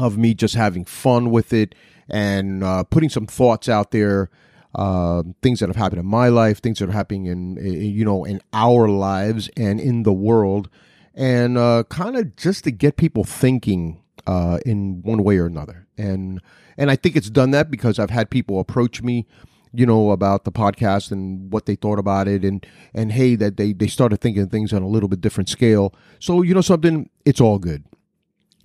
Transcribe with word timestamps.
of 0.00 0.18
me 0.18 0.34
just 0.34 0.56
having 0.56 0.84
fun 0.84 1.30
with 1.30 1.52
it 1.52 1.76
and 2.08 2.64
uh, 2.64 2.82
putting 2.82 3.08
some 3.08 3.26
thoughts 3.26 3.68
out 3.68 3.92
there 3.92 4.30
uh, 4.74 5.22
things 5.42 5.60
that 5.60 5.68
have 5.68 5.76
happened 5.76 6.00
in 6.00 6.06
my 6.06 6.28
life, 6.28 6.60
things 6.60 6.78
that 6.78 6.88
are 6.88 6.92
happening 6.92 7.26
in, 7.26 7.56
in 7.58 7.82
you 7.82 8.04
know 8.04 8.24
in 8.24 8.40
our 8.52 8.88
lives 8.88 9.48
and 9.56 9.80
in 9.80 10.02
the 10.02 10.12
world, 10.12 10.68
and 11.14 11.56
uh, 11.56 11.84
kind 11.88 12.16
of 12.16 12.36
just 12.36 12.64
to 12.64 12.70
get 12.70 12.96
people 12.96 13.24
thinking 13.24 14.02
uh, 14.26 14.58
in 14.66 15.02
one 15.02 15.24
way 15.24 15.38
or 15.38 15.46
another. 15.46 15.86
And 15.96 16.40
and 16.76 16.90
I 16.90 16.96
think 16.96 17.16
it's 17.16 17.30
done 17.30 17.50
that 17.52 17.70
because 17.70 17.98
I've 17.98 18.10
had 18.10 18.30
people 18.30 18.60
approach 18.60 19.02
me, 19.02 19.26
you 19.72 19.86
know, 19.86 20.10
about 20.10 20.44
the 20.44 20.52
podcast 20.52 21.10
and 21.10 21.52
what 21.52 21.66
they 21.66 21.74
thought 21.74 21.98
about 21.98 22.28
it, 22.28 22.44
and 22.44 22.64
and 22.92 23.12
hey, 23.12 23.34
that 23.36 23.56
they 23.56 23.72
they 23.72 23.88
started 23.88 24.20
thinking 24.20 24.48
things 24.48 24.72
on 24.72 24.82
a 24.82 24.88
little 24.88 25.08
bit 25.08 25.20
different 25.20 25.48
scale. 25.48 25.94
So 26.18 26.42
you 26.42 26.54
know 26.54 26.60
something, 26.60 27.08
it's 27.24 27.40
all 27.40 27.58
good. 27.58 27.84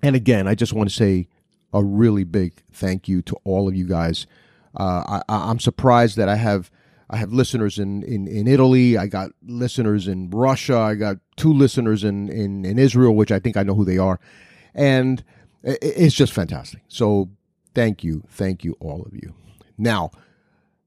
And 0.02 0.18
again, 0.18 0.48
I 0.50 0.56
just 0.56 0.74
want 0.74 0.90
to 0.90 0.96
say 0.96 1.30
a 1.72 1.84
really 1.84 2.26
big 2.26 2.62
thank 2.72 3.08
you 3.08 3.22
to 3.24 3.38
all 3.46 3.68
of 3.68 3.76
you 3.76 3.88
guys 3.88 4.28
uh, 4.76 5.22
I, 5.28 5.52
am 5.52 5.60
surprised 5.60 6.18
that 6.18 6.30
I 6.30 6.36
have 6.36 6.72
I 7.10 7.18
have 7.18 7.32
listeners 7.32 7.78
in, 7.78 8.02
in, 8.04 8.28
in 8.28 8.48
Italy. 8.48 8.98
I 8.98 9.06
got 9.06 9.32
listeners 9.46 10.08
in 10.08 10.32
Russia. 10.32 10.78
I 10.78 10.96
got 10.96 11.18
two 11.36 11.54
listeners 11.54 12.04
in, 12.04 12.28
in, 12.30 12.66
in 12.66 12.80
Israel, 12.80 13.14
which 13.14 13.32
I 13.32 13.38
think 13.38 13.56
I 13.56 13.62
know 13.62 13.76
who 13.76 13.86
they 13.86 14.00
are, 14.00 14.20
and 14.74 15.24
it's 15.64 16.16
just 16.16 16.34
fantastic. 16.34 16.82
So 16.88 17.30
thank 17.76 18.04
you, 18.04 18.24
thank 18.30 18.64
you, 18.64 18.76
all 18.80 19.04
of 19.04 19.14
you. 19.14 19.34
Now 19.78 20.12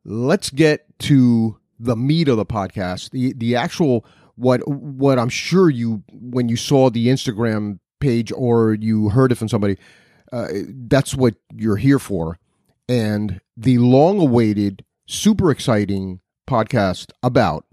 let's 0.04 0.50
get 0.50 0.86
to 1.00 1.58
the 1.78 1.96
meat 1.96 2.28
of 2.28 2.36
the 2.36 2.46
podcast. 2.46 3.10
The 3.10 3.32
the 3.34 3.56
actual 3.56 4.04
what 4.34 4.66
what 4.66 5.18
I'm 5.18 5.28
sure 5.28 5.70
you 5.70 6.02
when 6.12 6.48
you 6.48 6.56
saw 6.56 6.90
the 6.90 7.08
Instagram 7.08 7.78
page 8.00 8.32
or 8.32 8.74
you 8.74 9.10
heard 9.10 9.32
it 9.32 9.36
from 9.36 9.48
somebody. 9.48 9.76
Uh, 10.32 10.48
that's 10.88 11.14
what 11.14 11.36
you're 11.54 11.76
here 11.76 12.00
for 12.00 12.36
and 12.88 13.40
the 13.56 13.78
long 13.78 14.20
awaited, 14.20 14.84
super 15.06 15.50
exciting 15.50 16.20
podcast 16.48 17.10
about 17.22 17.64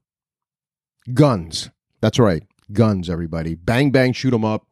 guns. 1.14 1.70
That's 2.02 2.20
right, 2.20 2.44
guns, 2.72 3.10
everybody. 3.10 3.56
Bang, 3.56 3.92
bang, 3.92 4.14
shoot 4.14 4.32
them 4.32 4.46
up. 4.46 4.68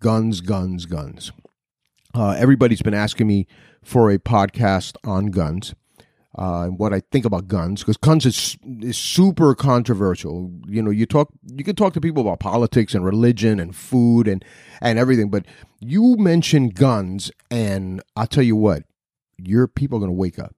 Guns, 0.00 0.40
guns, 0.40 0.86
guns. 0.86 1.32
Uh, 2.14 2.30
everybody's 2.38 2.82
been 2.82 2.94
asking 2.94 3.26
me 3.26 3.46
for 3.82 4.10
a 4.10 4.18
podcast 4.18 4.96
on 5.04 5.26
guns. 5.26 5.74
Uh, 6.38 6.64
and 6.64 6.78
what 6.78 6.92
I 6.92 7.00
think 7.10 7.24
about 7.24 7.48
guns, 7.48 7.80
because 7.80 7.96
guns 7.96 8.26
is 8.26 8.58
is 8.82 8.98
super 8.98 9.54
controversial. 9.54 10.50
You 10.66 10.82
know, 10.82 10.90
you 10.90 11.06
talk, 11.06 11.30
you 11.46 11.64
can 11.64 11.74
talk 11.74 11.94
to 11.94 12.00
people 12.00 12.20
about 12.20 12.40
politics 12.40 12.94
and 12.94 13.06
religion 13.06 13.58
and 13.58 13.74
food 13.74 14.28
and 14.28 14.44
and 14.82 14.98
everything, 14.98 15.30
but 15.30 15.46
you 15.80 16.16
mention 16.18 16.68
guns, 16.68 17.30
and 17.50 18.02
I'll 18.16 18.26
tell 18.26 18.44
you 18.44 18.54
what, 18.54 18.82
your 19.38 19.68
people 19.68 19.98
are 19.98 20.00
going 20.00 20.10
to 20.10 20.16
wake 20.16 20.38
up 20.38 20.54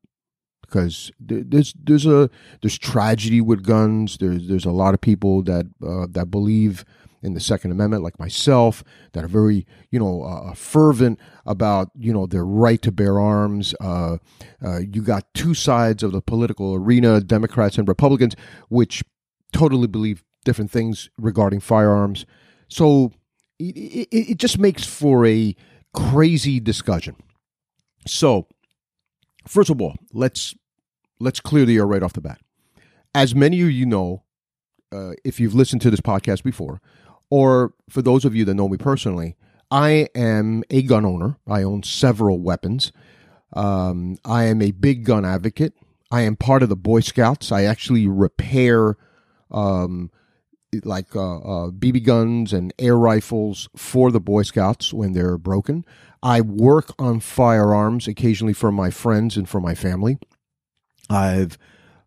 because 0.63 1.11
there's 1.19 1.75
there's 1.83 2.07
a 2.07 2.31
there's 2.63 2.79
tragedy 2.79 3.41
with 3.41 3.65
guns. 3.65 4.19
There's 4.19 4.49
there's 4.49 4.65
a 4.65 4.71
lot 4.71 4.95
of 4.95 5.01
people 5.01 5.43
that 5.45 5.67
uh, 5.87 6.07
that 6.11 6.31
believe 6.31 6.85
in 7.23 7.35
the 7.35 7.41
Second 7.41 7.73
Amendment, 7.73 8.05
like 8.05 8.19
myself, 8.19 8.85
that 9.13 9.25
are 9.25 9.29
very 9.29 9.67
you 9.91 9.99
know 9.99 10.23
uh, 10.23 10.55
fervent 10.55 11.19
about 11.47 11.91
you 11.95 12.13
know 12.13 12.27
their 12.27 12.45
right 12.45 12.81
to 12.83 12.93
bear 12.93 13.19
arms. 13.19 13.75
Uh, 13.81 14.19
uh, 14.65 14.79
you 14.79 15.03
got 15.03 15.33
two 15.35 15.55
sides 15.55 16.03
of 16.03 16.13
the 16.13 16.21
political 16.21 16.75
arena, 16.75 17.21
Democrats 17.21 17.79
and 17.79 17.89
Republicans, 17.89 18.35
which 18.69 19.03
totally 19.53 19.87
believe 19.87 20.25
different 20.45 20.71
things 20.71 21.11
regarding 21.19 21.61
firearms. 21.61 22.27
So 22.69 23.13
it, 23.59 23.77
it, 24.11 24.31
it 24.33 24.39
just 24.39 24.59
makes 24.59 24.85
for 24.85 25.27
a 25.27 25.57
crazy 25.95 26.61
discussion. 26.61 27.17
So 28.07 28.47
First 29.49 29.71
of 29.71 29.81
all, 29.81 29.97
let's 30.13 30.55
let's 31.19 31.41
clear 31.41 31.65
the 31.65 31.77
air 31.77 31.87
right 31.87 32.03
off 32.03 32.13
the 32.13 32.21
bat. 32.21 32.41
As 33.15 33.35
many 33.35 33.61
of 33.63 33.71
you 33.71 33.87
know, 33.87 34.23
uh, 34.93 35.13
if 35.25 35.41
you've 35.41 35.55
listened 35.55 35.83
to 35.83 35.91
this 35.91 36.01
podcast 36.01 36.43
before, 36.43 36.81
or 37.31 37.73
for 37.89 38.03
those 38.03 38.25
of 38.25 38.35
you 38.35 38.45
that 38.45 38.55
know 38.55 38.69
me 38.69 38.77
personally, 38.77 39.37
I 39.71 40.09
am 40.15 40.65
a 40.71 40.83
gun 40.83 41.05
owner. 41.05 41.37
I 41.47 41.63
own 41.63 41.83
several 41.83 42.39
weapons. 42.39 42.93
Um, 43.55 44.19
I 44.25 44.45
am 44.45 44.61
a 44.61 44.71
big 44.73 45.05
gun 45.05 45.25
advocate. 45.25 45.75
I 46.11 46.23
am 46.23 46.37
part 46.37 46.63
of 46.63 46.69
the 46.69 46.77
Boy 46.77 47.01
Scouts. 47.01 47.51
I 47.51 47.65
actually 47.65 48.07
repair 48.07 48.97
um, 49.51 50.11
like 50.85 51.17
uh, 51.17 51.39
uh, 51.39 51.71
BB 51.71 52.05
guns 52.05 52.53
and 52.53 52.73
air 52.79 52.97
rifles 52.97 53.69
for 53.77 54.11
the 54.11 54.21
Boy 54.21 54.43
Scouts 54.43 54.93
when 54.93 55.13
they're 55.13 55.39
broken. 55.39 55.85
I 56.23 56.41
work 56.41 56.93
on 56.99 57.21
firearms 57.21 58.09
occasionally 58.09 58.53
for 58.53 58.73
my 58.73 58.91
friends 58.91 59.37
and 59.37 59.49
for 59.49 59.61
my 59.61 59.75
family. 59.75 60.19
I've 61.09 61.59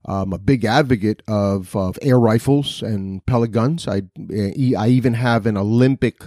I'm 0.04 0.34
a 0.34 0.40
big 0.40 0.66
advocate 0.66 1.22
of, 1.28 1.76
of 1.76 1.98
air 2.02 2.20
rifles 2.20 2.82
and 2.82 3.24
pellet 3.26 3.52
guns. 3.52 3.88
I 3.88 4.04
I 4.78 4.88
even 4.88 5.14
have 5.14 5.46
an 5.46 5.58
Olympic 5.58 6.24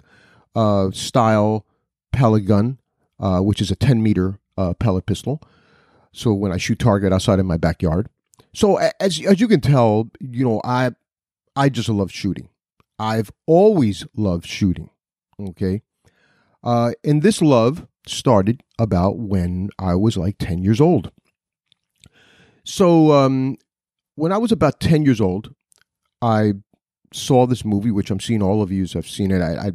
uh, 0.54 0.90
style 0.92 1.66
pellet 2.12 2.46
gun, 2.46 2.78
uh, 3.18 3.40
which 3.40 3.60
is 3.60 3.70
a 3.70 3.76
10 3.76 4.02
meter 4.02 4.38
uh, 4.56 4.74
pellet 4.74 5.06
pistol. 5.06 5.40
So 6.12 6.32
when 6.32 6.52
I 6.52 6.56
shoot 6.56 6.78
target 6.78 7.12
outside 7.12 7.40
in 7.40 7.46
my 7.46 7.56
backyard. 7.56 8.08
So 8.52 8.76
as 8.76 9.20
as 9.24 9.40
you 9.40 9.48
can 9.48 9.60
tell, 9.60 10.10
you 10.20 10.44
know 10.44 10.60
I 10.64 10.92
I 11.56 11.68
just 11.68 11.88
love 11.88 12.10
shooting. 12.10 12.48
I've 12.98 13.30
always 13.46 14.06
loved 14.16 14.46
shooting. 14.46 14.90
Okay. 15.40 15.82
Uh, 16.62 16.92
and 17.04 17.22
this 17.22 17.42
love 17.42 17.86
started 18.06 18.62
about 18.78 19.18
when 19.18 19.70
I 19.78 19.94
was 19.94 20.16
like 20.16 20.38
10 20.38 20.62
years 20.62 20.80
old. 20.80 21.10
So, 22.64 23.12
um, 23.12 23.58
when 24.14 24.32
I 24.32 24.38
was 24.38 24.52
about 24.52 24.80
10 24.80 25.04
years 25.04 25.20
old, 25.20 25.54
I 26.22 26.54
saw 27.12 27.46
this 27.46 27.64
movie, 27.64 27.90
which 27.90 28.10
I'm 28.10 28.20
seeing 28.20 28.42
all 28.42 28.62
of 28.62 28.72
you 28.72 28.86
have 28.94 29.08
seen 29.08 29.30
it. 29.30 29.42
I, 29.42 29.68
I 29.68 29.72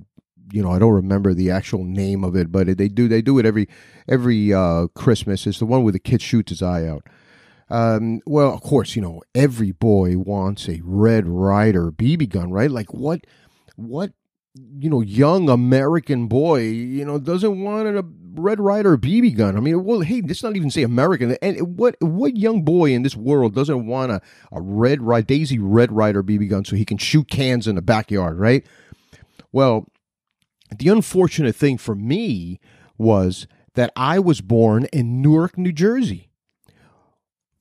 you 0.52 0.64
know, 0.64 0.72
I 0.72 0.80
don't 0.80 0.94
remember 0.94 1.34
the 1.34 1.52
actual 1.52 1.84
name 1.84 2.24
of 2.24 2.36
it, 2.36 2.52
but 2.52 2.78
they 2.78 2.88
do 2.88 3.08
they 3.08 3.22
do 3.22 3.38
it 3.38 3.46
every 3.46 3.68
every 4.08 4.54
uh, 4.54 4.88
Christmas. 4.96 5.46
It's 5.46 5.60
the 5.60 5.66
one 5.66 5.84
where 5.84 5.94
the 5.94 6.00
kid 6.00 6.22
shoots 6.22 6.50
his 6.50 6.62
eye 6.62 6.88
out. 6.88 7.06
Um, 7.70 8.22
well, 8.26 8.54
of 8.54 8.62
course, 8.62 8.96
you 8.96 9.02
know 9.02 9.22
every 9.36 9.72
boy 9.72 10.18
wants 10.18 10.68
a 10.68 10.82
Red 10.84 11.28
Ryder 11.28 11.92
BB 11.92 12.30
gun, 12.30 12.52
right? 12.52 12.72
Like 12.72 12.94
what 12.94 13.26
what 13.76 14.12
you 14.56 14.90
know 14.90 15.02
young 15.02 15.50
American 15.50 16.28
boy 16.28 16.62
you 16.62 17.06
know 17.06 17.20
doesn't 17.20 17.62
want 17.62 17.88
a 17.88 18.04
Red 18.34 18.60
Ryder 18.60 18.98
BB 18.98 19.38
gun. 19.38 19.56
I 19.56 19.60
mean, 19.60 19.84
well, 19.84 20.02
hey, 20.02 20.22
let's 20.22 20.44
not 20.44 20.56
even 20.56 20.72
say 20.72 20.84
American. 20.84 21.38
And 21.42 21.78
what 21.78 21.96
what 22.00 22.38
young 22.38 22.64
boy 22.64 22.92
in 22.92 23.04
this 23.04 23.16
world 23.16 23.54
doesn't 23.54 23.86
want 23.86 24.12
a, 24.12 24.22
a 24.52 24.62
Red 24.62 25.02
Ryder 25.02 25.28
Daisy 25.28 25.60
Red 25.60 25.92
Ryder 25.92 26.24
BB 26.24 26.50
gun 26.50 26.66
so 26.66 26.76
he 26.76 26.86
can 26.86 26.98
shoot 26.98 27.30
cans 27.30 27.68
in 27.68 27.76
the 27.76 27.82
backyard, 27.82 28.40
right? 28.40 28.66
Well, 29.52 29.88
the 30.76 30.90
unfortunate 30.90 31.56
thing 31.56 31.78
for 31.78 31.96
me 31.96 32.60
was 32.98 33.48
that 33.76 33.92
I 33.96 34.20
was 34.20 34.42
born 34.42 34.86
in 34.86 35.22
Newark, 35.22 35.58
New 35.58 35.72
Jersey. 35.72 36.29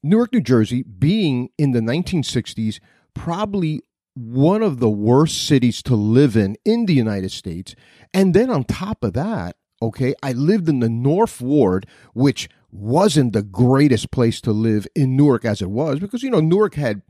Newark, 0.03 0.33
New 0.33 0.41
Jersey, 0.41 0.83
being 0.83 1.51
in 1.59 1.73
the 1.73 1.81
1960s, 1.81 2.81
probably 3.15 3.83
one 4.15 4.63
of 4.63 4.81
the 4.81 4.91
worst 4.91 5.47
cities 5.47 5.83
to 5.85 5.95
live 5.95 6.37
in 6.37 6.57
in 6.65 6.87
the 6.87 6.95
United 6.95 7.31
States. 7.31 7.75
And 8.13 8.35
then 8.35 8.51
on 8.51 8.65
top 8.65 9.05
of 9.05 9.13
that, 9.15 9.57
okay, 9.81 10.15
I 10.23 10.33
lived 10.33 10.69
in 10.69 10.81
the 10.81 10.89
North 10.89 11.41
Ward, 11.41 11.87
which 12.15 12.49
wasn't 12.71 13.33
the 13.33 13.43
greatest 13.43 14.11
place 14.11 14.41
to 14.43 14.53
live 14.53 14.87
in 14.95 15.17
Newark 15.17 15.45
as 15.45 15.63
it 15.63 15.71
was, 15.71 16.01
because, 16.01 16.23
you 16.23 16.31
know, 16.31 16.41
Newark 16.41 16.75
had 16.75 17.03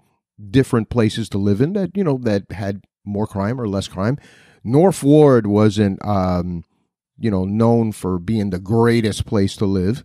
different 0.51 0.89
places 0.89 1.29
to 1.31 1.39
live 1.39 1.61
in 1.61 1.73
that, 1.73 1.97
you 1.97 2.05
know, 2.05 2.19
that 2.23 2.53
had 2.53 2.85
more 3.05 3.27
crime 3.27 3.61
or 3.61 3.69
less 3.69 3.89
crime. 3.89 4.19
North 4.63 5.03
Ward 5.03 5.47
wasn't, 5.47 6.05
um, 6.05 6.65
you 7.19 7.31
know, 7.31 7.45
known 7.45 7.93
for 7.93 8.19
being 8.19 8.51
the 8.51 8.61
greatest 8.61 9.27
place 9.27 9.57
to 9.57 9.67
live. 9.67 10.05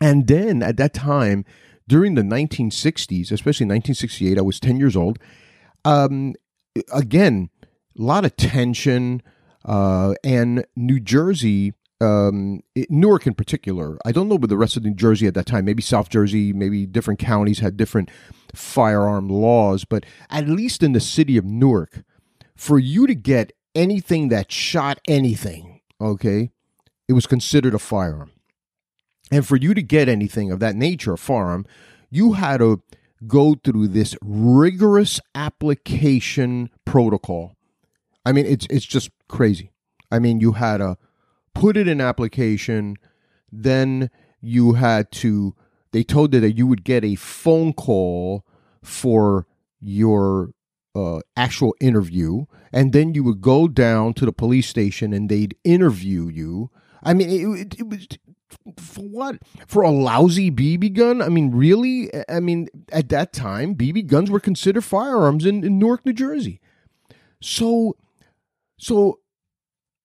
And 0.00 0.26
then 0.26 0.62
at 0.62 0.76
that 0.78 0.94
time, 0.94 1.44
during 1.86 2.14
the 2.14 2.22
1960s, 2.22 3.30
especially 3.30 3.66
1968, 3.66 4.38
I 4.38 4.42
was 4.42 4.60
10 4.60 4.78
years 4.78 4.96
old. 4.96 5.18
Um, 5.84 6.34
again, 6.92 7.50
a 7.62 8.02
lot 8.02 8.24
of 8.24 8.36
tension, 8.36 9.22
uh, 9.64 10.14
and 10.22 10.64
New 10.76 11.00
Jersey, 11.00 11.74
um, 12.00 12.62
it, 12.74 12.90
Newark 12.90 13.26
in 13.26 13.34
particular. 13.34 13.98
I 14.04 14.12
don't 14.12 14.28
know 14.28 14.34
about 14.36 14.48
the 14.48 14.56
rest 14.56 14.76
of 14.76 14.84
New 14.84 14.94
Jersey 14.94 15.26
at 15.26 15.34
that 15.34 15.46
time. 15.46 15.64
Maybe 15.64 15.82
South 15.82 16.08
Jersey, 16.08 16.52
maybe 16.52 16.86
different 16.86 17.20
counties 17.20 17.60
had 17.60 17.76
different 17.76 18.10
firearm 18.54 19.28
laws, 19.28 19.84
but 19.84 20.04
at 20.30 20.48
least 20.48 20.82
in 20.82 20.92
the 20.92 21.00
city 21.00 21.36
of 21.36 21.44
Newark, 21.44 22.02
for 22.56 22.78
you 22.78 23.06
to 23.06 23.14
get 23.14 23.52
anything 23.74 24.28
that 24.28 24.52
shot 24.52 25.00
anything, 25.08 25.80
okay, 26.00 26.50
it 27.08 27.12
was 27.12 27.26
considered 27.26 27.74
a 27.74 27.78
firearm. 27.78 28.30
And 29.34 29.44
for 29.44 29.56
you 29.56 29.74
to 29.74 29.82
get 29.82 30.08
anything 30.08 30.52
of 30.52 30.60
that 30.60 30.76
nature, 30.76 31.14
a 31.14 31.18
firearm, 31.18 31.66
you 32.08 32.34
had 32.34 32.58
to 32.58 32.80
go 33.26 33.56
through 33.56 33.88
this 33.88 34.14
rigorous 34.22 35.18
application 35.34 36.70
protocol. 36.84 37.56
I 38.24 38.30
mean, 38.30 38.46
it's 38.46 38.64
it's 38.70 38.86
just 38.86 39.10
crazy. 39.26 39.72
I 40.12 40.20
mean, 40.20 40.38
you 40.38 40.52
had 40.52 40.76
to 40.76 40.98
put 41.52 41.76
it 41.76 41.88
in 41.88 42.00
application, 42.00 42.96
then 43.50 44.08
you 44.40 44.74
had 44.74 45.10
to. 45.22 45.56
They 45.90 46.04
told 46.04 46.32
you 46.32 46.38
that 46.38 46.56
you 46.56 46.68
would 46.68 46.84
get 46.84 47.04
a 47.04 47.16
phone 47.16 47.72
call 47.72 48.46
for 48.84 49.48
your 49.80 50.50
uh, 50.94 51.18
actual 51.36 51.74
interview, 51.80 52.44
and 52.72 52.92
then 52.92 53.14
you 53.14 53.24
would 53.24 53.40
go 53.40 53.66
down 53.66 54.14
to 54.14 54.26
the 54.26 54.32
police 54.32 54.68
station 54.68 55.12
and 55.12 55.28
they'd 55.28 55.56
interview 55.64 56.28
you. 56.28 56.70
I 57.02 57.14
mean, 57.14 57.28
it, 57.28 57.60
it, 57.60 57.80
it 57.80 57.88
was 57.88 58.06
for 58.76 59.02
what? 59.02 59.38
For 59.66 59.82
a 59.82 59.90
lousy 59.90 60.50
BB 60.50 60.94
gun? 60.94 61.22
I 61.22 61.28
mean, 61.28 61.50
really? 61.50 62.10
I 62.28 62.40
mean, 62.40 62.68
at 62.92 63.08
that 63.10 63.32
time, 63.32 63.74
BB 63.74 64.06
guns 64.06 64.30
were 64.30 64.40
considered 64.40 64.84
firearms 64.84 65.46
in, 65.46 65.64
in 65.64 65.78
Newark, 65.78 66.04
New 66.06 66.12
Jersey. 66.12 66.60
So, 67.40 67.96
so 68.78 69.20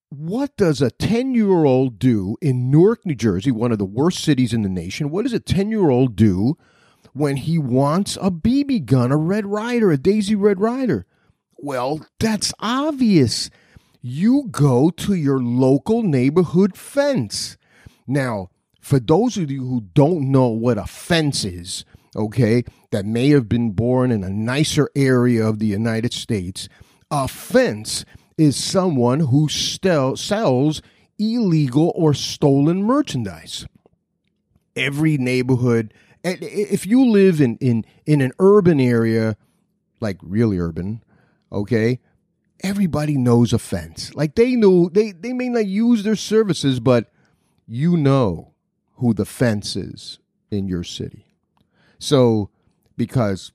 what 0.10 0.58
does 0.58 0.82
a 0.82 0.90
10 0.90 1.36
year 1.36 1.66
old 1.66 2.00
do 2.00 2.36
in 2.42 2.72
Newark, 2.72 3.06
New 3.06 3.16
Jersey, 3.16 3.52
one 3.52 3.72
of 3.72 3.78
the 3.78 3.86
worst 3.86 4.24
cities 4.24 4.54
in 4.54 4.64
the 4.64 4.70
nation? 4.70 5.12
What 5.12 5.24
does 5.24 5.34
a 5.34 5.40
10 5.40 5.70
year 5.70 5.90
old 5.90 6.16
do 6.16 6.58
when 7.14 7.38
he 7.38 7.58
wants 7.58 8.18
a 8.18 8.32
BB 8.32 8.86
gun, 8.86 9.12
a 9.12 9.18
Red 9.18 9.46
Ryder, 9.46 9.92
a 9.92 9.98
Daisy 9.98 10.36
Red 10.36 10.60
Ryder? 10.60 11.06
Well, 11.58 12.06
that's 12.20 12.54
obvious. 12.60 13.50
You 14.02 14.48
go 14.50 14.90
to 14.92 15.14
your 15.14 15.40
local 15.40 16.04
neighborhood 16.04 16.76
fence. 16.76 17.58
Now, 18.10 18.50
for 18.82 19.00
those 19.00 19.38
of 19.38 19.52
you 19.52 19.66
who 19.66 19.82
don't 19.94 20.32
know 20.32 20.48
what 20.48 20.78
a 20.78 20.86
fence 20.88 21.46
is, 21.46 21.86
okay, 22.16 22.64
that 22.92 23.06
may 23.06 23.30
have 23.30 23.48
been 23.48 23.72
born 23.72 24.12
in 24.12 24.24
a 24.24 24.30
nicer 24.30 24.90
area 24.96 25.46
of 25.46 25.60
the 25.60 25.68
United 25.68 26.14
States, 26.14 26.68
a 27.12 27.28
fence 27.28 28.06
is 28.38 28.56
someone 28.56 29.20
who 29.22 29.48
still 29.50 30.16
sells 30.16 30.82
illegal 31.18 31.92
or 31.96 32.14
stolen 32.14 32.84
merchandise. 32.84 33.68
Every 34.76 35.18
neighborhood 35.18 35.94
if 36.24 36.86
you 36.86 37.06
live 37.06 37.42
in, 37.42 37.58
in, 37.58 37.86
in 38.06 38.22
an 38.22 38.32
urban 38.40 38.80
area, 38.80 39.38
like 40.00 40.18
really 40.22 40.60
urban, 40.60 41.04
okay, 41.52 42.00
everybody 42.62 43.18
knows 43.18 43.54
a 43.54 43.60
fence. 43.60 44.14
Like 44.16 44.36
they 44.36 44.56
know 44.56 44.90
they, 44.90 45.12
they 45.12 45.34
may 45.34 45.50
not 45.50 45.66
use 45.66 46.04
their 46.04 46.16
services, 46.16 46.80
but 46.80 47.12
you 47.70 47.96
know 47.96 48.54
who 48.96 49.14
the 49.14 49.26
fence 49.26 49.76
is 49.76 50.20
in 50.50 50.68
your 50.68 50.84
city. 50.84 51.26
So 52.00 52.50
because 52.98 53.52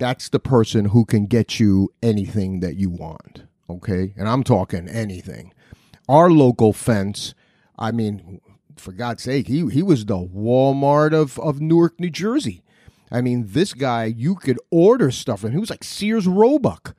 that's 0.00 0.28
the 0.28 0.40
person 0.40 0.86
who 0.86 1.04
can 1.04 1.26
get 1.26 1.60
you 1.60 1.92
anything 2.02 2.60
that 2.60 2.76
you 2.76 2.90
want. 2.90 3.44
Okay. 3.68 4.14
And 4.16 4.28
I'm 4.28 4.42
talking 4.42 4.88
anything. 4.88 5.52
Our 6.08 6.30
local 6.30 6.72
fence, 6.72 7.34
I 7.78 7.92
mean, 7.92 8.40
for 8.76 8.92
God's 8.92 9.22
sake, 9.22 9.46
he 9.46 9.68
he 9.70 9.82
was 9.82 10.04
the 10.04 10.18
Walmart 10.18 11.14
of 11.14 11.38
of 11.38 11.60
Newark, 11.60 11.98
New 12.00 12.10
Jersey. 12.10 12.62
I 13.10 13.20
mean, 13.20 13.44
this 13.48 13.72
guy, 13.72 14.06
you 14.06 14.34
could 14.34 14.58
order 14.70 15.10
stuff 15.10 15.40
from. 15.40 15.52
He 15.52 15.58
was 15.58 15.70
like 15.70 15.84
Sears 15.84 16.26
Roebuck. 16.26 16.94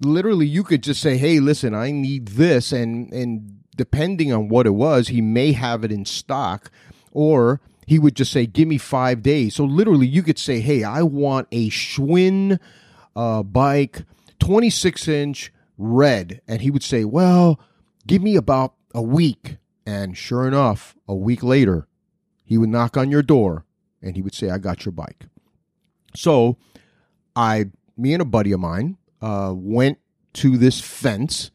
Literally, 0.00 0.46
you 0.46 0.62
could 0.62 0.82
just 0.82 1.00
say, 1.00 1.18
"Hey, 1.18 1.40
listen, 1.40 1.74
I 1.74 1.90
need 1.90 2.28
this," 2.28 2.72
and 2.72 3.12
and 3.12 3.57
depending 3.78 4.30
on 4.30 4.48
what 4.48 4.66
it 4.66 4.74
was, 4.74 5.08
he 5.08 5.22
may 5.22 5.52
have 5.52 5.84
it 5.84 5.90
in 5.90 6.04
stock, 6.04 6.70
or 7.12 7.62
he 7.86 7.98
would 7.98 8.14
just 8.14 8.30
say, 8.30 8.44
"Give 8.44 8.68
me 8.68 8.76
five 8.76 9.22
days." 9.22 9.54
So 9.54 9.64
literally, 9.64 10.06
you 10.06 10.22
could 10.22 10.38
say, 10.38 10.60
"Hey, 10.60 10.84
I 10.84 11.02
want 11.02 11.48
a 11.50 11.70
Schwinn 11.70 12.58
uh, 13.16 13.42
bike, 13.42 14.02
twenty 14.38 14.68
six 14.68 15.08
inch 15.08 15.50
red," 15.78 16.42
and 16.46 16.60
he 16.60 16.70
would 16.70 16.82
say, 16.82 17.04
"Well, 17.06 17.58
give 18.06 18.22
me 18.22 18.36
about 18.36 18.74
a 18.94 19.00
week." 19.00 19.56
And 19.86 20.18
sure 20.18 20.46
enough, 20.46 20.94
a 21.08 21.14
week 21.14 21.42
later, 21.42 21.88
he 22.44 22.58
would 22.58 22.68
knock 22.68 22.98
on 22.98 23.10
your 23.10 23.22
door 23.22 23.64
and 24.02 24.16
he 24.16 24.22
would 24.22 24.34
say, 24.34 24.50
I 24.50 24.58
got 24.58 24.84
your 24.84 24.92
bike. 24.92 25.26
So 26.14 26.56
I, 27.34 27.70
me 27.96 28.12
and 28.12 28.22
a 28.22 28.26
buddy 28.26 28.52
of 28.52 28.60
mine, 28.60 28.98
uh, 29.22 29.52
went 29.56 29.98
to 30.34 30.58
this 30.58 30.78
fence 30.80 31.50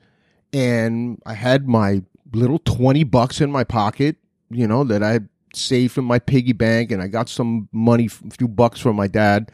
and 0.52 1.22
I 1.26 1.34
had 1.34 1.68
my 1.68 2.04
little 2.34 2.60
20 2.60 3.04
bucks 3.06 3.42
in 3.42 3.52
my 3.52 3.64
pocket, 3.64 4.18
you 4.50 4.68
know, 4.68 4.84
that 4.84 5.04
I 5.04 5.14
had 5.14 5.30
saved 5.56 5.98
in 5.98 6.06
my 6.06 6.20
piggy 6.20 6.54
bank 6.54 6.92
and 6.92 7.02
I 7.02 7.08
got 7.08 7.30
some 7.30 7.70
money, 7.72 8.06
a 8.06 8.30
few 8.32 8.48
bucks 8.48 8.80
from 8.80 8.96
my 8.96 9.08
dad. 9.08 9.52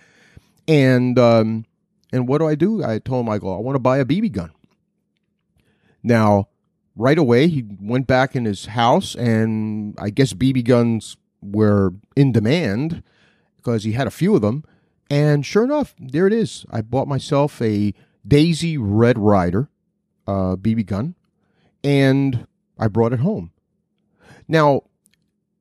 And, 0.68 1.18
um, 1.20 1.66
and 2.12 2.28
what 2.28 2.40
do 2.40 2.48
I 2.48 2.56
do? 2.56 2.84
I 2.84 3.00
told 3.00 3.26
him, 3.26 3.32
I 3.32 3.38
go, 3.38 3.56
I 3.56 3.60
want 3.60 3.76
to 3.76 3.80
buy 3.80 3.98
a 3.98 4.06
BB 4.06 4.32
gun. 4.32 4.52
Now, 6.02 6.48
right 6.96 7.18
away 7.18 7.48
he 7.48 7.66
went 7.80 8.08
back 8.08 8.36
in 8.36 8.46
his 8.46 8.68
house 8.68 9.16
and 9.16 9.96
I 9.98 10.10
guess 10.10 10.34
BB 10.34 10.66
guns 10.66 11.18
were 11.42 11.94
in 12.16 12.32
demand 12.32 13.04
because 13.58 13.84
he 13.84 13.94
had 13.94 14.08
a 14.08 14.12
few 14.12 14.36
of 14.36 14.42
them. 14.42 14.64
And 15.10 15.46
sure 15.46 15.64
enough, 15.64 15.96
there 16.00 16.28
it 16.28 16.34
is. 16.34 16.66
I 16.70 16.82
bought 16.82 17.08
myself 17.08 17.62
a 17.62 17.94
Daisy 18.28 18.78
Red 18.78 19.18
Ryder 19.18 19.70
uh, 20.28 20.56
BB 20.56 20.86
gun 20.86 21.16
and 21.84 22.46
I 22.80 22.88
brought 22.88 23.14
it 23.14 23.20
home. 23.20 23.52
Now, 24.48 24.84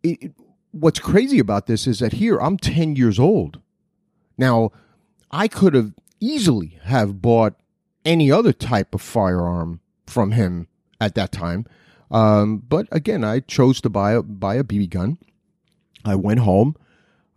it, 0.03 0.33
what's 0.71 1.01
crazy 1.01 1.39
about 1.39 1.67
this 1.67 1.87
is 1.87 1.99
that 1.99 2.15
here 2.15 2.39
I'm 2.39 2.57
10 2.57 2.97
years 2.97 3.19
old. 3.19 3.61
Now, 4.39 4.71
I 5.31 5.49
could 5.49 5.75
have 5.75 5.93
easily 6.21 6.79
have 6.85 7.21
bought 7.21 7.55
any 8.05 8.31
other 8.31 8.53
type 8.53 8.95
of 8.95 9.03
firearm 9.03 9.81
from 10.07 10.33
him 10.33 10.69
at 11.01 11.15
that 11.17 11.33
time. 11.33 11.67
Um, 12.11 12.59
but 12.59 12.89
again, 12.91 13.25
I 13.25 13.41
chose 13.41 13.81
to 13.83 13.91
buy 13.91 14.13
a, 14.13 14.23
buy 14.23 14.55
a 14.55 14.65
BB 14.65 14.91
gun. 14.91 15.19
I 16.05 16.15
went 16.15 16.41
home. 16.41 16.77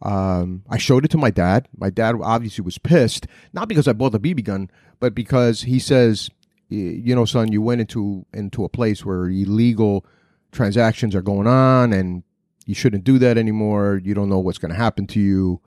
Um, 0.02 0.64
I 0.70 0.78
showed 0.78 1.06
it 1.06 1.12
to 1.12 1.18
my 1.18 1.30
dad. 1.30 1.68
My 1.78 1.90
dad 1.90 2.16
obviously 2.24 2.64
was 2.64 2.78
pissed, 2.78 3.28
not 3.54 3.68
because 3.68 3.88
I 3.88 3.94
bought 3.94 4.14
the 4.14 4.20
BB 4.20 4.46
gun, 4.46 4.72
but 5.00 5.14
because 5.14 5.64
he 5.64 5.78
says, 5.78 6.30
you 6.72 7.14
know, 7.16 7.26
son, 7.26 7.52
you 7.52 7.62
went 7.62 7.82
into 7.82 8.26
into 8.34 8.64
a 8.64 8.70
place 8.70 9.06
where 9.06 9.30
illegal 9.30 10.06
transactions 10.52 11.16
are 11.16 11.22
going 11.22 11.48
on, 11.48 11.94
and 11.94 12.24
you 12.66 12.74
shouldn't 12.74 13.04
do 13.04 13.20
that 13.20 13.38
anymore. 13.38 14.02
You 14.04 14.14
don't 14.14 14.30
know 14.30 14.40
what's 14.40 14.58
going 14.58 14.72
to 14.72 14.78
happen 14.78 15.08
to 15.08 15.20
you. 15.20 15.62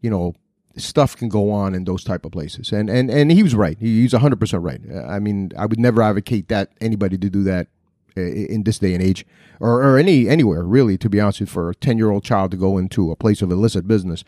You 0.00 0.10
know, 0.10 0.34
stuff 0.76 1.16
can 1.16 1.28
go 1.28 1.50
on 1.50 1.74
in 1.74 1.84
those 1.84 2.04
type 2.04 2.24
of 2.24 2.32
places. 2.32 2.72
And 2.72 2.88
and 2.88 3.10
and 3.10 3.32
he 3.32 3.42
was 3.42 3.54
right. 3.54 3.76
He, 3.78 4.02
he's 4.02 4.12
100% 4.12 4.62
right. 4.62 4.80
I 5.06 5.18
mean, 5.18 5.50
I 5.58 5.66
would 5.66 5.80
never 5.80 6.02
advocate 6.02 6.48
that 6.48 6.70
anybody 6.80 7.18
to 7.18 7.30
do 7.30 7.42
that 7.44 7.68
in 8.16 8.62
this 8.62 8.78
day 8.78 8.94
and 8.94 9.02
age, 9.02 9.26
or, 9.60 9.82
or 9.82 9.98
any 9.98 10.28
anywhere 10.28 10.62
really. 10.62 10.96
To 10.98 11.08
be 11.10 11.20
honest, 11.20 11.40
with 11.40 11.50
you, 11.50 11.52
for 11.52 11.70
a 11.70 11.74
ten 11.74 11.98
year 11.98 12.10
old 12.10 12.24
child 12.24 12.50
to 12.52 12.56
go 12.56 12.78
into 12.78 13.10
a 13.10 13.16
place 13.16 13.42
of 13.42 13.50
illicit 13.50 13.86
business, 13.86 14.24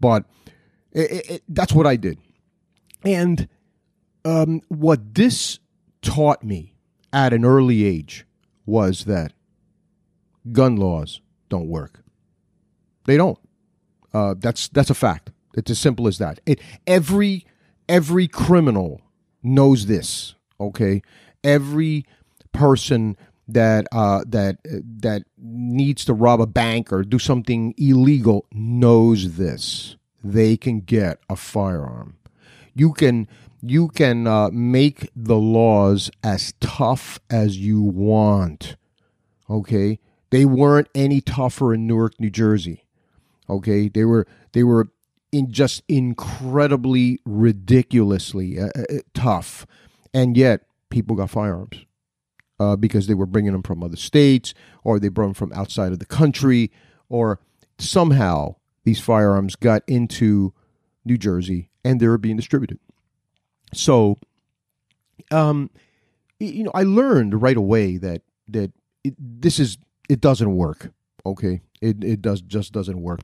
but 0.00 0.24
it, 0.92 1.30
it, 1.30 1.42
that's 1.48 1.72
what 1.72 1.86
I 1.86 1.96
did, 1.96 2.18
and 3.04 3.48
um, 4.24 4.60
what 4.68 5.14
this 5.14 5.58
taught 6.02 6.42
me 6.42 6.74
at 7.12 7.32
an 7.32 7.44
early 7.44 7.84
age 7.84 8.26
was 8.66 9.04
that 9.04 9.32
gun 10.52 10.76
laws 10.76 11.20
don't 11.48 11.68
work. 11.68 12.02
They 13.06 13.16
don't. 13.16 13.38
Uh, 14.12 14.34
that's 14.38 14.68
that's 14.68 14.90
a 14.90 14.94
fact. 14.94 15.30
It's 15.54 15.70
as 15.70 15.78
simple 15.78 16.06
as 16.06 16.18
that. 16.18 16.40
It 16.46 16.60
every 16.86 17.46
every 17.88 18.28
criminal 18.28 19.00
knows 19.42 19.86
this. 19.86 20.34
Okay, 20.60 21.02
every 21.42 22.04
person 22.52 23.16
that 23.46 23.86
uh, 23.92 24.24
that 24.26 24.58
that 24.64 25.22
needs 25.38 26.04
to 26.04 26.12
rob 26.12 26.40
a 26.40 26.46
bank 26.46 26.92
or 26.92 27.02
do 27.02 27.18
something 27.18 27.74
illegal 27.78 28.46
knows 28.52 29.36
this. 29.36 29.96
They 30.22 30.56
can 30.56 30.80
get 30.80 31.20
a 31.30 31.36
firearm. 31.36 32.16
You 32.74 32.92
can 32.92 33.28
you 33.60 33.88
can 33.88 34.26
uh, 34.26 34.50
make 34.52 35.10
the 35.14 35.36
laws 35.36 36.10
as 36.22 36.54
tough 36.60 37.18
as 37.30 37.58
you 37.58 37.82
want. 37.82 38.76
Okay, 39.50 39.98
they 40.30 40.44
weren't 40.44 40.88
any 40.94 41.20
tougher 41.20 41.74
in 41.74 41.86
Newark, 41.86 42.18
New 42.20 42.30
Jersey. 42.30 42.84
Okay, 43.48 43.88
they 43.88 44.04
were 44.04 44.26
they 44.52 44.62
were 44.62 44.88
in 45.32 45.50
just 45.52 45.82
incredibly 45.88 47.18
ridiculously 47.24 48.58
uh, 48.58 48.68
uh, 48.76 48.82
uh, 48.90 48.98
tough, 49.14 49.66
and 50.12 50.36
yet 50.36 50.62
people 50.90 51.16
got 51.16 51.30
firearms 51.30 51.84
uh, 52.60 52.76
because 52.76 53.06
they 53.06 53.14
were 53.14 53.26
bringing 53.26 53.52
them 53.52 53.62
from 53.62 53.82
other 53.82 53.96
states 53.96 54.54
or 54.84 54.98
they 54.98 55.08
brought 55.08 55.26
them 55.26 55.34
from 55.34 55.52
outside 55.52 55.92
of 55.92 55.98
the 55.98 56.06
country 56.06 56.70
or 57.08 57.40
somehow 57.78 58.54
these 58.84 59.00
firearms 59.00 59.54
got 59.56 59.82
into 59.86 60.52
New 61.04 61.18
Jersey 61.18 61.70
and 61.84 62.00
they 62.00 62.08
were 62.08 62.18
being 62.18 62.36
distributed. 62.36 62.78
So, 63.72 64.18
um, 65.30 65.70
you 66.40 66.64
know, 66.64 66.70
I 66.74 66.84
learned 66.84 67.40
right 67.40 67.56
away 67.56 67.96
that 67.98 68.22
that 68.48 68.72
it, 69.04 69.14
this 69.18 69.58
is 69.58 69.78
it 70.08 70.20
doesn't 70.20 70.54
work. 70.54 70.92
Okay, 71.26 71.60
it 71.80 72.02
it 72.02 72.22
does 72.22 72.40
just 72.40 72.72
doesn't 72.72 73.00
work. 73.00 73.20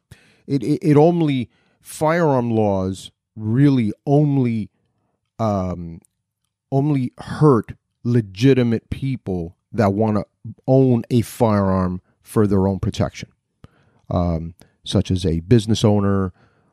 It 0.47 0.63
it, 0.63 0.79
it 0.83 0.97
only 0.97 1.51
firearm 1.81 2.51
laws 2.51 3.11
really 3.37 3.93
only 4.07 4.71
um, 5.39 6.01
only 6.71 7.13
hurt 7.19 7.73
legitimate 8.03 8.91
people 8.91 9.57
that 9.73 9.93
want 9.93 10.17
to 10.17 10.25
own 10.67 11.03
a 11.11 11.23
firearm 11.23 12.01
for 12.23 12.47
their 12.47 12.67
own 12.67 12.79
protection, 12.79 13.29
um, 14.11 14.55
such 14.85 15.11
as 15.11 15.25
a 15.25 15.41
business 15.41 15.85
owner 15.85 16.33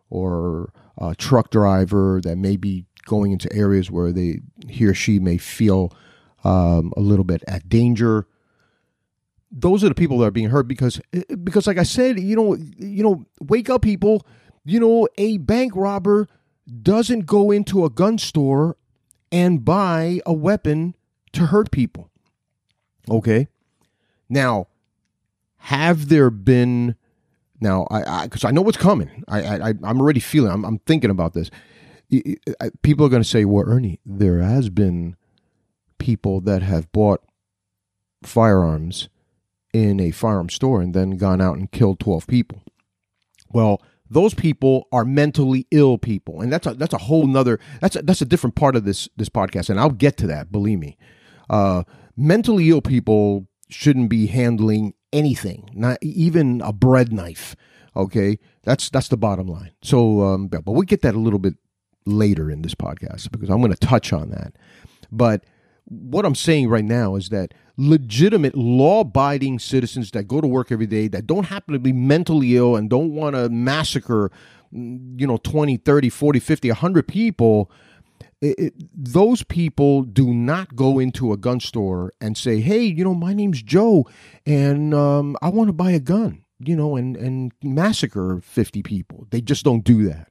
or 0.09 0.71
a 0.97 1.15
truck 1.15 1.49
driver 1.49 2.19
that 2.23 2.37
may 2.37 2.57
be 2.57 2.85
going 3.11 3.31
into 3.31 3.51
areas 3.53 3.91
where 3.91 4.11
they 4.11 4.39
he 4.67 4.85
or 4.85 4.93
she 4.93 5.19
may 5.19 5.37
feel 5.37 5.93
um, 6.43 6.93
a 6.97 7.01
little 7.01 7.25
bit 7.25 7.43
at 7.47 7.67
danger. 7.67 8.25
Those 9.51 9.83
are 9.83 9.89
the 9.89 9.95
people 9.95 10.17
that 10.19 10.27
are 10.27 10.31
being 10.31 10.49
hurt 10.49 10.67
because 10.67 11.01
because 11.43 11.67
like 11.67 11.77
I 11.77 11.83
said, 11.83 12.19
you 12.19 12.35
know, 12.35 12.55
you 12.55 13.03
know, 13.03 13.25
wake 13.41 13.69
up 13.69 13.81
people 13.81 14.25
you 14.63 14.79
know, 14.79 15.07
a 15.17 15.37
bank 15.37 15.73
robber 15.75 16.27
doesn't 16.81 17.25
go 17.25 17.51
into 17.51 17.83
a 17.85 17.89
gun 17.89 18.17
store 18.17 18.77
and 19.31 19.65
buy 19.65 20.19
a 20.25 20.33
weapon 20.33 20.95
to 21.33 21.47
hurt 21.47 21.71
people. 21.71 22.09
Okay. 23.09 23.47
Now, 24.29 24.67
have 25.57 26.09
there 26.09 26.29
been 26.29 26.95
now? 27.59 27.87
I 27.89 28.25
because 28.25 28.43
I, 28.43 28.49
I, 28.49 28.51
know 28.51 28.61
what's 28.61 28.77
coming. 28.77 29.23
I, 29.27 29.41
I 29.41 29.73
I'm 29.83 29.99
already 29.99 30.19
feeling. 30.19 30.51
I'm, 30.51 30.63
I'm 30.63 30.79
thinking 30.79 31.09
about 31.09 31.33
this. 31.33 31.49
People 32.81 33.05
are 33.05 33.09
going 33.09 33.23
to 33.23 33.27
say, 33.27 33.45
"Well, 33.45 33.65
Ernie, 33.67 33.99
there 34.05 34.39
has 34.39 34.69
been 34.69 35.15
people 35.97 36.41
that 36.41 36.61
have 36.61 36.91
bought 36.91 37.21
firearms 38.23 39.09
in 39.73 39.99
a 39.99 40.11
firearm 40.11 40.49
store 40.49 40.81
and 40.81 40.93
then 40.93 41.11
gone 41.11 41.41
out 41.41 41.57
and 41.57 41.71
killed 41.71 41.99
twelve 41.99 42.27
people." 42.27 42.63
Well, 43.49 43.81
those 44.09 44.33
people 44.33 44.87
are 44.91 45.05
mentally 45.05 45.67
ill 45.71 45.97
people 45.97 46.41
and 46.41 46.51
that's 46.51 46.67
a 46.67 46.73
that's 46.73 46.93
a 46.93 46.97
whole 46.97 47.25
nother 47.25 47.61
that's 47.79 47.95
a, 47.95 48.01
that's 48.01 48.21
a 48.21 48.25
different 48.25 48.57
part 48.57 48.75
of 48.75 48.83
this 48.83 49.07
this 49.15 49.29
podcast 49.29 49.69
and 49.69 49.79
i'll 49.79 49.89
get 49.89 50.17
to 50.17 50.27
that 50.27 50.51
believe 50.51 50.79
me. 50.79 50.97
Uh, 51.49 51.83
mentally 52.17 52.69
ill 52.69 52.81
people 52.81 53.47
shouldn't 53.69 54.09
be 54.09 54.27
handling 54.27 54.93
anything 55.13 55.69
not 55.73 55.97
even 56.01 56.59
a 56.59 56.73
bread 56.73 57.13
knife 57.13 57.55
okay? 57.95 58.39
That's 58.63 58.89
that's 58.89 59.07
the 59.07 59.17
bottom 59.17 59.47
line. 59.47 59.71
So 59.81 60.21
um, 60.21 60.47
but 60.47 60.65
we'll 60.65 60.81
get 60.83 61.01
that 61.01 61.15
a 61.15 61.19
little 61.19 61.39
bit 61.39 61.55
later 62.05 62.49
in 62.49 62.61
this 62.61 62.75
podcast 62.75 63.31
because 63.31 63.49
i'm 63.49 63.59
going 63.59 63.71
to 63.71 63.77
touch 63.77 64.13
on 64.13 64.29
that. 64.29 64.53
But 65.11 65.45
what 65.85 66.25
i'm 66.25 66.35
saying 66.35 66.69
right 66.69 66.85
now 66.85 67.15
is 67.15 67.29
that 67.29 67.53
legitimate 67.77 68.55
law 68.55 69.01
abiding 69.01 69.59
citizens 69.59 70.11
that 70.11 70.23
go 70.23 70.39
to 70.39 70.47
work 70.47 70.71
every 70.71 70.85
day 70.85 71.07
that 71.07 71.27
don't 71.27 71.45
happen 71.45 71.73
to 71.73 71.79
be 71.79 71.91
mentally 71.91 72.55
ill 72.55 72.75
and 72.75 72.89
don't 72.89 73.13
want 73.13 73.35
to 73.35 73.49
massacre 73.49 74.31
you 74.71 75.27
know 75.27 75.37
20 75.37 75.77
30 75.77 76.09
40 76.09 76.39
50 76.39 76.69
100 76.69 77.07
people 77.07 77.71
it, 78.39 78.57
it, 78.57 78.73
those 78.95 79.43
people 79.43 80.03
do 80.03 80.33
not 80.33 80.75
go 80.75 80.97
into 80.97 81.33
a 81.33 81.37
gun 81.37 81.59
store 81.59 82.13
and 82.21 82.37
say 82.37 82.61
hey 82.61 82.83
you 82.83 83.03
know 83.03 83.15
my 83.15 83.33
name's 83.33 83.61
joe 83.61 84.07
and 84.45 84.93
um, 84.93 85.35
i 85.41 85.49
want 85.49 85.67
to 85.67 85.73
buy 85.73 85.91
a 85.91 85.99
gun 85.99 86.43
you 86.67 86.75
know 86.75 86.95
and 86.95 87.17
and 87.17 87.51
massacre 87.63 88.39
50 88.41 88.83
people. 88.83 89.27
They 89.29 89.41
just 89.41 89.63
don't 89.63 89.83
do 89.83 90.03
that 90.03 90.30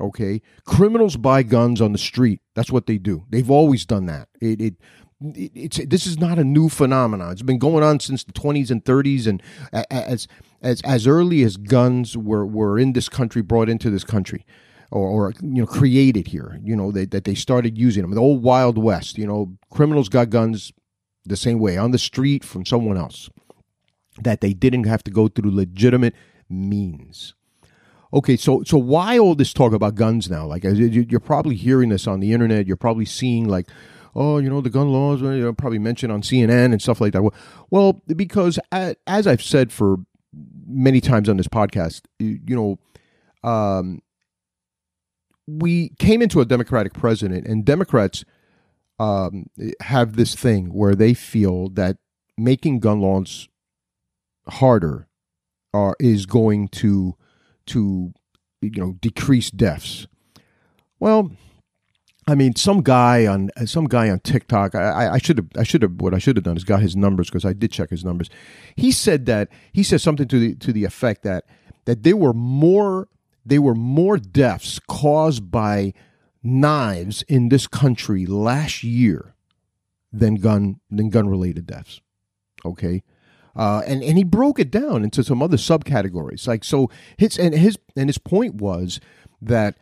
okay 0.00 0.40
criminals 0.64 1.16
buy 1.16 1.42
guns 1.42 1.80
on 1.80 1.92
the 1.92 1.98
street 1.98 2.40
that's 2.54 2.70
what 2.70 2.86
they 2.86 2.98
do 2.98 3.24
they've 3.30 3.50
always 3.50 3.86
done 3.86 4.06
that 4.06 4.28
it, 4.40 4.60
it 4.60 4.74
it's 5.20 5.78
this 5.78 6.06
is 6.06 6.18
not 6.18 6.38
a 6.38 6.44
new 6.44 6.68
phenomenon. 6.68 7.32
It's 7.32 7.42
been 7.42 7.58
going 7.58 7.82
on 7.82 8.00
since 8.00 8.24
the 8.24 8.32
20s 8.32 8.70
and 8.70 8.84
30s, 8.84 9.26
and 9.26 9.42
as 9.90 10.28
as 10.62 10.82
as 10.82 11.06
early 11.06 11.42
as 11.42 11.56
guns 11.56 12.16
were 12.16 12.44
were 12.44 12.78
in 12.78 12.92
this 12.92 13.08
country, 13.08 13.40
brought 13.42 13.68
into 13.68 13.88
this 13.88 14.04
country, 14.04 14.44
or, 14.90 15.08
or 15.08 15.32
you 15.40 15.62
know 15.62 15.66
created 15.66 16.28
here. 16.28 16.60
You 16.62 16.76
know 16.76 16.92
they, 16.92 17.06
that 17.06 17.24
they 17.24 17.34
started 17.34 17.78
using 17.78 18.02
them. 18.02 18.10
The 18.10 18.20
old 18.20 18.42
Wild 18.42 18.76
West. 18.76 19.16
You 19.16 19.26
know, 19.26 19.56
criminals 19.70 20.10
got 20.10 20.28
guns 20.28 20.72
the 21.24 21.36
same 21.36 21.58
way 21.58 21.78
on 21.78 21.92
the 21.92 21.98
street 21.98 22.44
from 22.44 22.66
someone 22.66 22.98
else. 22.98 23.30
That 24.20 24.42
they 24.42 24.52
didn't 24.52 24.84
have 24.84 25.02
to 25.04 25.10
go 25.10 25.28
through 25.28 25.54
legitimate 25.54 26.14
means. 26.48 27.34
Okay, 28.16 28.36
so 28.36 28.62
so 28.64 28.78
why 28.78 29.18
all 29.18 29.34
this 29.34 29.52
talk 29.52 29.72
about 29.72 29.94
guns 29.94 30.28
now? 30.28 30.46
Like 30.46 30.64
you're 30.64 31.20
probably 31.20 31.54
hearing 31.54 31.90
this 31.90 32.06
on 32.06 32.20
the 32.20 32.32
internet. 32.32 32.66
You're 32.66 32.76
probably 32.76 33.04
seeing 33.04 33.46
like 33.46 33.68
oh, 34.16 34.38
you 34.38 34.48
know, 34.48 34.62
the 34.62 34.70
gun 34.70 34.88
laws, 34.88 35.20
you 35.20 35.28
know, 35.28 35.52
probably 35.52 35.78
mentioned 35.78 36.10
on 36.10 36.22
CNN 36.22 36.72
and 36.72 36.80
stuff 36.80 37.00
like 37.00 37.12
that. 37.12 37.22
Well, 37.70 38.00
because 38.06 38.58
as 38.72 39.26
I've 39.26 39.42
said 39.42 39.70
for 39.70 39.98
many 40.66 41.02
times 41.02 41.28
on 41.28 41.36
this 41.36 41.48
podcast, 41.48 42.00
you 42.18 42.56
know, 42.56 42.78
um, 43.48 44.00
we 45.46 45.90
came 45.98 46.22
into 46.22 46.40
a 46.40 46.46
Democratic 46.46 46.94
president, 46.94 47.46
and 47.46 47.64
Democrats 47.64 48.24
um, 48.98 49.50
have 49.82 50.16
this 50.16 50.34
thing 50.34 50.72
where 50.72 50.94
they 50.94 51.12
feel 51.12 51.68
that 51.70 51.98
making 52.38 52.80
gun 52.80 53.00
laws 53.00 53.48
harder 54.48 55.08
are, 55.74 55.94
is 56.00 56.24
going 56.24 56.68
to 56.68 57.14
to 57.66 58.12
you 58.60 58.70
know 58.76 58.92
decrease 59.00 59.50
deaths. 59.50 60.06
Well, 60.98 61.32
I 62.28 62.34
mean, 62.34 62.56
some 62.56 62.82
guy 62.82 63.26
on 63.26 63.50
some 63.66 63.84
guy 63.84 64.10
on 64.10 64.18
TikTok. 64.20 64.74
I, 64.74 65.18
should 65.18 65.38
have. 65.38 65.48
I 65.56 65.62
should 65.62 65.82
have. 65.82 66.00
What 66.00 66.12
I 66.12 66.18
should 66.18 66.36
have 66.36 66.44
done 66.44 66.56
is 66.56 66.64
got 66.64 66.82
his 66.82 66.96
numbers 66.96 67.28
because 67.28 67.44
I 67.44 67.52
did 67.52 67.70
check 67.70 67.90
his 67.90 68.04
numbers. 68.04 68.28
He 68.74 68.90
said 68.90 69.26
that 69.26 69.48
he 69.72 69.82
said 69.82 70.00
something 70.00 70.26
to 70.28 70.38
the 70.38 70.54
to 70.56 70.72
the 70.72 70.84
effect 70.84 71.22
that 71.22 71.44
that 71.84 72.02
there 72.02 72.16
were 72.16 72.32
more 72.32 73.08
there 73.44 73.62
were 73.62 73.76
more 73.76 74.16
deaths 74.16 74.80
caused 74.88 75.50
by 75.50 75.94
knives 76.42 77.22
in 77.22 77.48
this 77.48 77.68
country 77.68 78.26
last 78.26 78.82
year 78.82 79.34
than 80.12 80.36
gun 80.36 80.80
than 80.90 81.10
gun 81.10 81.28
related 81.28 81.66
deaths. 81.66 82.00
Okay. 82.64 83.04
Uh, 83.56 83.82
and 83.86 84.02
and 84.02 84.18
he 84.18 84.24
broke 84.24 84.58
it 84.58 84.70
down 84.70 85.02
into 85.02 85.24
some 85.24 85.42
other 85.42 85.56
subcategories. 85.56 86.46
Like 86.46 86.62
so, 86.62 86.90
his 87.16 87.38
and 87.38 87.54
his 87.54 87.78
and 87.96 88.08
his 88.08 88.18
point 88.18 88.56
was 88.56 89.00
that 89.40 89.76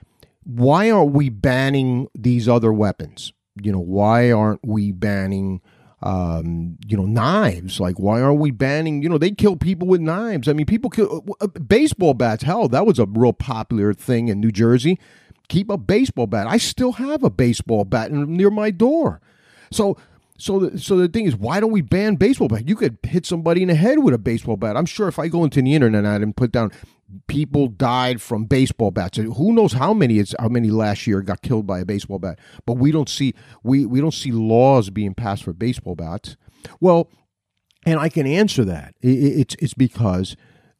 why 0.44 0.90
aren't 0.90 1.12
we 1.12 1.28
banning 1.28 2.08
these 2.14 2.48
other 2.48 2.72
weapons? 2.72 3.32
You 3.60 3.72
know, 3.72 3.80
why 3.80 4.30
aren't 4.30 4.60
we 4.64 4.92
banning, 4.92 5.60
um, 6.02 6.76
you 6.86 6.96
know, 6.96 7.06
knives? 7.06 7.80
Like, 7.80 7.98
why 7.98 8.20
aren't 8.20 8.40
we 8.40 8.50
banning? 8.50 9.02
You 9.02 9.08
know, 9.08 9.18
they 9.18 9.30
kill 9.30 9.56
people 9.56 9.88
with 9.88 10.00
knives. 10.00 10.48
I 10.48 10.52
mean, 10.52 10.66
people 10.66 10.90
kill 10.90 11.24
uh, 11.40 11.44
uh 11.44 11.46
baseball 11.58 12.14
bats. 12.14 12.42
Hell, 12.44 12.68
that 12.68 12.86
was 12.86 12.98
a 12.98 13.06
real 13.06 13.32
popular 13.32 13.92
thing 13.94 14.28
in 14.28 14.40
New 14.40 14.52
Jersey. 14.52 14.98
Keep 15.48 15.70
a 15.70 15.76
baseball 15.76 16.26
bat. 16.26 16.46
I 16.46 16.58
still 16.58 16.92
have 16.92 17.22
a 17.22 17.30
baseball 17.30 17.84
bat 17.84 18.12
near 18.12 18.50
my 18.50 18.70
door. 18.70 19.20
So 19.70 19.96
so 20.36 20.58
the, 20.58 20.78
so 20.78 20.96
the 20.96 21.08
thing 21.08 21.26
is, 21.26 21.36
why 21.36 21.60
don't 21.60 21.70
we 21.70 21.80
ban 21.80 22.16
baseball 22.16 22.48
bat? 22.48 22.68
You 22.68 22.74
could 22.76 22.98
hit 23.02 23.24
somebody 23.24 23.62
in 23.62 23.68
the 23.68 23.74
head 23.74 24.00
with 24.00 24.14
a 24.14 24.18
baseball 24.18 24.56
bat. 24.56 24.76
I'm 24.76 24.86
sure 24.86 25.06
if 25.08 25.18
I 25.18 25.28
go 25.28 25.44
into 25.44 25.62
the 25.62 25.74
internet 25.74 26.04
and 26.04 26.36
put 26.36 26.50
down 26.50 26.72
people 27.26 27.68
died 27.68 28.20
from 28.20 28.44
baseball 28.44 28.90
bats. 28.90 29.18
Who 29.18 29.52
knows 29.52 29.74
how 29.74 29.94
many 29.94 30.18
it's 30.18 30.34
how 30.38 30.48
many 30.48 30.70
last 30.70 31.06
year 31.06 31.20
got 31.20 31.42
killed 31.42 31.66
by 31.66 31.80
a 31.80 31.84
baseball 31.84 32.18
bat? 32.18 32.38
But 32.66 32.74
we 32.74 32.90
don't 32.90 33.08
see 33.08 33.34
we 33.62 33.86
we 33.86 34.00
don't 34.00 34.14
see 34.14 34.32
laws 34.32 34.90
being 34.90 35.14
passed 35.14 35.44
for 35.44 35.52
baseball 35.52 35.94
bats. 35.94 36.36
Well, 36.80 37.08
and 37.86 38.00
I 38.00 38.08
can 38.08 38.26
answer 38.26 38.64
that. 38.64 38.94
It, 39.00 39.08
it's 39.08 39.56
it's 39.60 39.74
because 39.74 40.36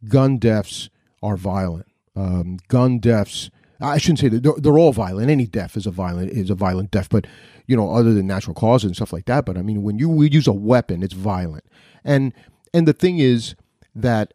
gun 0.08 0.38
deaths 0.38 0.90
are 1.22 1.36
violent. 1.36 1.86
Um, 2.16 2.58
gun 2.68 2.98
deaths. 2.98 3.50
I 3.80 3.98
shouldn't 3.98 4.20
say 4.20 4.28
that 4.28 4.42
they're, 4.42 4.54
they're, 4.56 4.78
all 4.78 4.92
violent. 4.92 5.30
Any 5.30 5.46
death 5.46 5.76
is 5.76 5.86
a 5.86 5.90
violent 5.90 6.30
is 6.30 6.48
a 6.48 6.54
violent 6.54 6.90
death, 6.90 7.08
but 7.10 7.26
you 7.66 7.76
know, 7.76 7.90
other 7.90 8.12
than 8.12 8.26
natural 8.26 8.54
causes 8.54 8.86
and 8.86 8.96
stuff 8.96 9.12
like 9.12 9.26
that. 9.26 9.44
But 9.44 9.56
I 9.56 9.62
mean, 9.62 9.82
when 9.82 9.98
you 9.98 10.22
use 10.22 10.46
a 10.46 10.52
weapon, 10.52 11.02
it's 11.02 11.14
violent. 11.14 11.64
And 12.04 12.32
and 12.72 12.88
the 12.88 12.92
thing 12.92 13.18
is 13.18 13.54
that 13.94 14.34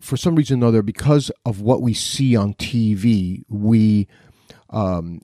for 0.00 0.16
some 0.16 0.34
reason 0.34 0.62
or 0.62 0.66
other, 0.66 0.82
because 0.82 1.30
of 1.44 1.60
what 1.60 1.82
we 1.82 1.94
see 1.94 2.36
on 2.36 2.54
TV, 2.54 3.44
we 3.48 4.08
um, 4.70 5.20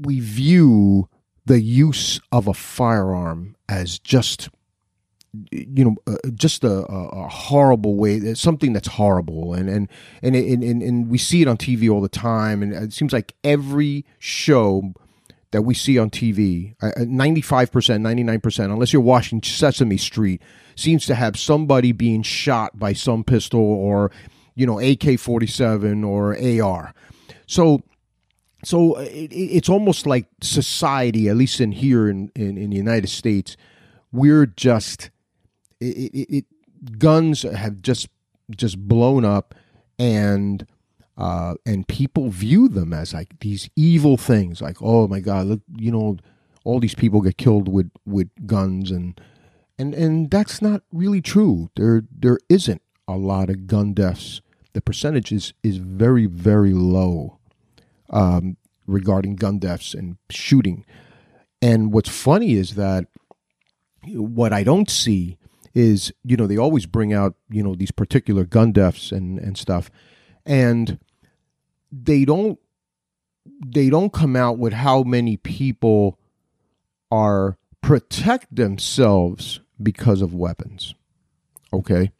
we 0.00 0.20
view 0.20 1.08
the 1.46 1.60
use 1.60 2.20
of 2.30 2.46
a 2.46 2.54
firearm 2.54 3.56
as 3.68 3.98
just 3.98 4.50
you 5.50 5.84
know 5.84 5.96
uh, 6.06 6.16
just 6.34 6.64
a, 6.64 6.84
a, 6.86 7.28
horrible 7.28 7.96
way 7.96 8.34
something 8.34 8.72
that's 8.72 8.88
horrible 8.88 9.52
and 9.52 9.68
and 9.68 9.88
and, 10.22 10.34
and 10.34 10.64
and 10.64 10.82
and 10.82 11.08
we 11.10 11.18
see 11.18 11.42
it 11.42 11.48
on 11.48 11.56
TV 11.56 11.90
all 11.90 12.00
the 12.00 12.08
time 12.08 12.62
and 12.62 12.72
it 12.72 12.92
seems 12.94 13.12
like 13.12 13.34
every 13.44 14.06
show 14.18 14.94
that 15.50 15.62
we 15.62 15.74
see 15.74 15.98
on 15.98 16.10
TV 16.10 16.76
95% 16.78 17.70
99% 18.00 18.64
unless 18.64 18.92
you're 18.92 19.02
watching 19.02 19.42
Sesame 19.42 19.96
Street 19.96 20.42
seems 20.76 21.06
to 21.06 21.14
have 21.14 21.38
somebody 21.38 21.92
being 21.92 22.22
shot 22.22 22.78
by 22.78 22.92
some 22.92 23.24
pistol 23.24 23.60
or 23.60 24.10
you 24.54 24.66
know 24.66 24.78
AK-47 24.78 26.06
or 26.06 26.36
AR 26.62 26.94
so 27.46 27.82
so 28.64 28.96
uh, 28.96 29.00
it, 29.00 29.32
it's 29.32 29.68
almost 29.68 30.06
like 30.06 30.26
society 30.42 31.28
at 31.28 31.36
least 31.36 31.60
in 31.60 31.72
here 31.72 32.08
in, 32.08 32.30
in, 32.34 32.58
in 32.58 32.70
the 32.70 32.76
United 32.76 33.08
States 33.08 33.56
we're 34.12 34.46
just 34.46 35.10
it, 35.80 35.84
it 36.28 36.44
guns 36.98 37.42
have 37.42 37.82
just 37.82 38.08
just 38.50 38.78
blown 38.78 39.24
up 39.24 39.54
and 39.98 40.66
uh, 41.18 41.54
and 41.66 41.86
people 41.86 42.30
view 42.30 42.68
them 42.68 42.94
as 42.94 43.12
like 43.12 43.40
these 43.40 43.68
evil 43.76 44.16
things 44.16 44.62
like 44.62 44.78
oh 44.80 45.06
my 45.06 45.20
god 45.20 45.46
look, 45.46 45.60
you 45.76 45.90
know 45.90 46.16
all 46.64 46.80
these 46.80 46.94
people 46.94 47.20
get 47.20 47.36
killed 47.36 47.68
with 47.68 47.90
with 48.06 48.28
guns 48.46 48.90
and 48.90 49.20
and 49.78 49.94
and 49.94 50.30
that's 50.30 50.60
not 50.60 50.82
really 50.92 51.22
true. 51.22 51.70
There 51.76 52.02
there 52.10 52.38
isn't 52.48 52.82
a 53.06 53.16
lot 53.16 53.48
of 53.48 53.66
gun 53.66 53.94
deaths. 53.94 54.40
The 54.72 54.80
percentage 54.80 55.32
is 55.32 55.54
is 55.62 55.76
very 55.78 56.26
very 56.26 56.72
low 56.74 57.38
um, 58.10 58.56
regarding 58.86 59.36
gun 59.36 59.58
deaths 59.58 59.94
and 59.94 60.18
shooting. 60.30 60.84
And 61.62 61.92
what's 61.92 62.08
funny 62.08 62.52
is 62.52 62.74
that 62.76 63.06
what 64.12 64.52
i 64.52 64.62
don't 64.62 64.88
see 64.88 65.36
is 65.74 66.12
you 66.22 66.36
know 66.36 66.46
they 66.46 66.56
always 66.56 66.86
bring 66.86 67.12
out 67.12 67.34
you 67.50 67.62
know 67.62 67.74
these 67.74 67.90
particular 67.90 68.44
gun 68.44 68.72
deaths 68.72 69.12
and 69.12 69.38
and 69.38 69.56
stuff. 69.56 69.90
And 70.44 70.98
they 71.90 72.24
don't 72.24 72.58
they 73.66 73.88
don't 73.88 74.12
come 74.12 74.36
out 74.36 74.58
with 74.58 74.72
how 74.72 75.02
many 75.02 75.36
people 75.36 76.18
are 77.10 77.56
protect 77.80 78.54
themselves 78.54 79.60
because 79.82 80.20
of 80.20 80.34
weapons 80.34 80.94
okay 81.72 82.10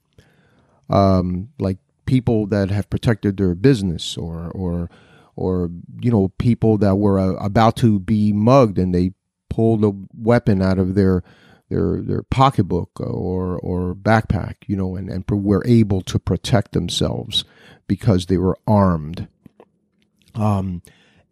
um 0.88 1.48
like 1.58 1.78
people 2.06 2.46
that 2.46 2.70
have 2.70 2.88
protected 2.88 3.36
their 3.36 3.54
business 3.54 4.16
or 4.16 4.50
or 4.52 4.88
or 5.36 5.70
you 6.00 6.10
know 6.10 6.28
people 6.38 6.78
that 6.78 6.96
were 6.96 7.18
uh, 7.18 7.34
about 7.34 7.76
to 7.76 8.00
be 8.00 8.32
mugged 8.32 8.78
and 8.78 8.94
they 8.94 9.12
pulled 9.50 9.84
a 9.84 9.92
weapon 10.14 10.62
out 10.62 10.78
of 10.78 10.94
their 10.94 11.22
their 11.68 12.00
their 12.00 12.22
pocketbook 12.22 13.00
or 13.00 13.58
or 13.58 13.94
backpack, 13.94 14.54
you 14.66 14.76
know, 14.76 14.96
and, 14.96 15.08
and 15.08 15.24
were 15.30 15.62
able 15.66 16.00
to 16.02 16.18
protect 16.18 16.72
themselves 16.72 17.44
because 17.86 18.26
they 18.26 18.38
were 18.38 18.58
armed. 18.66 19.28
Um, 20.34 20.82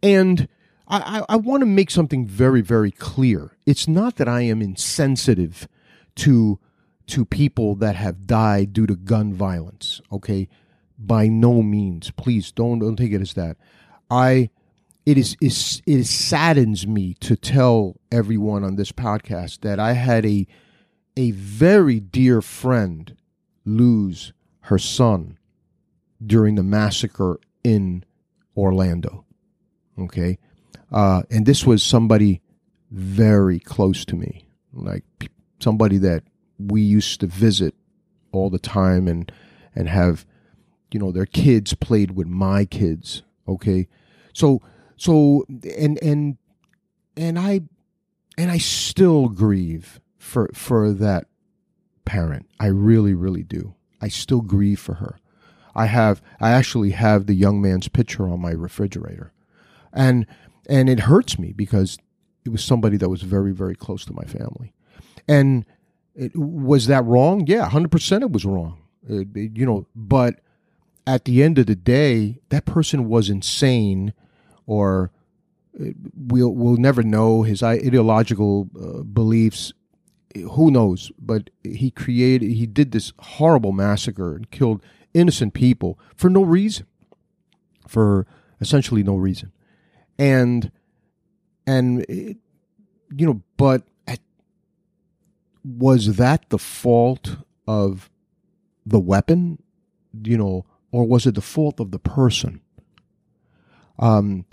and 0.01 0.47
I, 0.87 1.23
I 1.27 1.35
want 1.35 1.61
to 1.61 1.65
make 1.65 1.91
something 1.91 2.25
very, 2.25 2.61
very 2.61 2.91
clear. 2.91 3.57
It's 3.65 3.87
not 3.87 4.15
that 4.17 4.27
I 4.27 4.41
am 4.41 4.61
insensitive 4.61 5.67
to 6.17 6.59
to 7.07 7.23
people 7.23 7.75
that 7.75 7.95
have 7.95 8.27
died 8.27 8.73
due 8.73 8.85
to 8.85 8.95
gun 8.95 9.33
violence. 9.33 10.01
Okay, 10.11 10.47
by 10.97 11.27
no 11.27 11.61
means. 11.61 12.11
Please 12.11 12.51
don't 12.51 12.79
don't 12.79 12.95
take 12.95 13.11
it 13.11 13.21
as 13.21 13.33
that. 13.33 13.57
I 14.09 14.49
it 15.05 15.17
is, 15.17 15.37
is 15.41 15.81
it 15.85 16.05
saddens 16.05 16.85
me 16.85 17.13
to 17.21 17.35
tell 17.35 17.95
everyone 18.11 18.63
on 18.63 18.75
this 18.75 18.91
podcast 18.91 19.61
that 19.61 19.79
I 19.79 19.93
had 19.93 20.25
a 20.25 20.47
a 21.15 21.31
very 21.31 21.99
dear 21.99 22.41
friend 22.41 23.15
lose 23.65 24.33
her 24.61 24.77
son 24.77 25.37
during 26.25 26.55
the 26.55 26.63
massacre 26.63 27.39
in 27.63 28.03
Orlando. 28.57 29.23
Okay, 29.99 30.37
uh, 30.91 31.23
and 31.29 31.45
this 31.45 31.65
was 31.65 31.83
somebody 31.83 32.41
very 32.91 33.59
close 33.59 34.05
to 34.05 34.15
me, 34.15 34.47
like 34.73 35.03
somebody 35.59 35.97
that 35.99 36.23
we 36.59 36.81
used 36.81 37.19
to 37.19 37.27
visit 37.27 37.75
all 38.31 38.49
the 38.49 38.59
time 38.59 39.07
and 39.07 39.31
and 39.75 39.89
have 39.89 40.25
you 40.91 40.99
know 40.99 41.11
their 41.11 41.25
kids 41.25 41.73
played 41.73 42.11
with 42.11 42.27
my 42.27 42.65
kids. 42.65 43.23
Okay, 43.47 43.87
so 44.33 44.61
so 44.95 45.45
and 45.77 46.01
and 46.01 46.37
and 47.15 47.39
I 47.39 47.61
and 48.37 48.51
I 48.51 48.57
still 48.57 49.29
grieve 49.29 49.99
for 50.17 50.49
for 50.53 50.91
that 50.93 51.27
parent. 52.05 52.47
I 52.59 52.67
really 52.67 53.13
really 53.13 53.43
do. 53.43 53.75
I 54.01 54.09
still 54.09 54.41
grieve 54.41 54.79
for 54.79 54.95
her. 54.95 55.19
I 55.77 55.85
have 55.85 56.21
I 56.41 56.51
actually 56.51 56.91
have 56.91 57.27
the 57.27 57.35
young 57.35 57.61
man's 57.61 57.87
picture 57.87 58.27
on 58.27 58.41
my 58.41 58.51
refrigerator. 58.51 59.31
And 59.93 60.25
and 60.67 60.89
it 60.89 61.01
hurts 61.01 61.39
me 61.39 61.53
because 61.53 61.97
it 62.43 62.49
was 62.49 62.63
somebody 62.63 62.97
that 62.97 63.09
was 63.09 63.21
very 63.21 63.53
very 63.53 63.75
close 63.75 64.03
to 64.05 64.13
my 64.13 64.25
family. 64.25 64.73
And 65.27 65.65
it, 66.15 66.35
was 66.35 66.87
that 66.87 67.05
wrong? 67.05 67.45
Yeah, 67.45 67.69
100% 67.69 68.21
it 68.21 68.31
was 68.31 68.43
wrong. 68.43 68.79
It, 69.07 69.27
it, 69.35 69.57
you 69.57 69.65
know, 69.65 69.85
but 69.95 70.39
at 71.05 71.25
the 71.25 71.43
end 71.43 71.59
of 71.59 71.67
the 71.67 71.75
day, 71.75 72.39
that 72.49 72.65
person 72.65 73.07
was 73.07 73.29
insane 73.29 74.13
or 74.65 75.11
uh, 75.79 75.91
we'll 76.15 76.53
we'll 76.53 76.77
never 76.77 77.03
know 77.03 77.43
his 77.43 77.61
ideological 77.61 78.69
uh, 78.75 79.03
beliefs. 79.03 79.73
Who 80.35 80.71
knows? 80.71 81.11
But 81.19 81.49
he 81.63 81.91
created, 81.91 82.51
he 82.51 82.65
did 82.65 82.91
this 82.91 83.13
horrible 83.19 83.71
massacre 83.71 84.35
and 84.35 84.49
killed 84.51 84.83
innocent 85.17 85.53
people 85.53 85.99
for 86.15 86.29
no 86.29 86.43
reason, 86.43 86.85
for 87.87 88.27
essentially 88.61 89.03
no 89.03 89.15
reason, 89.15 89.51
and 90.17 90.71
and 91.65 92.05
it, 92.07 92.37
you 93.15 93.25
know, 93.25 93.41
but 93.57 93.83
at, 94.07 94.19
was 95.63 96.17
that 96.17 96.49
the 96.49 96.57
fault 96.57 97.37
of 97.67 98.09
the 98.85 98.99
weapon, 98.99 99.61
you 100.23 100.37
know, 100.37 100.65
or 100.91 101.05
was 101.05 101.25
it 101.25 101.35
the 101.35 101.41
fault 101.41 101.79
of 101.79 101.91
the 101.91 101.99
person? 101.99 102.61
Um, 103.99 104.45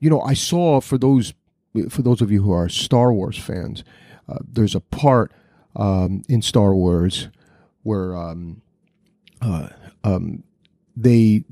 you 0.00 0.10
know, 0.10 0.20
I 0.22 0.34
saw 0.34 0.80
for 0.80 0.98
those 0.98 1.34
for 1.88 2.02
those 2.02 2.20
of 2.20 2.32
you 2.32 2.42
who 2.42 2.52
are 2.52 2.68
Star 2.68 3.12
Wars 3.12 3.38
fans, 3.38 3.84
uh, 4.28 4.38
there's 4.46 4.74
a 4.74 4.80
part 4.80 5.32
um, 5.76 6.22
in 6.28 6.42
Star 6.42 6.74
Wars 6.74 7.28
where 7.82 8.16
um, 8.16 8.62
uh, 9.40 9.68
um, 10.04 10.42
they. 10.96 11.44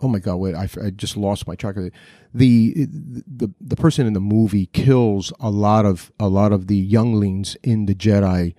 oh 0.00 0.08
my 0.08 0.18
God! 0.18 0.36
Wait, 0.36 0.54
I, 0.54 0.68
I 0.82 0.90
just 0.90 1.16
lost 1.16 1.46
my 1.46 1.54
track 1.54 1.76
of 1.76 1.86
it. 1.86 1.92
The, 2.32 2.86
the 2.86 3.50
the 3.60 3.76
person 3.76 4.06
in 4.06 4.12
the 4.12 4.20
movie 4.20 4.66
kills 4.66 5.32
a 5.40 5.50
lot 5.50 5.86
of 5.86 6.12
a 6.18 6.28
lot 6.28 6.52
of 6.52 6.66
the 6.66 6.76
younglings 6.76 7.56
in 7.62 7.86
the 7.86 7.94
Jedi 7.94 8.54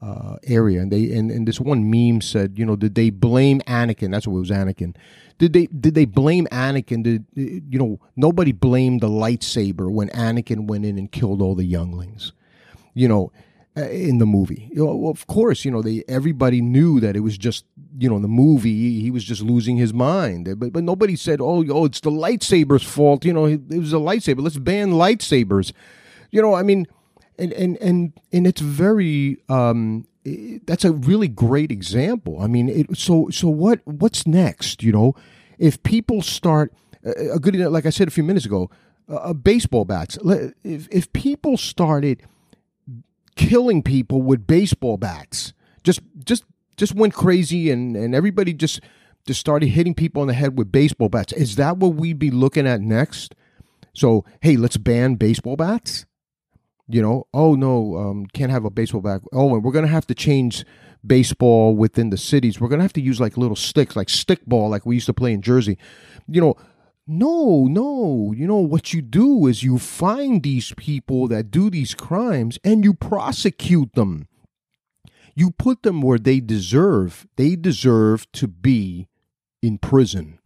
uh, 0.00 0.36
area, 0.44 0.80
and 0.80 0.90
they 0.90 1.12
and, 1.12 1.30
and 1.30 1.46
this 1.46 1.60
one 1.60 1.90
meme 1.90 2.20
said, 2.20 2.58
you 2.58 2.64
know, 2.64 2.76
did 2.76 2.94
they 2.94 3.10
blame 3.10 3.60
Anakin? 3.62 4.10
That's 4.10 4.26
what 4.26 4.36
it 4.36 4.40
was, 4.40 4.50
Anakin 4.50 4.94
did 5.38 5.52
they 5.52 5.66
did 5.66 5.94
they 5.94 6.04
blame 6.04 6.46
Anakin? 6.50 7.02
Did 7.04 7.24
you 7.34 7.78
know 7.78 8.00
nobody 8.16 8.52
blamed 8.52 9.00
the 9.00 9.08
lightsaber 9.08 9.90
when 9.90 10.08
Anakin 10.10 10.66
went 10.66 10.84
in 10.84 10.98
and 10.98 11.10
killed 11.10 11.40
all 11.40 11.54
the 11.54 11.64
younglings? 11.64 12.32
You 12.94 13.08
know, 13.08 13.32
in 13.84 14.18
the 14.18 14.26
movie. 14.26 14.68
You 14.72 14.86
know, 14.86 15.08
of 15.08 15.26
course, 15.26 15.64
you 15.64 15.70
know 15.70 15.82
they 15.82 16.04
everybody 16.08 16.60
knew 16.60 17.00
that 17.00 17.16
it 17.16 17.20
was 17.20 17.38
just 17.38 17.64
you 17.98 18.08
know 18.08 18.18
the 18.18 18.28
movie 18.28 19.00
he 19.00 19.10
was 19.10 19.24
just 19.24 19.42
losing 19.42 19.76
his 19.76 19.92
mind. 19.92 20.58
But 20.58 20.72
but 20.72 20.84
nobody 20.84 21.16
said, 21.16 21.40
oh 21.40 21.64
oh 21.70 21.84
it's 21.84 22.00
the 22.00 22.10
lightsaber's 22.10 22.84
fault. 22.84 23.24
You 23.24 23.32
know 23.32 23.46
it 23.46 23.68
was 23.70 23.92
a 23.92 23.96
lightsaber. 23.96 24.40
Let's 24.42 24.58
ban 24.58 24.92
lightsabers. 24.92 25.72
You 26.30 26.42
know 26.42 26.54
I 26.54 26.62
mean 26.62 26.86
and 27.38 27.52
and 27.52 27.76
and 27.78 28.12
and 28.32 28.46
it's 28.46 28.60
very 28.60 29.38
um 29.48 30.06
that's 30.66 30.84
a 30.84 30.92
really 30.92 31.28
great 31.28 31.70
example. 31.70 32.40
I 32.40 32.46
mean, 32.46 32.68
it, 32.68 32.96
so 32.96 33.28
so 33.30 33.48
what 33.48 33.80
what's 33.84 34.26
next? 34.26 34.82
You 34.82 34.92
know, 34.92 35.14
if 35.58 35.82
people 35.82 36.22
start 36.22 36.72
a 37.04 37.38
good 37.38 37.54
like 37.56 37.86
I 37.86 37.90
said 37.90 38.08
a 38.08 38.10
few 38.10 38.24
minutes 38.24 38.46
ago, 38.46 38.70
uh, 39.08 39.32
baseball 39.32 39.84
bats. 39.84 40.18
If 40.64 40.88
if 40.90 41.12
people 41.12 41.56
started 41.56 42.22
killing 43.38 43.82
people 43.82 44.20
with 44.20 44.46
baseball 44.46 44.98
bats, 44.98 45.54
just 45.82 46.00
just 46.24 46.44
just 46.76 46.94
went 46.94 47.14
crazy 47.14 47.70
and 47.70 47.96
and 47.96 48.14
everybody 48.14 48.52
just 48.52 48.80
just 49.26 49.40
started 49.40 49.68
hitting 49.68 49.94
people 49.94 50.20
on 50.20 50.28
the 50.28 50.34
head 50.34 50.58
with 50.58 50.70
baseball 50.70 51.08
bats. 51.08 51.32
Is 51.32 51.56
that 51.56 51.78
what 51.78 51.94
we'd 51.94 52.18
be 52.18 52.30
looking 52.30 52.66
at 52.66 52.82
next? 52.82 53.34
So 53.94 54.26
hey, 54.42 54.56
let's 54.56 54.76
ban 54.76 55.14
baseball 55.14 55.56
bats 55.56 56.04
you 56.88 57.02
know, 57.02 57.26
oh 57.34 57.54
no, 57.54 57.96
um, 57.96 58.26
can't 58.32 58.50
have 58.50 58.64
a 58.64 58.70
baseball 58.70 59.02
bat. 59.02 59.20
Oh, 59.32 59.54
and 59.54 59.62
we're 59.62 59.72
gonna 59.72 59.86
have 59.86 60.06
to 60.06 60.14
change 60.14 60.64
baseball 61.06 61.76
within 61.76 62.10
the 62.10 62.16
cities. 62.16 62.60
We're 62.60 62.68
gonna 62.68 62.82
have 62.82 62.94
to 62.94 63.02
use 63.02 63.20
like 63.20 63.36
little 63.36 63.56
sticks, 63.56 63.94
like 63.94 64.08
stick 64.08 64.44
ball, 64.46 64.70
like 64.70 64.86
we 64.86 64.96
used 64.96 65.06
to 65.06 65.14
play 65.14 65.32
in 65.34 65.42
Jersey. 65.42 65.76
You 66.26 66.40
know, 66.40 66.56
no, 67.08 67.64
no. 67.64 68.34
You 68.36 68.46
know 68.46 68.58
what 68.58 68.92
you 68.92 69.00
do 69.00 69.46
is 69.46 69.62
you 69.62 69.78
find 69.78 70.42
these 70.42 70.74
people 70.76 71.26
that 71.28 71.50
do 71.50 71.70
these 71.70 71.94
crimes 71.94 72.58
and 72.62 72.84
you 72.84 72.92
prosecute 72.92 73.94
them. 73.94 74.28
You 75.34 75.50
put 75.52 75.82
them 75.82 76.02
where 76.02 76.18
they 76.18 76.40
deserve. 76.40 77.26
They 77.36 77.56
deserve 77.56 78.30
to 78.32 78.46
be 78.46 79.08
in 79.62 79.78
prison, 79.78 80.38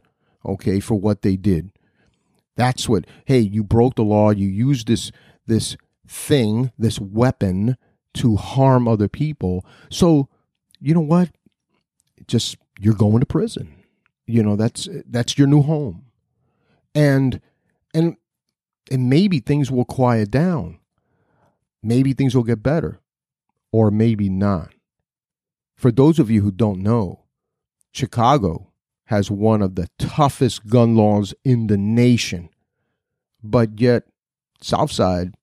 okay, 0.47 0.79
for 0.79 0.95
what 0.95 1.23
they 1.23 1.35
did. 1.37 1.73
That's 2.57 2.89
what. 2.89 3.07
Hey, 3.25 3.41
you 3.41 3.65
broke 3.65 3.97
the 3.97 4.05
law. 4.05 4.31
You 4.31 4.47
used 4.47 4.87
this 4.87 5.11
this 5.47 5.77
thing, 6.07 6.71
this 6.79 7.01
weapon 7.01 7.77
to 8.15 8.37
harm 8.37 8.87
other 8.87 9.09
people. 9.09 9.67
So, 9.91 10.29
you 10.79 10.95
know 10.95 11.01
what? 11.01 11.31
Just 12.29 12.57
you're 12.79 12.95
going 12.95 13.21
to 13.21 13.27
prison. 13.27 13.75
You 14.27 14.43
know, 14.43 14.55
that's 14.55 14.89
that's 15.07 15.37
your 15.37 15.49
new 15.49 15.63
home. 15.63 16.05
And 16.95 17.41
and 17.95 18.17
and 18.91 19.09
maybe 19.09 19.41
things 19.41 19.71
will 19.71 19.85
quiet 19.85 20.31
down. 20.31 20.79
Maybe 21.83 22.13
things 22.13 22.35
will 22.35 22.45
get 22.45 22.63
better 22.63 23.01
or 23.73 23.91
maybe 23.91 24.29
not. 24.29 24.71
For 25.77 25.91
those 25.91 26.19
of 26.19 26.31
you 26.31 26.43
who 26.43 26.53
don't 26.53 26.83
know, 26.83 27.25
Chicago 27.93 28.69
has 29.07 29.31
one 29.31 29.63
of 29.63 29.75
the 29.75 29.89
toughest 29.99 30.67
gun 30.67 30.95
laws 30.95 31.35
in 31.45 31.67
the 31.67 31.77
nation. 31.77 32.51
But 33.43 33.81
yet 33.81 34.05
Southside 34.61 35.35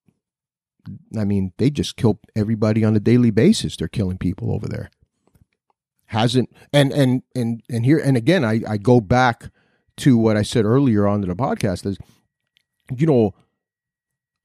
I 1.18 1.24
mean, 1.24 1.54
they 1.58 1.70
just 1.70 1.98
kill 1.98 2.20
everybody 2.36 2.84
on 2.84 2.96
a 2.96 3.00
daily 3.00 3.32
basis. 3.32 3.76
They're 3.76 3.88
killing 3.88 4.18
people 4.18 4.52
over 4.52 4.68
there. 4.68 4.90
Hasn't 6.08 6.50
and 6.74 6.92
and 6.92 7.24
and 7.36 7.62
and 7.70 7.86
here 7.86 8.00
and 8.00 8.18
again, 8.18 8.44
I 8.44 8.62
I 8.68 8.78
go 8.78 9.00
back 9.00 9.52
to 10.00 10.18
what 10.18 10.38
I 10.38 10.42
said 10.42 10.66
earlier 10.66 11.08
on 11.08 11.22
the 11.22 11.28
podcast 11.36 11.86
is, 11.86 11.98
you 12.96 13.06
know, 13.06 13.34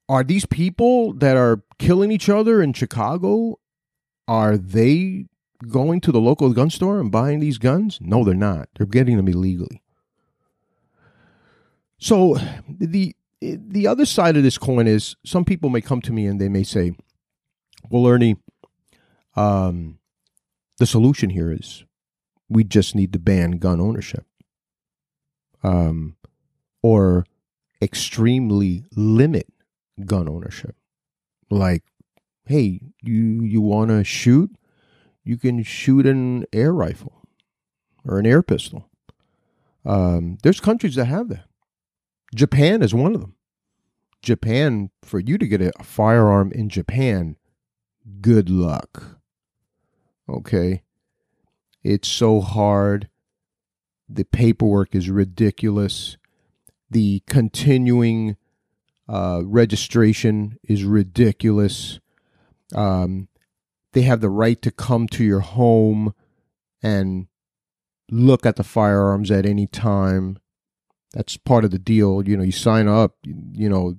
are 0.08 0.22
these 0.22 0.46
people 0.46 1.12
that 1.14 1.36
are 1.36 1.62
killing 1.78 2.10
each 2.10 2.28
other 2.28 2.62
in 2.62 2.72
Chicago? 2.72 3.58
Are 4.28 4.56
they 4.56 5.26
going 5.68 6.00
to 6.02 6.12
the 6.12 6.20
local 6.20 6.52
gun 6.52 6.70
store 6.70 7.00
and 7.00 7.10
buying 7.10 7.40
these 7.40 7.58
guns? 7.58 7.98
No, 8.00 8.24
they're 8.24 8.34
not. 8.34 8.68
They're 8.76 8.86
getting 8.86 9.16
them 9.16 9.28
illegally. 9.28 9.82
So 11.98 12.36
the 12.68 13.16
the 13.40 13.86
other 13.86 14.06
side 14.06 14.36
of 14.36 14.42
this 14.42 14.58
coin 14.58 14.86
is 14.86 15.16
some 15.24 15.44
people 15.44 15.70
may 15.70 15.80
come 15.80 16.00
to 16.02 16.12
me 16.12 16.26
and 16.26 16.40
they 16.40 16.48
may 16.48 16.62
say, 16.62 16.92
"Well, 17.90 18.06
Ernie, 18.06 18.36
um, 19.36 19.98
the 20.78 20.86
solution 20.86 21.30
here 21.30 21.52
is 21.52 21.84
we 22.48 22.64
just 22.64 22.94
need 22.94 23.12
to 23.12 23.18
ban 23.18 23.52
gun 23.52 23.80
ownership, 23.80 24.26
um, 25.64 26.16
or 26.82 27.26
extremely 27.82 28.84
limit 28.94 29.48
gun 30.04 30.28
ownership. 30.28 30.76
Like, 31.50 31.82
hey, 32.46 32.80
you 33.02 33.42
you 33.42 33.60
want 33.60 33.90
to 33.90 34.04
shoot, 34.04 34.54
you 35.24 35.36
can 35.36 35.62
shoot 35.62 36.06
an 36.06 36.44
air 36.52 36.72
rifle 36.72 37.26
or 38.06 38.18
an 38.18 38.26
air 38.26 38.42
pistol. 38.42 38.88
Um, 39.84 40.38
there's 40.42 40.60
countries 40.60 40.94
that 40.94 41.06
have 41.06 41.28
that. 41.28 41.46
Japan 42.34 42.82
is 42.82 42.94
one 42.94 43.14
of 43.14 43.20
them. 43.20 43.34
Japan, 44.22 44.90
for 45.02 45.18
you 45.18 45.36
to 45.36 45.46
get 45.46 45.60
a 45.60 45.72
firearm 45.82 46.50
in 46.52 46.68
Japan, 46.68 47.36
good 48.20 48.48
luck. 48.48 49.18
Okay. 50.28 50.82
It's 51.82 52.08
so 52.08 52.40
hard. 52.40 53.08
The 54.14 54.24
paperwork 54.24 54.94
is 54.94 55.10
ridiculous. 55.10 56.16
The 56.88 57.22
continuing 57.26 58.36
uh, 59.08 59.42
registration 59.44 60.58
is 60.62 60.84
ridiculous. 60.84 61.98
Um, 62.74 63.28
they 63.92 64.02
have 64.02 64.20
the 64.20 64.30
right 64.30 64.60
to 64.62 64.70
come 64.70 65.08
to 65.08 65.24
your 65.24 65.40
home 65.40 66.14
and 66.82 67.26
look 68.10 68.46
at 68.46 68.56
the 68.56 68.64
firearms 68.64 69.30
at 69.30 69.46
any 69.46 69.66
time. 69.66 70.38
That's 71.12 71.36
part 71.36 71.64
of 71.64 71.70
the 71.70 71.78
deal. 71.78 72.26
You 72.26 72.36
know, 72.36 72.44
you 72.44 72.52
sign 72.52 72.86
up, 72.86 73.16
you 73.24 73.68
know, 73.68 73.96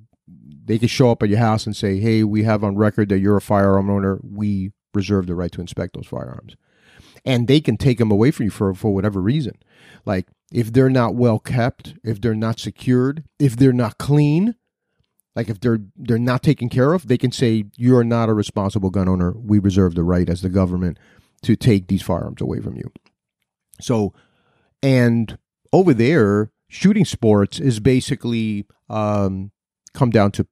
they 0.65 0.80
can 0.80 0.88
show 0.88 1.12
up 1.12 1.23
at 1.23 1.30
your 1.30 1.39
house 1.39 1.65
and 1.65 1.75
say, 1.75 1.99
"Hey, 1.99 2.23
we 2.23 2.43
have 2.43 2.63
on 2.63 2.75
record 2.75 3.10
that 3.10 3.19
you're 3.19 3.38
a 3.38 3.41
firearm 3.41 3.89
owner. 3.89 4.19
We 4.23 4.71
reserve 4.93 5.28
the 5.28 5.36
right 5.36 5.51
to 5.51 5.62
inspect 5.62 5.93
those 5.93 6.08
firearms." 6.08 6.56
And 7.25 7.47
they 7.47 7.59
can 7.59 7.77
take 7.77 7.97
them 7.97 8.11
away 8.11 8.31
from 8.31 8.45
you 8.45 8.51
for 8.51 8.73
for 8.73 8.93
whatever 8.93 9.19
reason. 9.19 9.57
Like 10.05 10.27
if 10.51 10.71
they're 10.71 10.89
not 10.89 11.15
well 11.15 11.39
kept, 11.39 11.95
if 12.03 12.21
they're 12.21 12.35
not 12.35 12.59
secured, 12.59 13.23
if 13.39 13.57
they're 13.57 13.73
not 13.73 13.97
clean, 13.97 14.55
like 15.35 15.49
if 15.49 15.59
they're 15.59 15.79
they're 15.95 16.17
not 16.17 16.43
taken 16.43 16.69
care 16.69 16.93
of, 16.93 17.07
they 17.07 17.17
can 17.17 17.31
say 17.31 17.65
you're 17.75 18.03
not 18.03 18.29
a 18.29 18.33
responsible 18.33 18.89
gun 18.89 19.09
owner. 19.09 19.31
We 19.31 19.59
reserve 19.59 19.95
the 19.95 20.03
right 20.03 20.29
as 20.29 20.41
the 20.41 20.49
government 20.49 20.97
to 21.43 21.55
take 21.55 21.88
these 21.88 22.01
firearms 22.01 22.41
away 22.41 22.59
from 22.59 22.77
you. 22.77 22.91
So, 23.81 24.13
and 24.81 25.38
over 25.73 25.93
there, 25.93 26.51
shooting 26.69 27.05
sports 27.05 27.59
is 27.59 27.79
basically 27.79 28.65
um, 28.89 29.51
come 29.93 30.09
down 30.09 30.31
to 30.33 30.47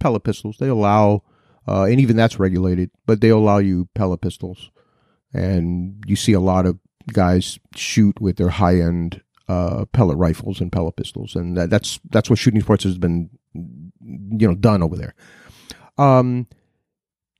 pellet 0.00 0.24
pistols. 0.24 0.56
They 0.58 0.68
allow, 0.68 1.22
uh, 1.68 1.84
and 1.84 2.00
even 2.00 2.16
that's 2.16 2.38
regulated, 2.38 2.90
but 3.06 3.20
they 3.20 3.28
allow 3.28 3.58
you 3.58 3.88
pellet 3.94 4.20
pistols, 4.20 4.70
and 5.36 6.02
you 6.06 6.16
see 6.16 6.32
a 6.32 6.40
lot 6.40 6.64
of 6.66 6.78
guys 7.12 7.58
shoot 7.74 8.20
with 8.20 8.36
their 8.36 8.48
high 8.48 8.80
end 8.80 9.22
uh, 9.48 9.84
pellet 9.92 10.16
rifles 10.16 10.60
and 10.60 10.72
pellet 10.72 10.96
pistols, 10.96 11.36
and 11.36 11.56
that, 11.56 11.70
that's 11.70 12.00
that's 12.10 12.30
what 12.30 12.38
shooting 12.38 12.62
sports 12.62 12.84
has 12.84 12.98
been, 12.98 13.30
you 13.52 14.48
know, 14.48 14.54
done 14.54 14.82
over 14.82 14.96
there. 14.96 15.14
Um, 15.98 16.46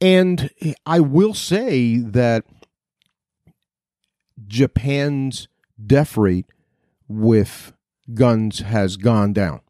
and 0.01 0.51
I 0.85 1.01
will 1.01 1.35
say 1.35 1.97
that 1.99 2.45
Japan's 4.47 5.49
death 5.85 6.17
rate 6.17 6.47
with 7.09 7.73
guns 8.13 8.61
has 8.61 8.97
gone 8.97 9.33
down. 9.33 9.63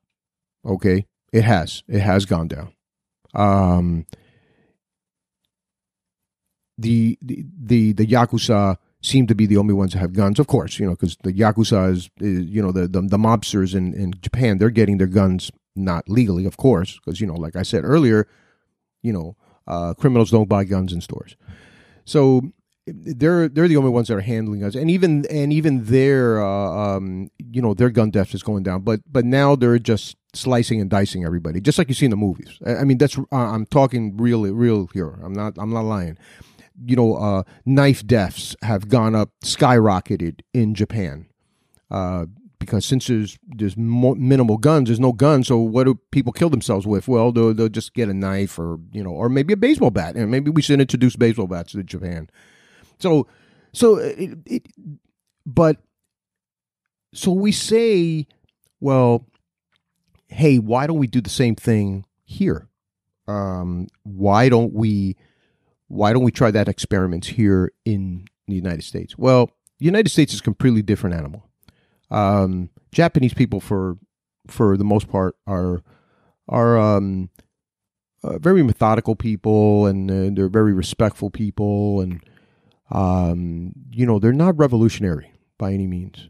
Okay, 0.65 1.07
it 1.33 1.45
has. 1.45 1.85
It 1.89 2.01
has 2.01 2.27
gone 2.27 2.49
down. 2.49 2.73
Um, 3.35 4.07
the, 6.79 7.19
the 7.23 7.45
the 7.59 7.93
the 7.93 8.07
yakuza 8.07 8.77
seem 9.03 9.27
to 9.27 9.35
be 9.35 9.47
the 9.47 9.57
only 9.57 9.75
ones 9.75 9.93
that 9.93 9.99
have 10.01 10.12
guns. 10.12 10.39
Of 10.39 10.47
course, 10.47 10.79
you 10.79 10.87
know, 10.87 10.93
because 10.93 11.17
the 11.23 11.33
yakuza 11.33 11.93
is, 11.93 12.11
is, 12.21 12.47
you 12.47 12.62
know 12.62 12.73
the, 12.73 12.89
the 12.89 13.03
the 13.03 13.19
mobsters 13.19 13.75
in 13.75 13.95
in 13.95 14.12
Japan. 14.21 14.59
They're 14.59 14.71
getting 14.71 14.99
their 14.99 15.07
guns 15.07 15.51
not 15.75 16.09
legally, 16.09 16.47
of 16.47 16.57
course, 16.57 16.99
because 16.99 17.21
you 17.21 17.27
know, 17.27 17.35
like 17.35 17.57
I 17.57 17.62
said 17.62 17.85
earlier, 17.85 18.27
you 19.03 19.12
know, 19.12 19.37
uh, 19.67 19.95
criminals 19.95 20.31
don't 20.31 20.49
buy 20.49 20.65
guns 20.65 20.93
in 20.93 21.01
stores. 21.01 21.37
So 22.05 22.53
they're 22.87 23.49
they're 23.49 23.69
the 23.69 23.77
only 23.77 23.91
ones 23.91 24.09
that 24.09 24.15
are 24.15 24.21
handling 24.21 24.62
us, 24.62 24.75
and 24.75 24.91
even 24.91 25.27
and 25.27 25.53
even 25.53 25.85
their 25.85 26.45
uh, 26.45 26.97
um, 26.97 27.31
you 27.39 27.61
know 27.61 27.75
their 27.75 27.91
gun 27.91 28.11
death 28.11 28.35
is 28.35 28.43
going 28.43 28.62
down. 28.62 28.83
But 28.83 29.01
but 29.11 29.25
now 29.25 29.57
they're 29.57 29.79
just 29.79 30.17
slicing 30.35 30.81
and 30.81 30.89
dicing 30.89 31.25
everybody, 31.25 31.61
just 31.61 31.79
like 31.79 31.89
you 31.89 31.95
see 31.95 32.05
in 32.07 32.11
the 32.11 32.17
movies. 32.17 32.59
I, 32.65 32.77
I 32.77 32.85
mean, 32.85 32.99
that's 32.99 33.19
uh, 33.19 33.25
I'm 33.33 33.67
talking 33.67 34.17
real 34.17 34.43
real 34.53 34.89
here. 34.93 35.19
I'm 35.23 35.33
not 35.33 35.55
I'm 35.59 35.73
not 35.73 35.85
lying. 35.85 36.17
You 36.85 36.97
know, 36.97 37.15
uh, 37.15 37.43
knife 37.65 38.07
deaths 38.07 38.57
have 38.62 38.89
gone 38.89 39.15
up, 39.15 39.31
skyrocketed 39.45 40.41
in 40.53 40.75
Japan. 40.75 41.27
Uh, 41.91 42.27
because 42.59 42.85
since 42.85 43.07
there's 43.07 43.39
there's 43.47 43.77
minimal 43.77 44.57
guns, 44.57 44.89
there's 44.89 45.01
no 45.01 45.12
guns. 45.12 45.47
So 45.49 45.59
what 45.59 45.85
do 45.85 45.99
people 46.11 46.33
kill 46.33 46.51
themselves 46.51 46.87
with? 46.87 47.07
Well, 47.07 47.31
they'll, 47.33 47.55
they'll 47.55 47.69
just 47.69 47.95
get 47.95 48.09
a 48.09 48.15
knife 48.15 48.59
or 48.59 48.79
you 48.93 49.05
know, 49.05 49.11
or 49.11 49.29
maybe 49.29 49.53
a 49.53 49.57
baseball 49.57 49.91
bat. 49.91 50.17
And 50.17 50.31
maybe 50.31 50.51
we 50.51 50.62
should 50.62 50.81
introduce 50.81 51.17
baseball 51.17 51.47
bats 51.47 51.73
to 51.73 51.83
Japan. 51.83 52.29
So, 52.99 53.27
so 53.73 53.99
it, 53.99 54.39
it, 54.47 54.67
but 55.45 55.77
so 57.15 57.31
we 57.31 57.53
say, 57.53 58.27
well, 58.81 59.27
hey, 60.29 60.59
why 60.59 60.87
don't 60.87 60.99
we 60.99 61.07
do 61.07 61.21
the 61.21 61.31
same 61.31 61.55
thing 61.55 62.05
here? 62.25 62.69
um, 63.29 63.89
why 64.03 64.49
don't 64.49 64.73
we 64.73 65.17
why 65.88 66.12
don't 66.12 66.25
we 66.25 66.33
try 66.33 66.51
that 66.51 66.68
experiment 66.68 67.27
here 67.27 67.72
in 67.85 68.27
the 68.46 68.55
United 68.55 68.83
States? 68.83 69.16
Well, 69.16 69.51
the 69.79 69.85
United 69.85 70.11
States 70.11 70.35
is 70.35 70.40
a 70.40 70.42
completely 70.42 70.83
different 70.83 71.16
animal. 71.16 71.49
Um, 72.11 72.70
Japanese 72.92 73.35
people, 73.35 73.61
for 73.61 73.99
for 74.46 74.77
the 74.77 74.85
most 74.85 75.09
part, 75.09 75.37
are 75.46 75.83
are 76.49 76.79
um, 76.79 77.31
uh, 78.22 78.38
very 78.38 78.62
methodical 78.62 79.16
people, 79.16 79.87
and 79.87 80.11
uh, 80.11 80.31
they're 80.35 80.49
very 80.49 80.72
respectful 80.72 81.31
people, 81.31 82.01
and 82.01 82.22
um, 82.90 83.72
you 83.90 84.07
know 84.07 84.18
they're 84.18 84.33
not 84.33 84.57
revolutionary 84.57 85.33
by 85.59 85.72
any 85.72 85.87
means. 85.87 86.29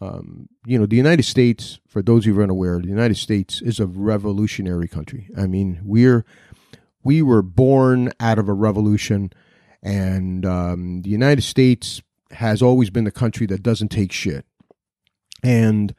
Um, 0.00 0.48
you 0.66 0.80
know, 0.80 0.86
the 0.86 0.96
United 0.96 1.22
States, 1.22 1.78
for 1.86 2.02
those 2.02 2.24
who 2.24 2.36
are 2.38 2.42
unaware, 2.42 2.80
the 2.80 2.88
United 2.88 3.16
States 3.16 3.62
is 3.62 3.78
a 3.78 3.86
revolutionary 3.86 4.88
country. 4.88 5.28
I 5.38 5.46
mean, 5.46 5.80
we're 5.84 6.24
we 7.04 7.22
were 7.22 7.42
born 7.42 8.12
out 8.20 8.38
of 8.38 8.48
a 8.48 8.52
revolution, 8.52 9.32
and 9.82 10.46
um, 10.46 11.02
the 11.02 11.10
United 11.10 11.42
States 11.42 12.02
has 12.30 12.62
always 12.62 12.90
been 12.90 13.04
the 13.04 13.10
country 13.10 13.46
that 13.46 13.62
doesn't 13.62 13.88
take 13.88 14.12
shit. 14.12 14.44
And 15.42 15.94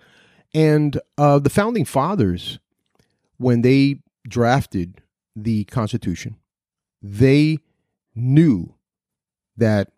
and 0.54 1.00
uh, 1.18 1.40
the 1.40 1.50
founding 1.50 1.86
fathers, 1.86 2.60
when 3.38 3.62
they 3.62 4.00
drafted 4.28 5.02
the 5.36 5.66
Constitution, 5.66 6.38
they 7.02 7.58
knew 8.16 8.76
that 9.58 9.92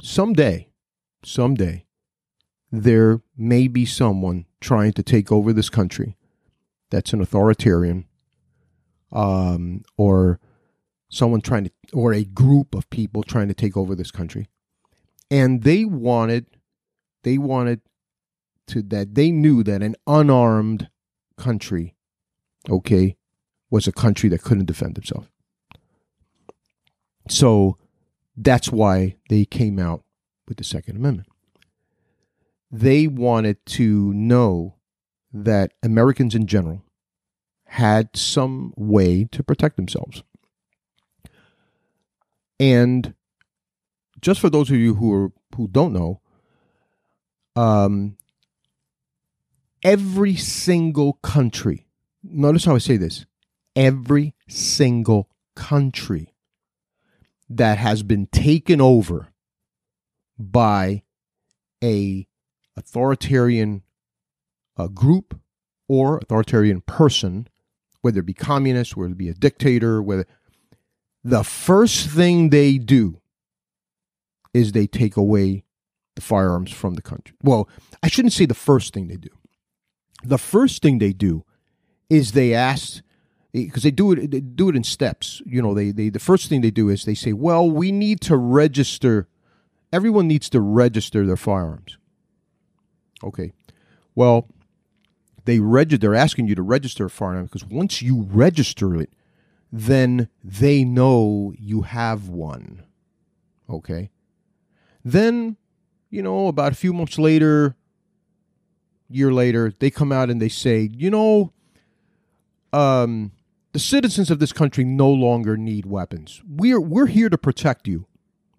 someday, 0.00 0.68
someday, 1.24 1.84
there 2.70 3.20
may 3.36 3.68
be 3.68 3.84
someone 3.84 4.46
trying 4.60 4.92
to 4.92 5.02
take 5.02 5.30
over 5.30 5.52
this 5.52 5.68
country 5.68 6.16
that's 6.90 7.12
an 7.12 7.20
authoritarian 7.20 8.06
um, 9.12 9.82
or 9.96 10.40
someone 11.08 11.40
trying 11.40 11.64
to, 11.64 11.70
or 11.92 12.12
a 12.12 12.24
group 12.24 12.74
of 12.74 12.88
people 12.90 13.22
trying 13.22 13.48
to 13.48 13.54
take 13.54 13.76
over 13.76 13.94
this 13.94 14.10
country. 14.10 14.48
And 15.30 15.62
they 15.62 15.84
wanted, 15.84 16.46
they 17.22 17.38
wanted 17.38 17.80
to, 18.68 18.82
that 18.82 19.14
they 19.14 19.30
knew 19.30 19.62
that 19.62 19.82
an 19.82 19.96
unarmed 20.06 20.88
country, 21.36 21.94
okay, 22.68 23.16
was 23.70 23.86
a 23.86 23.92
country 23.92 24.28
that 24.28 24.42
couldn't 24.42 24.66
defend 24.66 24.98
itself. 24.98 25.30
So 27.28 27.78
that's 28.36 28.70
why 28.70 29.16
they 29.28 29.44
came 29.44 29.78
out 29.78 30.04
with 30.46 30.58
the 30.58 30.64
Second 30.64 30.96
Amendment. 30.96 31.28
They 32.70 33.06
wanted 33.06 33.64
to 33.66 34.12
know 34.12 34.74
that 35.32 35.72
Americans 35.82 36.34
in 36.34 36.46
general 36.46 36.82
had 37.74 38.08
some 38.16 38.72
way 38.76 39.24
to 39.32 39.42
protect 39.42 39.74
themselves. 39.74 40.22
And 42.60 43.14
just 44.20 44.38
for 44.38 44.48
those 44.48 44.70
of 44.70 44.76
you 44.76 44.94
who 44.94 45.12
are 45.12 45.32
who 45.56 45.66
don't 45.66 45.92
know, 45.92 46.20
um, 47.56 48.16
every 49.82 50.36
single 50.36 51.14
country, 51.14 51.88
notice 52.22 52.64
how 52.64 52.76
I 52.76 52.78
say 52.78 52.96
this, 52.96 53.26
every 53.74 54.34
single 54.48 55.28
country 55.56 56.32
that 57.50 57.78
has 57.78 58.04
been 58.04 58.28
taken 58.28 58.80
over 58.80 59.32
by 60.38 61.02
a 61.82 62.28
authoritarian 62.76 63.82
uh, 64.76 64.86
group 64.86 65.40
or 65.88 66.18
authoritarian 66.18 66.80
person, 66.80 67.48
whether 68.04 68.20
it 68.20 68.26
be 68.26 68.34
communist, 68.34 68.98
whether 68.98 69.12
it 69.12 69.16
be 69.16 69.30
a 69.30 69.34
dictator, 69.34 70.02
whether 70.02 70.26
the 71.24 71.42
first 71.42 72.06
thing 72.06 72.50
they 72.50 72.76
do 72.76 73.22
is 74.52 74.72
they 74.72 74.86
take 74.86 75.16
away 75.16 75.64
the 76.14 76.20
firearms 76.20 76.70
from 76.70 76.94
the 76.94 77.02
country. 77.02 77.34
Well, 77.42 77.66
I 78.02 78.08
shouldn't 78.08 78.34
say 78.34 78.44
the 78.44 78.52
first 78.52 78.92
thing 78.92 79.08
they 79.08 79.16
do. 79.16 79.30
The 80.22 80.36
first 80.36 80.82
thing 80.82 80.98
they 80.98 81.14
do 81.14 81.46
is 82.10 82.32
they 82.32 82.52
ask 82.52 83.02
because 83.52 83.84
they 83.84 83.90
do 83.90 84.12
it 84.12 84.30
they 84.30 84.40
do 84.40 84.68
it 84.68 84.76
in 84.76 84.84
steps. 84.84 85.40
You 85.46 85.62
know, 85.62 85.72
they 85.72 85.90
they 85.90 86.10
the 86.10 86.18
first 86.18 86.50
thing 86.50 86.60
they 86.60 86.70
do 86.70 86.90
is 86.90 87.06
they 87.06 87.14
say, 87.14 87.32
"Well, 87.32 87.70
we 87.70 87.90
need 87.90 88.20
to 88.22 88.36
register. 88.36 89.28
Everyone 89.94 90.28
needs 90.28 90.50
to 90.50 90.60
register 90.60 91.24
their 91.24 91.38
firearms." 91.38 91.96
Okay, 93.22 93.52
well, 94.14 94.48
they 95.44 95.58
register. 95.60 95.98
They're 95.98 96.14
asking 96.14 96.48
you 96.48 96.54
to 96.54 96.62
register 96.62 97.06
a 97.06 97.10
firearm 97.10 97.46
because 97.46 97.64
once 97.64 98.02
you 98.02 98.22
register 98.30 98.94
it, 99.00 99.10
then 99.72 100.28
they 100.42 100.84
know 100.84 101.52
you 101.58 101.82
have 101.82 102.28
one. 102.28 102.84
Okay, 103.68 104.10
then 105.04 105.56
you 106.10 106.22
know 106.22 106.48
about 106.48 106.72
a 106.72 106.76
few 106.76 106.92
months 106.92 107.18
later, 107.18 107.76
year 109.08 109.32
later, 109.32 109.72
they 109.78 109.90
come 109.90 110.12
out 110.12 110.30
and 110.30 110.40
they 110.40 110.48
say, 110.48 110.88
you 110.92 111.10
know. 111.10 111.52
Um, 112.72 113.30
the 113.74 113.80
citizens 113.80 114.30
of 114.30 114.38
this 114.38 114.52
country 114.52 114.84
no 114.84 115.10
longer 115.10 115.56
need 115.56 115.84
weapons. 115.84 116.40
We're, 116.48 116.80
we're 116.80 117.06
here 117.06 117.28
to 117.28 117.36
protect 117.36 117.88
you. 117.88 118.06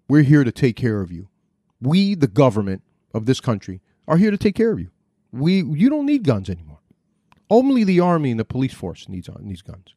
We're 0.08 0.22
here 0.22 0.44
to 0.44 0.52
take 0.52 0.76
care 0.76 1.00
of 1.00 1.10
you. 1.10 1.28
We, 1.80 2.14
the 2.14 2.26
government 2.26 2.82
of 3.14 3.24
this 3.24 3.40
country, 3.40 3.80
are 4.06 4.18
here 4.18 4.30
to 4.30 4.36
take 4.36 4.54
care 4.54 4.72
of 4.72 4.78
you. 4.78 4.90
We, 5.32 5.62
you 5.62 5.88
don't 5.88 6.04
need 6.04 6.24
guns 6.24 6.50
anymore. 6.50 6.75
Only 7.48 7.84
the 7.84 8.00
army 8.00 8.30
and 8.30 8.40
the 8.40 8.44
police 8.44 8.74
force 8.74 9.08
needs, 9.08 9.28
needs 9.40 9.62
guns. 9.62 9.94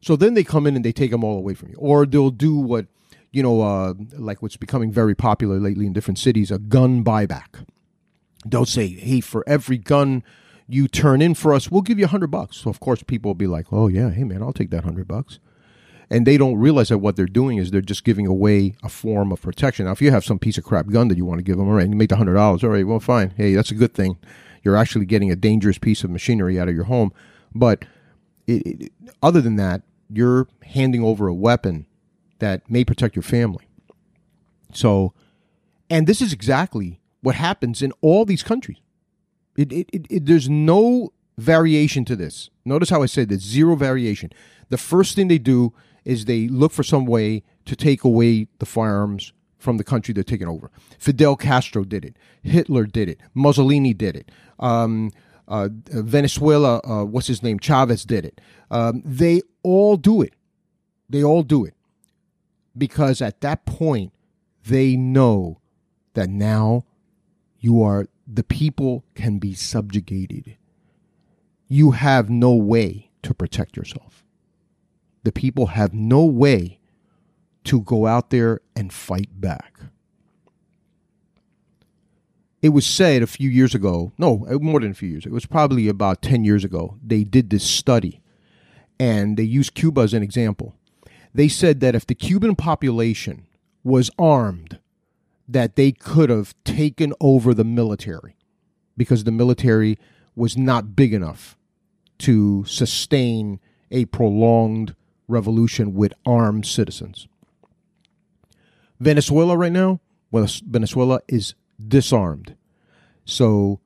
So 0.00 0.16
then 0.16 0.34
they 0.34 0.44
come 0.44 0.66
in 0.66 0.76
and 0.76 0.84
they 0.84 0.92
take 0.92 1.10
them 1.10 1.24
all 1.24 1.38
away 1.38 1.54
from 1.54 1.70
you. 1.70 1.76
Or 1.78 2.04
they'll 2.04 2.30
do 2.30 2.56
what, 2.56 2.86
you 3.30 3.42
know, 3.42 3.62
uh, 3.62 3.94
like 4.18 4.42
what's 4.42 4.58
becoming 4.58 4.92
very 4.92 5.14
popular 5.14 5.58
lately 5.58 5.86
in 5.86 5.94
different 5.94 6.18
cities, 6.18 6.50
a 6.50 6.58
gun 6.58 7.02
buyback. 7.02 7.64
They'll 8.44 8.66
say, 8.66 8.88
hey, 8.88 9.20
for 9.20 9.42
every 9.46 9.78
gun 9.78 10.22
you 10.68 10.88
turn 10.88 11.22
in 11.22 11.34
for 11.34 11.54
us, 11.54 11.70
we'll 11.70 11.82
give 11.82 11.98
you 11.98 12.04
a 12.04 12.08
hundred 12.08 12.30
bucks. 12.30 12.58
So 12.58 12.70
of 12.70 12.80
course 12.80 13.02
people 13.02 13.30
will 13.30 13.34
be 13.34 13.46
like, 13.46 13.72
oh 13.72 13.88
yeah, 13.88 14.10
hey 14.10 14.24
man, 14.24 14.42
I'll 14.42 14.52
take 14.52 14.70
that 14.70 14.84
hundred 14.84 15.08
bucks. 15.08 15.38
And 16.10 16.26
they 16.26 16.36
don't 16.36 16.56
realize 16.56 16.90
that 16.90 16.98
what 16.98 17.16
they're 17.16 17.26
doing 17.26 17.56
is 17.56 17.70
they're 17.70 17.80
just 17.80 18.04
giving 18.04 18.26
away 18.26 18.74
a 18.82 18.90
form 18.90 19.32
of 19.32 19.40
protection. 19.40 19.86
Now, 19.86 19.92
if 19.92 20.02
you 20.02 20.10
have 20.10 20.24
some 20.24 20.38
piece 20.38 20.58
of 20.58 20.64
crap 20.64 20.88
gun 20.88 21.08
that 21.08 21.16
you 21.16 21.24
want 21.24 21.38
to 21.38 21.42
give 21.42 21.56
them, 21.56 21.66
all 21.66 21.74
right, 21.74 21.84
and 21.84 21.92
you 21.92 21.96
make 21.96 22.10
the 22.10 22.16
hundred 22.16 22.34
dollars, 22.34 22.62
all 22.62 22.70
right, 22.70 22.86
well, 22.86 23.00
fine. 23.00 23.32
Hey, 23.36 23.54
that's 23.54 23.70
a 23.70 23.74
good 23.74 23.94
thing. 23.94 24.18
You're 24.64 24.76
actually 24.76 25.06
getting 25.06 25.30
a 25.30 25.36
dangerous 25.36 25.78
piece 25.78 26.02
of 26.02 26.10
machinery 26.10 26.58
out 26.58 26.68
of 26.68 26.74
your 26.74 26.84
home. 26.84 27.12
But 27.54 27.84
it, 28.46 28.66
it, 28.66 28.92
other 29.22 29.40
than 29.40 29.56
that, 29.56 29.82
you're 30.08 30.48
handing 30.64 31.04
over 31.04 31.28
a 31.28 31.34
weapon 31.34 31.86
that 32.38 32.68
may 32.70 32.84
protect 32.84 33.14
your 33.14 33.22
family. 33.22 33.66
So, 34.72 35.12
and 35.88 36.06
this 36.06 36.20
is 36.20 36.32
exactly 36.32 37.00
what 37.20 37.34
happens 37.34 37.82
in 37.82 37.92
all 38.00 38.24
these 38.24 38.42
countries. 38.42 38.78
It, 39.56 39.72
it, 39.72 39.88
it, 39.92 40.06
it, 40.10 40.26
there's 40.26 40.48
no 40.48 41.12
variation 41.38 42.04
to 42.06 42.16
this. 42.16 42.50
Notice 42.64 42.90
how 42.90 43.02
I 43.02 43.06
said 43.06 43.28
there's 43.28 43.42
zero 43.42 43.76
variation. 43.76 44.32
The 44.68 44.78
first 44.78 45.14
thing 45.14 45.28
they 45.28 45.38
do 45.38 45.72
is 46.04 46.24
they 46.24 46.48
look 46.48 46.72
for 46.72 46.82
some 46.82 47.06
way 47.06 47.42
to 47.64 47.76
take 47.76 48.04
away 48.04 48.48
the 48.58 48.66
firearms 48.66 49.32
from 49.64 49.78
the 49.78 49.84
country 49.84 50.14
they're 50.14 50.22
taking 50.22 50.46
over. 50.46 50.70
Fidel 50.98 51.34
Castro 51.34 51.82
did 51.82 52.04
it. 52.04 52.16
Hitler 52.42 52.84
did 52.84 53.08
it. 53.08 53.18
Mussolini 53.32 53.94
did 53.94 54.14
it. 54.14 54.30
Um, 54.60 55.10
uh, 55.48 55.68
Venezuela, 55.72 56.80
uh, 56.84 57.04
what's 57.04 57.26
his 57.26 57.42
name? 57.42 57.58
Chavez 57.58 58.04
did 58.04 58.24
it. 58.24 58.40
Um, 58.70 59.02
they 59.04 59.42
all 59.62 59.96
do 59.96 60.22
it. 60.22 60.34
They 61.08 61.24
all 61.24 61.42
do 61.42 61.64
it. 61.64 61.74
Because 62.76 63.20
at 63.22 63.40
that 63.40 63.64
point, 63.64 64.12
they 64.66 64.96
know 64.96 65.60
that 66.14 66.28
now 66.28 66.84
you 67.58 67.82
are 67.82 68.06
the 68.26 68.42
people 68.42 69.04
can 69.14 69.38
be 69.38 69.54
subjugated. 69.54 70.56
You 71.68 71.92
have 71.92 72.30
no 72.30 72.54
way 72.54 73.10
to 73.22 73.34
protect 73.34 73.76
yourself. 73.76 74.24
The 75.22 75.32
people 75.32 75.66
have 75.68 75.94
no 75.94 76.24
way 76.24 76.78
to 77.64 77.80
go 77.80 78.06
out 78.06 78.30
there 78.30 78.60
and 78.76 78.92
fight 78.92 79.40
back. 79.40 79.78
It 82.62 82.70
was 82.70 82.86
said 82.86 83.22
a 83.22 83.26
few 83.26 83.50
years 83.50 83.74
ago, 83.74 84.12
no, 84.16 84.46
uh, 84.48 84.58
more 84.58 84.80
than 84.80 84.92
a 84.92 84.94
few 84.94 85.08
years, 85.08 85.26
it 85.26 85.32
was 85.32 85.44
probably 85.44 85.88
about 85.88 86.22
10 86.22 86.44
years 86.44 86.64
ago, 86.64 86.96
they 87.04 87.22
did 87.24 87.50
this 87.50 87.64
study 87.64 88.22
and 88.98 89.36
they 89.36 89.42
used 89.42 89.74
Cuba 89.74 90.02
as 90.02 90.14
an 90.14 90.22
example. 90.22 90.74
They 91.34 91.48
said 91.48 91.80
that 91.80 91.94
if 91.94 92.06
the 92.06 92.14
Cuban 92.14 92.54
population 92.54 93.46
was 93.82 94.10
armed 94.18 94.78
that 95.46 95.76
they 95.76 95.92
could 95.92 96.30
have 96.30 96.54
taken 96.64 97.12
over 97.20 97.52
the 97.52 97.64
military 97.64 98.36
because 98.96 99.24
the 99.24 99.32
military 99.32 99.98
was 100.34 100.56
not 100.56 100.96
big 100.96 101.12
enough 101.12 101.56
to 102.18 102.64
sustain 102.64 103.60
a 103.90 104.06
prolonged 104.06 104.94
revolution 105.28 105.94
with 105.94 106.14
armed 106.24 106.66
citizens. 106.66 107.28
Venezuela 109.04 109.56
right 109.56 109.72
now, 109.72 110.00
well, 110.30 110.46
Venezuela 110.66 111.20
is 111.28 111.54
disarmed. 111.86 112.56
So, 113.24 113.80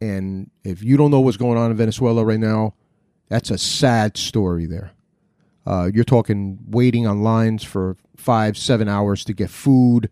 and 0.00 0.50
if 0.64 0.82
you 0.82 0.96
don't 0.96 1.10
know 1.10 1.20
what's 1.20 1.36
going 1.36 1.58
on 1.58 1.70
in 1.70 1.76
Venezuela 1.76 2.24
right 2.24 2.40
now, 2.40 2.74
that's 3.28 3.50
a 3.50 3.58
sad 3.58 4.16
story 4.16 4.66
there. 4.66 4.92
Uh, 5.66 5.90
you're 5.92 6.04
talking 6.04 6.58
waiting 6.68 7.06
on 7.06 7.22
lines 7.22 7.64
for 7.64 7.96
five, 8.16 8.56
seven 8.56 8.88
hours 8.88 9.24
to 9.24 9.32
get 9.32 9.50
food. 9.50 10.10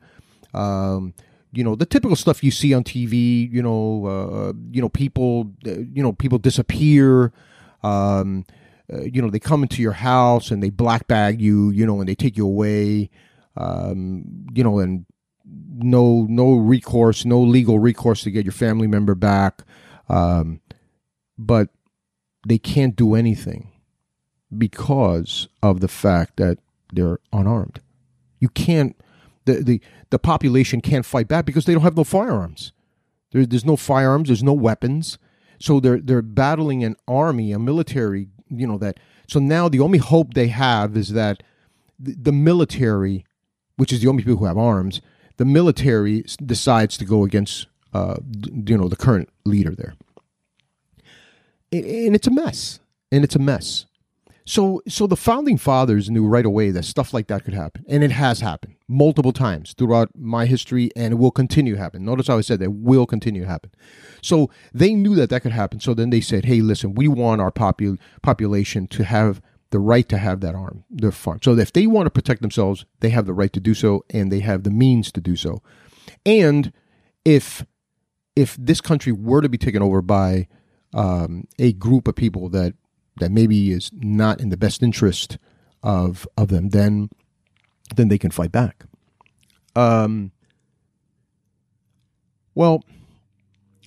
Um, 0.52 1.14
you 1.52 1.62
know 1.62 1.76
the 1.76 1.86
typical 1.86 2.16
stuff 2.16 2.42
you 2.42 2.50
see 2.50 2.74
on 2.74 2.82
TV. 2.82 3.50
You 3.50 3.62
know, 3.62 4.06
uh, 4.06 4.52
you 4.72 4.80
know 4.80 4.88
people. 4.88 5.52
Uh, 5.66 5.78
you 5.92 6.02
know 6.02 6.12
people 6.12 6.38
disappear. 6.38 7.32
Um, 7.82 8.44
uh, 8.92 9.02
you 9.02 9.22
know 9.22 9.30
they 9.30 9.38
come 9.38 9.62
into 9.62 9.80
your 9.80 9.92
house 9.92 10.50
and 10.50 10.62
they 10.62 10.70
black 10.70 11.06
bag 11.06 11.40
you. 11.40 11.70
You 11.70 11.86
know, 11.86 12.00
and 12.00 12.08
they 12.08 12.16
take 12.16 12.36
you 12.36 12.46
away. 12.46 13.10
Um, 13.56 14.46
you 14.52 14.64
know, 14.64 14.78
and 14.78 15.06
no 15.44 16.26
no 16.28 16.54
recourse, 16.54 17.24
no 17.24 17.40
legal 17.40 17.78
recourse 17.78 18.22
to 18.22 18.30
get 18.30 18.44
your 18.44 18.52
family 18.52 18.86
member 18.86 19.14
back. 19.14 19.62
Um, 20.08 20.60
but 21.38 21.68
they 22.46 22.58
can't 22.58 22.96
do 22.96 23.14
anything 23.14 23.70
because 24.56 25.48
of 25.62 25.80
the 25.80 25.88
fact 25.88 26.36
that 26.36 26.58
they're 26.92 27.18
unarmed. 27.32 27.80
You 28.40 28.48
can't 28.48 28.96
the 29.44 29.62
the, 29.62 29.80
the 30.10 30.18
population 30.18 30.80
can't 30.80 31.06
fight 31.06 31.28
back 31.28 31.44
because 31.44 31.64
they 31.64 31.72
don't 31.72 31.82
have 31.82 31.96
no 31.96 32.04
firearms. 32.04 32.72
There, 33.32 33.44
there's 33.44 33.64
no 33.64 33.76
firearms. 33.76 34.28
There's 34.28 34.42
no 34.42 34.52
weapons. 34.52 35.18
So 35.58 35.80
they're 35.80 36.00
they're 36.00 36.22
battling 36.22 36.84
an 36.84 36.96
army, 37.08 37.52
a 37.52 37.58
military. 37.58 38.28
You 38.48 38.66
know 38.66 38.78
that. 38.78 38.98
So 39.28 39.40
now 39.40 39.68
the 39.68 39.80
only 39.80 39.98
hope 39.98 40.34
they 40.34 40.48
have 40.48 40.96
is 40.96 41.10
that 41.10 41.42
the, 41.98 42.14
the 42.14 42.32
military, 42.32 43.24
which 43.76 43.92
is 43.92 44.00
the 44.00 44.08
only 44.08 44.22
people 44.22 44.38
who 44.38 44.44
have 44.44 44.58
arms, 44.58 45.00
the 45.36 45.44
military 45.44 46.24
decides 46.44 46.96
to 46.98 47.04
go 47.04 47.24
against 47.24 47.66
uh, 47.92 48.16
you 48.66 48.76
know 48.76 48.88
the 48.88 48.96
current 48.96 49.28
leader 49.44 49.74
there, 49.74 49.94
and 51.72 52.14
it's 52.14 52.26
a 52.26 52.30
mess. 52.30 52.80
And 53.12 53.22
it's 53.22 53.36
a 53.36 53.38
mess. 53.38 53.86
So, 54.46 54.82
so 54.88 55.06
the 55.06 55.16
founding 55.16 55.56
fathers 55.56 56.10
knew 56.10 56.26
right 56.26 56.44
away 56.44 56.70
that 56.70 56.84
stuff 56.84 57.14
like 57.14 57.28
that 57.28 57.44
could 57.44 57.54
happen, 57.54 57.84
and 57.88 58.04
it 58.04 58.10
has 58.10 58.40
happened 58.40 58.74
multiple 58.88 59.32
times 59.32 59.72
throughout 59.72 60.10
my 60.14 60.44
history, 60.44 60.90
and 60.94 61.12
it 61.12 61.16
will 61.16 61.30
continue 61.30 61.76
to 61.76 61.80
happen. 61.80 62.04
Notice 62.04 62.26
how 62.26 62.36
I 62.36 62.42
said 62.42 62.58
that 62.58 62.72
will 62.72 63.06
continue 63.06 63.42
to 63.42 63.48
happen. 63.48 63.70
So 64.20 64.50
they 64.74 64.94
knew 64.94 65.14
that 65.14 65.30
that 65.30 65.42
could 65.42 65.52
happen. 65.52 65.80
So 65.80 65.94
then 65.94 66.10
they 66.10 66.20
said, 66.20 66.44
"Hey, 66.44 66.60
listen, 66.60 66.94
we 66.94 67.08
want 67.08 67.40
our 67.40 67.50
popul- 67.52 67.98
population 68.20 68.86
to 68.88 69.04
have 69.04 69.40
the 69.74 69.80
right 69.80 70.08
to 70.08 70.18
have 70.18 70.38
that 70.38 70.54
arm, 70.54 70.84
their 70.88 71.10
farm. 71.10 71.40
So 71.42 71.58
if 71.58 71.72
they 71.72 71.88
want 71.88 72.06
to 72.06 72.10
protect 72.10 72.42
themselves, 72.42 72.86
they 73.00 73.10
have 73.10 73.26
the 73.26 73.34
right 73.34 73.52
to 73.52 73.58
do 73.58 73.74
so, 73.74 74.04
and 74.08 74.30
they 74.30 74.38
have 74.38 74.62
the 74.62 74.70
means 74.70 75.10
to 75.10 75.20
do 75.20 75.34
so. 75.34 75.62
And 76.24 76.72
if 77.24 77.66
if 78.36 78.56
this 78.56 78.80
country 78.80 79.10
were 79.10 79.40
to 79.40 79.48
be 79.48 79.58
taken 79.58 79.82
over 79.82 80.00
by 80.00 80.46
um, 80.92 81.48
a 81.58 81.72
group 81.72 82.06
of 82.06 82.14
people 82.14 82.48
that 82.50 82.74
that 83.18 83.32
maybe 83.32 83.72
is 83.72 83.90
not 83.92 84.40
in 84.40 84.50
the 84.50 84.56
best 84.56 84.80
interest 84.80 85.38
of 85.82 86.24
of 86.36 86.50
them, 86.50 86.68
then 86.68 87.10
then 87.96 88.06
they 88.06 88.18
can 88.18 88.30
fight 88.30 88.52
back. 88.52 88.84
Um, 89.74 90.30
well, 92.54 92.84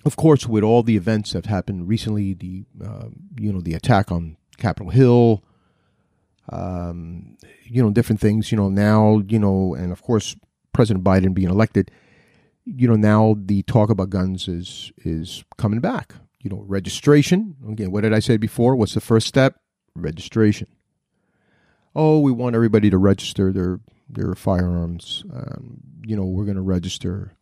of 0.04 0.16
course, 0.16 0.46
with 0.46 0.62
all 0.62 0.82
the 0.82 0.98
events 0.98 1.32
that 1.32 1.46
happened 1.46 1.88
recently, 1.88 2.34
the 2.34 2.64
uh, 2.84 3.08
you 3.38 3.54
know 3.54 3.62
the 3.62 3.72
attack 3.72 4.12
on 4.12 4.36
Capitol 4.58 4.90
Hill, 4.90 5.42
um, 6.50 7.36
you 7.64 7.82
know 7.82 7.90
different 7.90 8.20
things. 8.20 8.50
You 8.50 8.58
know 8.58 8.68
now 8.68 9.22
you 9.26 9.38
know, 9.38 9.74
and 9.74 9.92
of 9.92 10.02
course 10.02 10.36
President 10.72 11.04
Biden 11.04 11.34
being 11.34 11.50
elected, 11.50 11.90
you 12.64 12.88
know 12.88 12.96
now 12.96 13.36
the 13.38 13.62
talk 13.62 13.90
about 13.90 14.10
guns 14.10 14.48
is 14.48 14.92
is 15.04 15.44
coming 15.56 15.80
back 15.80 16.14
you 16.40 16.50
know, 16.50 16.64
registration. 16.66 17.56
Again, 17.68 17.90
what 17.90 18.02
did 18.02 18.14
I 18.14 18.20
say 18.20 18.36
before? 18.36 18.76
What's 18.76 18.94
the 18.94 19.00
first 19.00 19.26
step? 19.26 19.60
Registration. 19.94 20.68
Oh, 21.94 22.20
we 22.20 22.32
want 22.32 22.54
everybody 22.54 22.90
to 22.90 22.98
register 22.98 23.52
their 23.52 23.80
their 24.08 24.34
firearms. 24.34 25.24
Um, 25.32 25.80
you 26.06 26.16
know, 26.16 26.24
we're 26.24 26.44
going 26.44 26.56
to 26.56 26.62
register. 26.62 27.32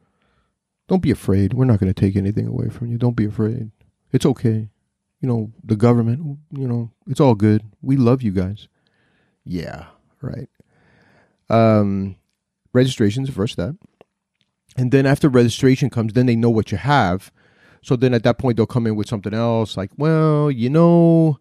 Don't 0.88 1.02
be 1.02 1.10
afraid. 1.10 1.52
We're 1.52 1.64
not 1.64 1.80
going 1.80 1.92
to 1.92 2.00
take 2.00 2.16
anything 2.16 2.46
away 2.46 2.68
from 2.68 2.90
you. 2.90 2.96
Don't 2.96 3.16
be 3.16 3.26
afraid. 3.26 3.70
It's 4.12 4.26
okay. 4.26 4.70
You 5.20 5.28
know, 5.28 5.52
the 5.62 5.76
government, 5.76 6.38
you 6.52 6.68
know, 6.68 6.92
it's 7.06 7.20
all 7.20 7.34
good. 7.34 7.62
We 7.82 7.96
love 7.96 8.22
you 8.22 8.32
guys. 8.32 8.68
Yeah, 9.46 9.86
right. 10.20 10.48
Um, 11.48 12.16
registration 12.72 13.22
is 13.22 13.28
the 13.30 13.34
first 13.34 13.54
step. 13.54 13.76
And 14.76 14.92
then 14.92 15.06
after 15.06 15.28
registration 15.28 15.88
comes, 15.88 16.12
then 16.12 16.26
they 16.26 16.36
know 16.36 16.50
what 16.50 16.70
you 16.70 16.76
have 16.76 17.30
so 17.86 17.94
then 17.94 18.14
at 18.14 18.24
that 18.24 18.38
point, 18.38 18.56
they'll 18.56 18.66
come 18.66 18.88
in 18.88 18.96
with 18.96 19.08
something 19.08 19.32
else 19.32 19.76
like, 19.76 19.92
well, 19.96 20.50
you 20.50 20.68
know, 20.68 21.38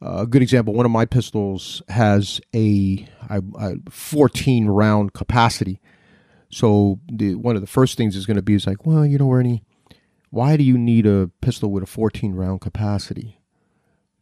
a 0.00 0.26
good 0.26 0.40
example 0.40 0.72
one 0.72 0.86
of 0.86 0.90
my 0.90 1.04
pistols 1.04 1.82
has 1.90 2.40
a, 2.54 3.06
a, 3.28 3.42
a 3.58 3.74
14 3.90 4.68
round 4.68 5.12
capacity. 5.12 5.82
So 6.48 6.98
the, 7.12 7.34
one 7.34 7.56
of 7.56 7.60
the 7.60 7.68
first 7.68 7.98
things 7.98 8.16
is 8.16 8.24
going 8.24 8.38
to 8.38 8.42
be 8.42 8.54
is 8.54 8.66
like, 8.66 8.86
well, 8.86 9.04
you 9.04 9.18
know, 9.18 9.30
Ernie, 9.30 9.62
why 10.30 10.56
do 10.56 10.64
you 10.64 10.78
need 10.78 11.04
a 11.04 11.30
pistol 11.42 11.70
with 11.70 11.82
a 11.82 11.86
14 11.86 12.32
round 12.32 12.62
capacity? 12.62 13.38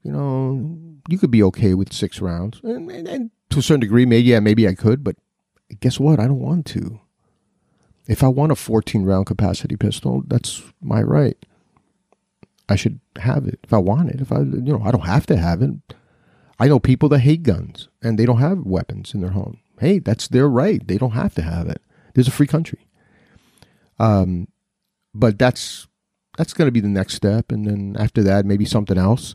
You 0.02 0.12
know, 0.12 0.78
you 1.08 1.18
could 1.18 1.30
be 1.30 1.42
okay 1.44 1.74
with 1.74 1.92
six 1.92 2.20
rounds. 2.20 2.60
And, 2.62 2.90
and, 2.90 3.08
and 3.08 3.30
to 3.50 3.60
a 3.60 3.62
certain 3.62 3.80
degree, 3.80 4.06
maybe, 4.06 4.28
yeah, 4.28 4.40
maybe 4.40 4.66
I 4.66 4.74
could, 4.74 5.04
but 5.04 5.16
guess 5.80 6.00
what? 6.00 6.18
I 6.18 6.26
don't 6.26 6.40
want 6.40 6.66
to. 6.66 7.00
If 8.08 8.22
I 8.22 8.28
want 8.28 8.52
a 8.52 8.56
14 8.56 9.04
round 9.04 9.26
capacity 9.26 9.76
pistol, 9.76 10.24
that's 10.26 10.62
my 10.80 11.02
right. 11.02 11.36
I 12.68 12.76
should 12.76 13.00
have 13.16 13.46
it 13.46 13.60
if 13.62 13.72
I 13.72 13.78
want 13.78 14.10
it. 14.10 14.20
If 14.20 14.32
I, 14.32 14.38
you 14.40 14.72
know, 14.72 14.82
I 14.84 14.90
don't 14.90 15.06
have 15.06 15.26
to 15.26 15.36
have 15.36 15.62
it. 15.62 15.72
I 16.58 16.68
know 16.68 16.78
people 16.78 17.08
that 17.10 17.20
hate 17.20 17.42
guns 17.42 17.88
and 18.02 18.18
they 18.18 18.26
don't 18.26 18.38
have 18.38 18.58
weapons 18.58 19.14
in 19.14 19.20
their 19.20 19.30
home. 19.30 19.58
Hey, 19.78 19.98
that's 19.98 20.28
their 20.28 20.48
right. 20.48 20.86
They 20.86 20.98
don't 20.98 21.12
have 21.12 21.34
to 21.34 21.42
have 21.42 21.68
it. 21.68 21.82
There's 22.14 22.28
a 22.28 22.32
free 22.32 22.46
country. 22.46 22.86
Um, 23.98 24.48
but 25.14 25.38
that's 25.38 25.86
that's 26.38 26.52
going 26.52 26.66
to 26.66 26.72
be 26.72 26.80
the 26.80 26.88
next 26.88 27.14
step, 27.14 27.52
and 27.52 27.66
then 27.66 27.96
after 27.98 28.22
that, 28.22 28.46
maybe 28.46 28.64
something 28.64 28.96
else. 28.96 29.34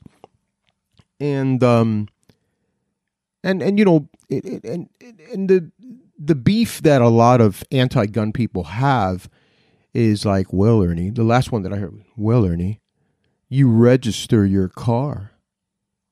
And 1.19 1.63
um, 1.63 2.07
and 3.43 3.61
and 3.61 3.79
you 3.79 3.85
know, 3.85 4.09
it, 4.29 4.45
it, 4.45 4.63
and 4.63 4.89
and 5.31 5.49
the 5.49 5.71
the 6.19 6.35
beef 6.35 6.81
that 6.81 7.01
a 7.01 7.09
lot 7.09 7.41
of 7.41 7.63
anti-gun 7.71 8.33
people 8.33 8.63
have 8.65 9.29
is 9.93 10.25
like, 10.25 10.51
well, 10.51 10.83
Ernie, 10.83 11.09
the 11.09 11.23
last 11.23 11.51
one 11.51 11.63
that 11.63 11.73
I 11.73 11.77
heard, 11.77 12.03
well, 12.15 12.45
Ernie, 12.45 12.81
you 13.49 13.69
register 13.69 14.45
your 14.45 14.67
car. 14.67 15.31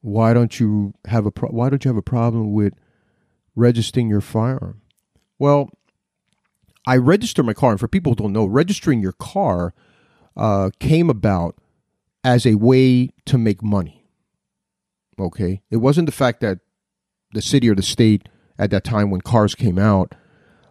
Why 0.01 0.33
don't 0.33 0.59
you 0.59 0.93
have 1.05 1.25
a 1.25 1.31
pro- 1.31 1.49
why 1.49 1.69
don't 1.69 1.83
you 1.83 1.89
have 1.89 1.97
a 1.97 2.01
problem 2.01 2.53
with 2.53 2.73
registering 3.55 4.09
your 4.09 4.21
firearm? 4.21 4.81
Well, 5.37 5.69
I 6.87 6.97
register 6.97 7.43
my 7.43 7.53
car, 7.53 7.71
and 7.71 7.79
for 7.79 7.87
people 7.87 8.11
who 8.11 8.15
don't 8.15 8.33
know, 8.33 8.45
registering 8.45 9.01
your 9.01 9.13
car 9.13 9.73
uh, 10.37 10.69
came 10.79 11.09
about 11.09 11.57
as 12.23 12.45
a 12.45 12.55
way 12.55 13.09
to 13.25 13.37
make 13.37 13.63
money. 13.63 14.04
Okay, 15.19 15.61
it 15.69 15.77
wasn't 15.77 16.07
the 16.07 16.11
fact 16.11 16.41
that 16.41 16.59
the 17.33 17.41
city 17.41 17.69
or 17.69 17.75
the 17.75 17.81
state 17.81 18.27
at 18.57 18.71
that 18.71 18.83
time 18.83 19.09
when 19.09 19.21
cars 19.21 19.55
came 19.55 19.77
out, 19.77 20.15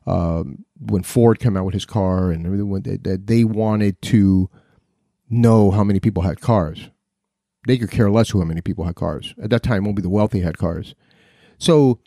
um, 0.06 0.64
when 0.78 1.02
Ford 1.02 1.38
came 1.38 1.56
out 1.56 1.64
with 1.64 1.74
his 1.74 1.86
car 1.86 2.30
and 2.30 2.44
everything, 2.46 2.70
that 3.02 3.26
they, 3.26 3.44
wanted 3.44 4.00
to 4.02 4.50
know 5.30 5.70
how 5.70 5.84
many 5.84 6.00
people 6.00 6.22
had 6.22 6.40
cars. 6.40 6.90
They 7.66 7.78
could 7.78 7.90
care 7.90 8.10
less 8.10 8.30
who 8.30 8.40
how 8.40 8.44
many 8.44 8.60
people 8.60 8.84
had 8.84 8.94
cars. 8.94 9.34
At 9.42 9.50
that 9.50 9.62
time, 9.62 9.86
only 9.86 10.02
the 10.02 10.08
wealthy 10.10 10.40
had 10.40 10.58
cars. 10.58 10.94
So, 11.58 12.00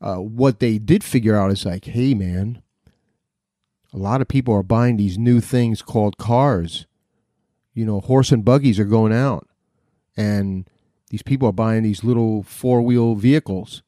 uh, 0.00 0.16
what 0.16 0.58
they 0.58 0.78
did 0.78 1.04
figure 1.04 1.36
out 1.36 1.50
is 1.50 1.66
like, 1.66 1.84
hey, 1.84 2.14
man, 2.14 2.62
a 3.92 3.98
lot 3.98 4.20
of 4.20 4.28
people 4.28 4.54
are 4.54 4.62
buying 4.62 4.96
these 4.96 5.18
new 5.18 5.40
things 5.40 5.82
called 5.82 6.16
cars. 6.16 6.86
You 7.74 7.84
know, 7.84 8.00
horse 8.00 8.32
and 8.32 8.44
buggies 8.44 8.78
are 8.78 8.84
going 8.84 9.12
out, 9.12 9.48
and 10.16 10.68
these 11.12 11.22
people 11.22 11.48
are 11.48 11.52
buying 11.52 11.84
these 11.84 12.02
little 12.02 12.42
four 12.42 12.82
wheel 12.82 13.14
vehicles 13.14 13.84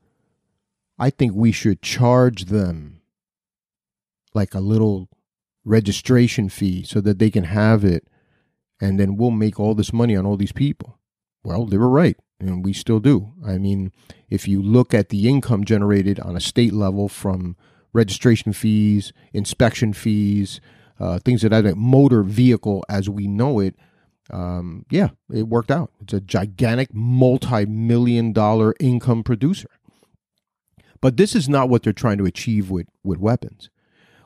I 0.99 1.11
think 1.11 1.33
we 1.35 1.51
should 1.51 1.83
charge 1.83 2.45
them 2.45 3.01
like 4.33 4.55
a 4.55 4.61
little 4.61 5.09
registration 5.65 6.49
fee 6.49 6.85
so 6.85 7.01
that 7.01 7.19
they 7.19 7.31
can 7.31 7.45
have 7.45 7.85
it 7.85 8.07
and 8.81 8.99
then 8.99 9.17
we'll 9.17 9.31
make 9.31 9.59
all 9.59 9.75
this 9.75 9.93
money 9.93 10.17
on 10.17 10.27
all 10.27 10.37
these 10.37 10.53
people. 10.53 10.99
Well, 11.43 11.67
they 11.67 11.77
were 11.77 11.89
right, 11.89 12.17
and 12.41 12.65
we 12.65 12.73
still 12.73 13.01
do. 13.01 13.33
I 13.47 13.59
mean, 13.59 13.93
if 14.29 14.49
you 14.49 14.63
look 14.63 14.93
at 14.93 15.11
the 15.11 15.29
income 15.29 15.65
generated 15.65 16.19
on 16.21 16.37
a 16.37 16.41
state 16.41 16.73
level 16.73 17.09
from 17.09 17.57
registration 17.93 18.53
fees, 18.53 19.13
inspection 19.33 19.93
fees, 19.93 20.61
uh, 20.99 21.19
things 21.19 21.43
that 21.43 21.51
that 21.51 21.77
motor 21.77 22.23
vehicle 22.23 22.85
as 22.89 23.09
we 23.09 23.27
know 23.27 23.61
it, 23.61 23.75
um, 24.31 24.87
yeah, 24.91 25.11
it 25.33 25.49
worked 25.49 25.71
out. 25.71 25.91
It's 26.01 26.13
a 26.15 26.21
gigantic 26.21 26.95
multi 26.95 27.67
million 27.67 28.33
dollar 28.33 28.75
income 28.81 29.23
producer. 29.23 29.69
But 31.01 31.17
this 31.19 31.35
is 31.35 31.49
not 31.49 31.69
what 31.69 31.83
they're 31.83 31.93
trying 31.93 32.19
to 32.19 32.25
achieve 32.27 32.71
with, 32.71 32.87
with 33.05 33.19
weapons. 33.19 33.71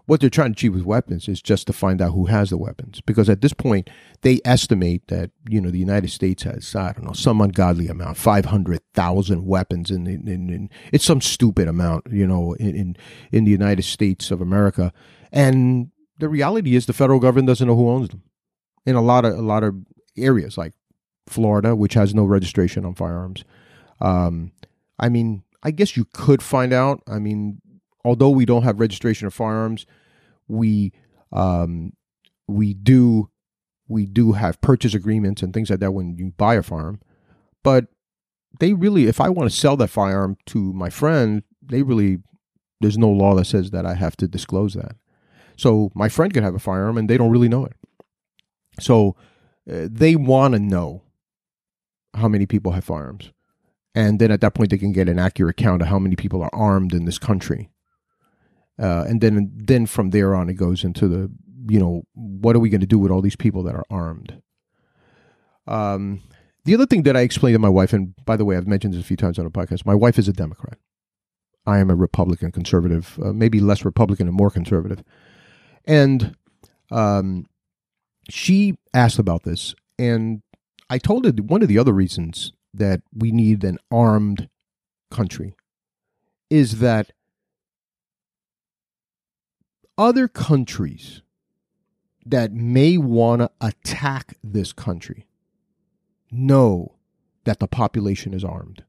what 0.09 0.21
they're 0.21 0.31
trying 0.31 0.55
to 0.55 0.57
achieve 0.57 0.75
with 0.75 0.85
weapons 0.85 1.29
is 1.29 1.43
just 1.43 1.67
to 1.67 1.73
find 1.73 2.01
out 2.01 2.13
who 2.13 2.25
has 2.27 2.49
the 2.49 2.57
weapons. 2.57 3.03
Because 3.05 3.29
at 3.29 3.43
this 3.43 3.53
point, 3.53 3.91
they 4.23 4.41
estimate 4.43 5.07
that 5.09 5.31
you 5.49 5.61
know 5.61 5.71
the 5.71 5.79
United 5.79 6.11
States 6.11 6.45
has 6.45 6.75
I 6.75 6.93
don't 6.93 7.05
know 7.05 7.13
some 7.13 7.43
ungodly 7.43 7.89
amount, 7.89 8.17
five 8.17 8.47
hundred 8.47 8.81
thousand 8.95 9.45
weapons, 9.47 9.91
and 9.91 10.09
in, 10.09 10.27
in, 10.27 10.49
in, 10.49 10.71
it's 10.93 11.05
some 11.05 11.21
stupid 11.21 11.69
amount, 11.69 12.07
you 12.11 12.27
know, 12.27 12.55
in, 12.55 12.75
in 12.75 12.97
in 13.33 13.45
the 13.45 13.51
United 13.51 13.83
States 13.83 14.31
of 14.31 14.41
America. 14.41 14.95
And 15.31 15.91
the 16.19 16.29
reality 16.31 16.75
is, 16.75 16.87
the 16.87 16.95
federal 16.95 17.21
government 17.21 17.49
doesn't 17.49 17.69
know 17.69 17.77
who 17.77 17.91
owns 17.91 18.09
them. 18.09 18.23
In 18.87 18.97
a 18.97 19.03
lot 19.03 19.27
of 19.27 19.39
a 19.39 19.43
lot 19.43 19.63
of 19.63 19.75
areas, 20.25 20.59
like 20.59 20.73
Florida, 21.27 21.75
which 21.77 21.95
has 21.95 22.15
no 22.15 22.25
registration 22.25 22.85
on 22.85 22.95
firearms. 22.95 23.45
Um, 24.01 24.53
I 24.99 25.09
mean, 25.09 25.43
I 25.63 25.71
guess 25.71 25.97
you 25.97 26.07
could 26.13 26.43
find 26.43 26.73
out. 26.73 27.03
I 27.07 27.19
mean, 27.19 27.61
although 28.05 28.31
we 28.31 28.45
don't 28.45 28.63
have 28.63 28.81
registration 28.81 29.27
of 29.27 29.35
firearms, 29.35 29.87
we 30.47 30.93
um, 31.33 31.93
we 32.47 32.75
do 32.75 33.31
we 33.89 34.07
do 34.07 34.33
have 34.33 34.61
purchase 34.61 34.95
agreements 34.95 35.43
and 35.43 35.53
things 35.53 35.71
like 35.71 35.81
that 35.81 35.93
when 35.93 36.17
you 36.17 36.33
buy 36.37 36.55
a 36.55 36.63
firearm. 36.63 37.01
But 37.63 37.87
they 38.61 38.73
really, 38.73 39.07
if 39.07 39.21
I 39.21 39.29
want 39.29 39.51
to 39.51 39.57
sell 39.57 39.77
that 39.77 39.89
firearm 39.89 40.37
to 40.47 40.73
my 40.73 40.91
friend, 40.91 41.43
they 41.63 41.83
really 41.83 42.19
there's 42.81 42.99
no 42.99 43.11
law 43.11 43.35
that 43.35 43.47
says 43.47 43.71
that 43.73 43.87
I 43.87 43.95
have 43.95 44.17
to 44.19 44.29
disclose 44.29 44.75
that. 44.75 44.97
So 45.57 45.91
my 45.95 46.09
friend 46.09 46.33
could 46.33 46.45
have 46.45 46.55
a 46.55 46.61
firearm 46.61 46.97
and 46.97 47.11
they 47.11 47.17
don't 47.17 47.33
really 47.33 47.49
know 47.49 47.65
it. 47.65 47.75
So 48.81 49.17
they 49.69 50.17
want 50.17 50.55
to 50.55 50.61
know 50.61 51.03
how 52.15 52.29
many 52.29 52.47
people 52.47 52.73
have 52.73 52.85
firearms. 52.85 53.33
And 53.95 54.19
then 54.19 54.31
at 54.31 54.41
that 54.41 54.55
point, 54.55 54.71
they 54.71 54.79
can 54.79 54.93
get 54.93 55.09
an 55.09 55.19
accurate 55.19 55.57
count 55.57 55.83
of 55.83 55.89
how 55.89 55.99
many 55.99 56.17
people 56.17 56.43
are 56.43 56.55
armed 56.55 56.95
in 56.95 57.05
this 57.05 57.19
country. 57.19 57.71
Uh, 58.81 59.05
and 59.09 59.21
then 59.21 59.51
then 59.55 59.87
from 59.87 60.11
there 60.11 60.35
on, 60.35 60.49
it 60.49 60.55
goes 60.55 60.85
into 60.85 61.09
the 61.09 61.31
you 61.69 61.79
know 61.79 62.03
what 62.15 62.55
are 62.57 62.61
we 62.61 62.71
going 62.71 62.81
to 62.81 62.87
do 62.87 62.99
with 62.99 63.11
all 63.11 63.21
these 63.21 63.37
people 63.37 63.63
that 63.65 63.75
are 63.75 63.85
armed. 63.91 64.41
Um, 65.67 66.23
the 66.65 66.75
other 66.75 66.87
thing 66.87 67.03
that 67.03 67.17
I 67.17 67.21
explained 67.21 67.55
to 67.55 67.59
my 67.59 67.69
wife, 67.69 67.93
and 67.93 68.15
by 68.25 68.37
the 68.37 68.45
way, 68.45 68.57
I've 68.57 68.67
mentioned 68.67 68.95
this 68.95 69.01
a 69.01 69.05
few 69.05 69.17
times 69.17 69.39
on 69.39 69.47
a 69.47 69.51
podcast. 69.51 69.85
My 69.85 69.95
wife 69.95 70.19
is 70.19 70.29
a 70.29 70.33
Democrat. 70.33 70.79
I 71.67 71.79
am 71.79 71.91
a 71.91 71.95
Republican 71.95 72.53
conservative, 72.53 73.19
uh, 73.23 73.33
maybe 73.33 73.61
less 73.61 73.85
Republican 73.85 74.29
and 74.29 74.37
more 74.37 74.51
conservative. 74.51 75.03
And 75.85 76.37
um, 76.91 77.47
she 78.29 78.77
asked 78.93 79.19
about 79.19 79.45
this, 79.45 79.75
and 79.99 80.43
I 80.91 80.99
told 80.99 81.25
her 81.25 81.33
one 81.43 81.63
of 81.63 81.69
the 81.69 81.79
other 81.79 81.93
reasons 81.93 82.53
that 82.75 83.03
we 83.15 83.33
need 83.33 83.65
an 83.65 83.79
armed 83.91 84.49
country 85.11 85.55
is 86.51 86.79
that 86.79 87.13
other 89.97 90.29
countries 90.29 91.23
that 92.25 92.53
may 92.53 92.97
want 92.97 93.41
to 93.41 93.51
attack 93.61 94.35
this 94.45 94.73
country 94.73 95.27
know 96.31 96.95
that 97.45 97.59
the 97.59 97.67
population 97.67 98.35
is 98.35 98.45
armed. 98.45 98.85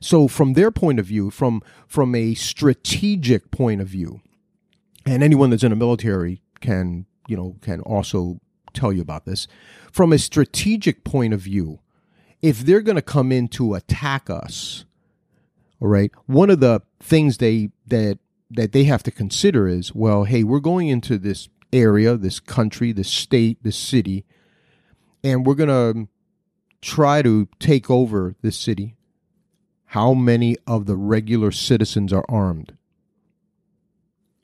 So 0.00 0.26
from 0.26 0.54
their 0.54 0.70
point 0.70 0.98
of 0.98 1.06
view, 1.06 1.30
from 1.30 1.62
from 1.86 2.14
a 2.14 2.34
strategic 2.34 3.50
point 3.50 3.80
of 3.80 3.88
view, 3.88 4.20
and 5.06 5.22
anyone 5.22 5.50
that's 5.50 5.62
in 5.62 5.70
the 5.70 5.76
military 5.76 6.42
can, 6.60 7.06
you 7.28 7.36
know, 7.36 7.56
can 7.60 7.80
also 7.80 8.40
tell 8.72 8.92
you 8.92 9.02
about 9.02 9.24
this. 9.24 9.46
From 9.90 10.12
a 10.12 10.18
strategic 10.18 11.04
point 11.04 11.34
of 11.34 11.40
view, 11.40 11.80
if 12.40 12.60
they're 12.60 12.80
going 12.80 12.96
to 12.96 13.02
come 13.02 13.30
in 13.30 13.48
to 13.48 13.74
attack 13.74 14.28
us, 14.28 14.84
all 15.80 15.88
right, 15.88 16.10
one 16.26 16.50
of 16.50 16.60
the 16.60 16.82
things 17.00 17.38
they 17.38 17.70
that 17.86 18.18
that 18.50 18.72
they 18.72 18.84
have 18.84 19.02
to 19.02 19.10
consider 19.10 19.66
is 19.66 19.94
well, 19.94 20.24
hey, 20.24 20.44
we're 20.44 20.60
going 20.60 20.88
into 20.88 21.18
this 21.18 21.48
area, 21.72 22.16
this 22.16 22.38
country, 22.38 22.92
this 22.92 23.08
state, 23.08 23.58
this 23.62 23.76
city, 23.76 24.24
and 25.24 25.46
we're 25.46 25.54
going 25.54 25.68
to 25.68 26.08
try 26.82 27.22
to 27.22 27.48
take 27.58 27.90
over 27.90 28.34
this 28.42 28.56
city. 28.56 28.96
How 29.86 30.14
many 30.14 30.56
of 30.66 30.86
the 30.86 30.96
regular 30.96 31.50
citizens 31.50 32.12
are 32.12 32.24
armed? 32.28 32.76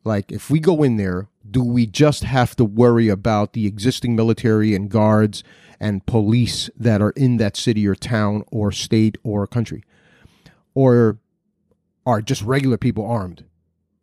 Like, 0.04 0.32
if 0.32 0.50
we 0.50 0.60
go 0.60 0.82
in 0.82 0.96
there, 0.96 1.28
do 1.48 1.62
we 1.62 1.86
just 1.86 2.24
have 2.24 2.56
to 2.56 2.64
worry 2.64 3.08
about 3.08 3.52
the 3.52 3.66
existing 3.66 4.16
military 4.16 4.74
and 4.74 4.88
guards 4.88 5.42
and 5.80 6.04
police 6.06 6.70
that 6.76 7.00
are 7.02 7.10
in 7.10 7.36
that 7.38 7.56
city 7.56 7.86
or 7.86 7.94
town 7.94 8.44
or 8.50 8.72
state 8.72 9.18
or 9.22 9.46
country? 9.46 9.84
Or 10.74 11.18
are 12.06 12.22
just 12.22 12.42
regular 12.42 12.76
people 12.76 13.04
armed? 13.04 13.44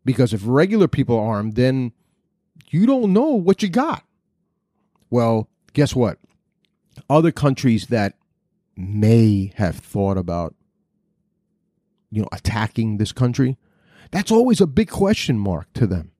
Because 0.03 0.33
if 0.33 0.41
regular 0.45 0.87
people 0.87 1.17
are 1.17 1.35
armed, 1.35 1.55
then 1.55 1.91
you 2.69 2.85
don't 2.85 3.13
know 3.13 3.29
what 3.29 3.63
you 3.63 3.69
got. 3.69 4.03
Well, 5.09 5.49
guess 5.73 5.95
what? 5.95 6.19
Other 7.09 7.31
countries 7.31 7.87
that 7.87 8.15
may 8.75 9.53
have 9.55 9.77
thought 9.77 10.17
about 10.17 10.53
you 12.11 12.21
know 12.21 12.27
attacking 12.31 12.97
this 12.97 13.11
country, 13.11 13.57
that's 14.11 14.31
always 14.31 14.61
a 14.61 14.67
big 14.67 14.89
question 14.89 15.37
mark 15.37 15.71
to 15.73 15.87
them. 15.87 16.11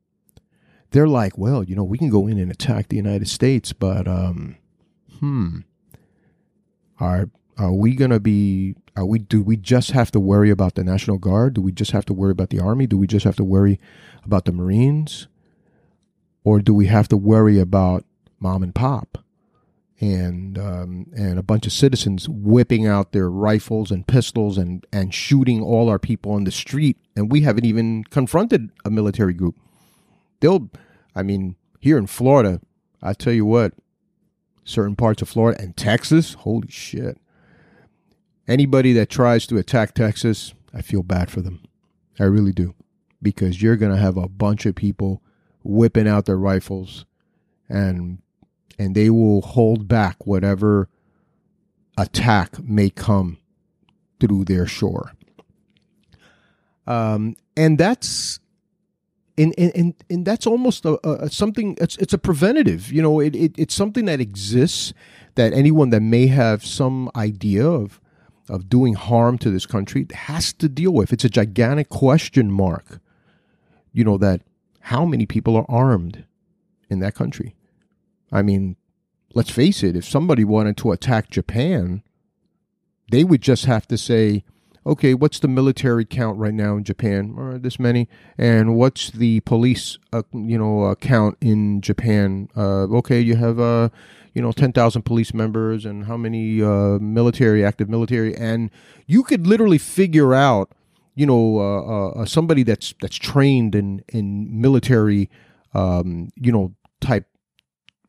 They're 0.92 1.08
like, 1.08 1.38
well, 1.38 1.64
you 1.64 1.76
know, 1.76 1.84
we 1.84 1.98
can 1.98 2.10
go 2.10 2.28
in 2.28 2.38
and 2.38 2.52
attack 2.52 2.88
the 2.88 2.96
United 2.96 3.28
States, 3.28 3.74
but 3.74 4.08
um 4.08 4.58
hmm 5.20 5.60
are 7.00 7.30
are 7.58 7.74
we 7.74 7.96
to 7.96 8.20
be 8.20 8.76
are 8.96 9.06
we 9.06 9.20
do 9.20 9.42
we 9.42 9.58
just 9.58 9.92
have 9.92 10.12
to 10.12 10.20
worry 10.20 10.50
about 10.50 10.76
the 10.76 10.84
national 10.84 11.18
guard? 11.18 11.56
Do 11.56 11.62
we 11.62 11.72
just 11.72 11.92
have 11.92 12.06
to 12.06 12.14
worry 12.14 12.32
about 12.32 12.50
the 12.50 12.60
army? 12.60 12.88
Do 12.88 12.98
we 12.98 13.08
just 13.08 13.26
have 13.26 13.36
to 13.38 13.44
worry 13.44 13.80
about 14.24 14.46
the 14.46 14.52
marines? 14.52 15.28
Or 16.44 16.60
do 16.60 16.74
we 16.74 16.86
have 16.88 17.08
to 17.10 17.18
worry 17.18 17.60
about 17.60 18.06
mom 18.40 18.64
and 18.64 18.74
pop 18.74 19.25
and 20.02 20.58
um, 20.58 21.08
and 21.16 21.40
a 21.40 21.44
bunch 21.44 21.66
of 21.66 21.72
citizens 21.72 22.28
whipping 22.28 22.86
out 22.86 23.12
their 23.12 23.30
rifles 23.30 23.92
and 23.92 24.08
pistols 24.08 24.58
and 24.58 24.86
and 24.92 25.14
shooting 25.14 25.62
all 25.62 25.90
our 25.90 26.00
people 26.00 26.32
on 26.32 26.44
the 26.44 26.52
street 26.52 26.98
and 27.16 27.32
we 27.32 27.42
haven't 27.42 27.66
even 27.66 28.04
confronted 28.06 28.70
a 28.84 28.90
military 28.90 29.34
group 29.34 29.56
they'll 30.42 30.70
i 31.16 31.24
mean 31.24 31.56
here 31.80 31.98
in 31.98 32.08
florida 32.08 32.60
i 33.02 33.14
tell 33.14 33.32
you 33.32 33.46
what 33.46 33.74
certain 34.66 34.98
parts 34.98 35.22
of 35.22 35.30
florida 35.30 35.62
and 35.62 35.78
texas 35.78 36.34
holy 36.34 36.70
shit 36.70 37.18
anybody 38.48 38.94
that 38.94 39.10
tries 39.10 39.48
to 39.48 39.58
attack 39.58 39.94
Texas, 39.94 40.54
I 40.74 40.82
feel 40.82 41.04
bad 41.04 41.30
for 41.30 41.42
them. 41.42 41.62
I 42.20 42.24
really 42.24 42.52
do. 42.52 42.74
Because 43.22 43.62
you're 43.62 43.76
going 43.76 43.92
to 43.92 43.98
have 43.98 44.18
a 44.18 44.28
bunch 44.28 44.66
of 44.66 44.76
people 44.76 45.22
whipping 45.64 46.08
out 46.08 46.26
their 46.26 46.38
rifles 46.38 47.06
and 47.68 48.20
and 48.78 48.96
they 48.96 49.10
will 49.10 49.42
hold 49.42 49.88
back 49.88 50.26
whatever 50.26 50.90
attack 51.98 52.62
may 52.64 52.90
come 52.90 53.38
through 54.20 54.46
their 54.46 54.66
shore. 54.66 55.14
Um, 56.88 57.36
and 57.58 57.78
that's 57.78 58.40
and, 59.38 59.54
and, 59.58 59.94
and 60.10 60.26
that's 60.26 60.48
almost 60.48 60.86
a, 60.86 60.98
a, 61.08 61.30
something 61.30 61.78
it's, 61.82 61.98
it's 61.98 62.14
a 62.14 62.18
preventative 62.18 62.90
you 62.90 63.02
know 63.02 63.20
it, 63.20 63.36
it, 63.36 63.54
it's 63.58 63.74
something 63.74 64.06
that 64.06 64.22
exists 64.22 64.94
that 65.34 65.52
anyone 65.52 65.90
that 65.90 66.02
may 66.02 66.28
have 66.28 66.66
some 66.66 67.10
idea 67.18 67.68
of 67.68 68.00
of 68.50 68.70
doing 68.70 68.94
harm 68.94 69.38
to 69.40 69.50
this 69.50 69.66
country 69.66 70.06
has 70.14 70.54
to 70.54 70.70
deal 70.70 70.92
with. 70.92 71.12
It's 71.12 71.26
a 71.26 71.30
gigantic 71.30 71.90
question 71.90 72.52
mark. 72.52 73.00
You 73.92 74.04
know, 74.04 74.18
that 74.18 74.42
how 74.82 75.06
many 75.06 75.26
people 75.26 75.56
are 75.56 75.66
armed 75.70 76.26
in 76.90 77.00
that 77.00 77.16
country? 77.16 77.56
I 78.36 78.42
mean, 78.42 78.76
let's 79.34 79.50
face 79.50 79.82
it, 79.82 79.96
if 79.96 80.04
somebody 80.04 80.44
wanted 80.44 80.76
to 80.78 80.92
attack 80.92 81.30
Japan, 81.30 82.04
they 83.10 83.24
would 83.24 83.42
just 83.42 83.66
have 83.66 83.88
to 83.88 83.98
say, 83.98 84.44
okay, 84.86 85.14
what's 85.14 85.40
the 85.40 85.48
military 85.48 86.04
count 86.04 86.38
right 86.38 86.54
now 86.54 86.76
in 86.76 86.84
Japan? 86.84 87.36
Uh, 87.38 87.58
this 87.58 87.80
many. 87.80 88.10
And 88.38 88.76
what's 88.76 89.10
the 89.10 89.40
police, 89.42 89.98
uh, 90.12 90.24
you 90.34 90.58
know, 90.58 90.84
uh, 90.84 90.96
count 90.96 91.38
in 91.40 91.80
Japan? 91.80 92.50
Uh, 92.58 92.84
okay, 92.98 93.22
you 93.22 93.38
have, 93.38 93.60
uh, 93.60 93.90
you 94.34 94.42
know, 94.42 94.52
10,000 94.52 95.04
police 95.04 95.34
members 95.34 95.86
and 95.86 96.06
how 96.06 96.18
many 96.18 96.62
uh, 96.62 97.00
military, 97.00 97.64
active 97.64 97.90
military. 97.90 98.36
And 98.36 98.70
you 99.08 99.24
could 99.24 99.48
literally 99.48 99.78
figure 99.78 100.34
out, 100.34 100.72
you 101.16 101.26
know, 101.26 101.60
uh, 102.18 102.26
somebody 102.26 102.64
that's 102.64 102.94
that's 103.00 103.16
trained 103.16 103.74
in, 103.74 104.04
in 104.10 104.60
military, 104.60 105.30
um, 105.74 106.30
you 106.36 106.52
know, 106.52 106.76
type 107.00 107.26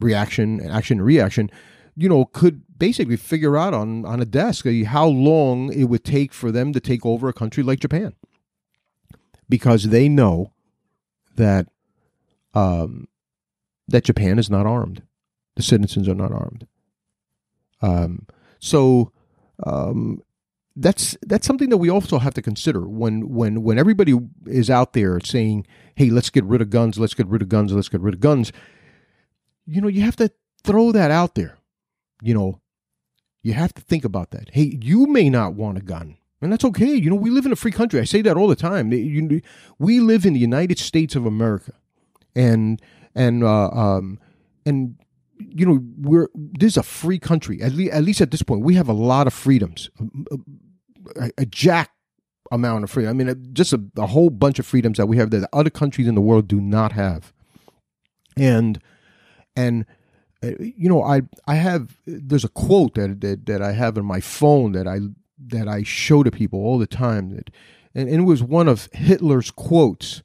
reaction, 0.01 0.61
action, 0.69 1.01
reaction, 1.01 1.51
you 1.97 2.09
know, 2.09 2.25
could 2.27 2.63
basically 2.79 3.17
figure 3.17 3.57
out 3.57 3.75
on, 3.75 4.05
on 4.05 4.21
a 4.21 4.27
desk 4.27 4.67
how 4.87 5.07
long 5.07 5.73
it 5.73 5.85
would 5.85 6.05
take 6.05 6.33
for 6.33 6.53
them 6.53 6.73
to 6.73 6.81
take 6.81 7.07
over 7.07 7.29
a 7.29 7.33
country 7.33 7.63
like 7.63 7.81
Japan. 7.81 8.15
Because 9.49 9.85
they 9.85 10.09
know 10.09 10.53
that 11.37 11.69
um, 12.53 13.07
that 13.87 14.05
Japan 14.05 14.39
is 14.39 14.51
not 14.51 14.67
armed 14.67 15.03
the 15.57 15.63
citizens 15.63 16.09
are 16.09 16.15
not 16.15 16.31
armed. 16.31 16.67
Um, 17.83 18.27
so 18.61 19.11
um, 19.65 20.23
that's 20.77 21.17
that's 21.23 21.47
something 21.47 21.71
that 21.71 21.79
we 21.79 21.91
also 21.91 22.19
have 22.19 22.35
to 22.35 22.43
consider 22.43 22.87
when 22.87 23.31
when 23.31 23.63
when 23.63 23.79
everybody 23.79 24.15
is 24.47 24.71
out 24.71 24.93
there 24.93 25.19
saying, 25.21 25.67
"Hey, 25.95 26.11
let's 26.11 26.31
get 26.31 26.45
rid 26.45 26.61
of 26.61 26.71
guns, 26.71 26.99
let's 26.99 27.15
get 27.15 27.27
rid 27.27 27.43
of 27.43 27.49
guns, 27.49 27.73
let's 27.73 27.89
get 27.89 28.01
rid 28.01 28.15
of 28.15 28.21
guns." 28.21 28.53
You 29.67 29.81
know, 29.81 29.89
you 29.89 30.03
have 30.03 30.17
to 30.17 30.31
throw 30.65 30.93
that 30.93 31.11
out 31.11 31.35
there. 31.35 31.59
You 32.23 32.35
know, 32.35 32.61
you 33.43 33.53
have 33.53 33.75
to 33.75 33.83
think 33.83 34.05
about 34.05 34.31
that. 34.31 34.51
Hey, 34.53 34.79
you 34.81 35.07
may 35.07 35.29
not 35.29 35.55
want 35.55 35.79
a 35.79 35.83
gun, 35.83 36.17
and 36.41 36.53
that's 36.53 36.65
okay. 36.65 36.95
You 36.95 37.11
know, 37.11 37.17
we 37.17 37.31
live 37.31 37.47
in 37.47 37.53
a 37.53 37.57
free 37.57 37.73
country. 37.73 38.01
I 38.01 38.05
say 38.05 38.23
that 38.23 38.37
all 38.37 38.49
the 38.49 38.57
time. 38.57 38.91
We 39.79 40.01
live 40.01 40.25
in 40.25 40.33
the 40.33 40.41
United 40.41 40.79
States 40.79 41.15
of 41.15 41.27
America, 41.27 41.73
and 42.35 42.81
and 43.15 43.45
uh, 43.45 43.69
um, 43.69 44.19
and 44.65 44.97
you 45.39 45.67
know 45.67 45.81
we're 45.99 46.29
this 46.35 46.73
is 46.73 46.77
a 46.77 46.83
free 46.83 47.19
country. 47.19 47.61
At 47.61 47.73
least 47.73 47.93
at 47.93 48.05
least 48.05 48.21
at 48.21 48.31
this 48.31 48.43
point, 48.43 48.63
we 48.63 48.75
have 48.75 48.89
a 48.89 48.95
lot 48.95 49.27
of 49.27 49.35
freedoms 49.35 49.91
a, 51.17 51.31
a 51.39 51.47
jack 51.47 51.91
amount 52.51 52.85
of 52.85 52.91
freedom. 52.91 53.11
I 53.11 53.25
mean, 53.25 53.49
just 53.53 53.73
a, 53.73 53.83
a, 53.97 54.07
whole 54.07 54.31
bunch 54.31 54.59
of 54.59 54.67
freedoms 54.67 54.99
that 54.99 55.07
we 55.07 55.17
have 55.17 55.31
that 55.31 55.49
other 55.53 55.71
countries 55.71 56.07
in 56.07 56.15
the 56.15 56.21
world 56.21 56.49
do 56.49 56.61
not 56.61 56.93
have. 56.93 57.33
And 58.37 58.81
and 59.57 59.87
uh, 60.43 60.51
you 60.59 60.89
know, 60.89 61.03
I 61.03 61.23
I 61.47 61.55
have 61.55 61.97
there's 62.07 62.45
a 62.45 62.49
quote 62.49 62.95
that, 62.95 63.21
that 63.23 63.47
that 63.47 63.63
I 63.63 63.73
have 63.73 63.97
in 63.97 64.05
my 64.05 64.21
phone 64.21 64.73
that 64.73 64.87
I 64.87 65.01
that 65.49 65.69
I 65.69 65.83
show 65.83 66.23
to 66.23 66.31
people 66.31 66.61
all 66.61 66.79
the 66.79 66.87
time 66.87 67.35
that 67.35 67.51
and, 67.95 68.09
and 68.09 68.21
it 68.21 68.25
was 68.25 68.43
one 68.43 68.69
of 68.69 68.89
Hitler's 68.93 69.51
quotes 69.51 70.23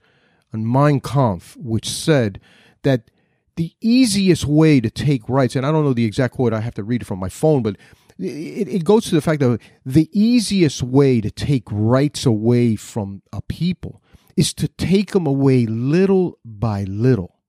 on 0.53 0.69
Mein 0.69 0.99
Kampf, 0.99 1.55
which 1.57 1.89
said 1.89 2.39
that 2.83 3.09
the 3.55 3.73
easiest 3.79 4.45
way 4.45 4.81
to 4.81 4.89
take 4.89 5.27
rights, 5.29 5.55
and 5.55 5.65
I 5.65 5.71
don't 5.71 5.85
know 5.85 5.93
the 5.93 6.05
exact 6.05 6.35
quote, 6.35 6.53
I 6.53 6.61
have 6.61 6.75
to 6.75 6.83
read 6.83 7.03
it 7.03 7.05
from 7.05 7.19
my 7.19 7.29
phone, 7.29 7.63
but 7.63 7.77
it, 8.17 8.67
it 8.67 8.83
goes 8.83 9.05
to 9.05 9.15
the 9.15 9.21
fact 9.21 9.39
that 9.39 9.59
the 9.85 10.09
easiest 10.11 10.83
way 10.83 11.21
to 11.21 11.31
take 11.31 11.63
rights 11.69 12.25
away 12.25 12.75
from 12.75 13.21
a 13.31 13.41
people 13.43 14.01
is 14.35 14.53
to 14.55 14.67
take 14.67 15.11
them 15.11 15.27
away 15.27 15.65
little 15.65 16.39
by 16.43 16.83
little 16.83 17.40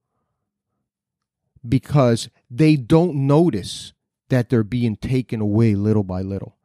because 1.67 2.29
they 2.49 2.75
don't 2.75 3.15
notice 3.27 3.93
that 4.29 4.49
they're 4.49 4.63
being 4.63 4.95
taken 4.95 5.41
away 5.41 5.75
little 5.75 6.03
by 6.03 6.21
little. 6.21 6.57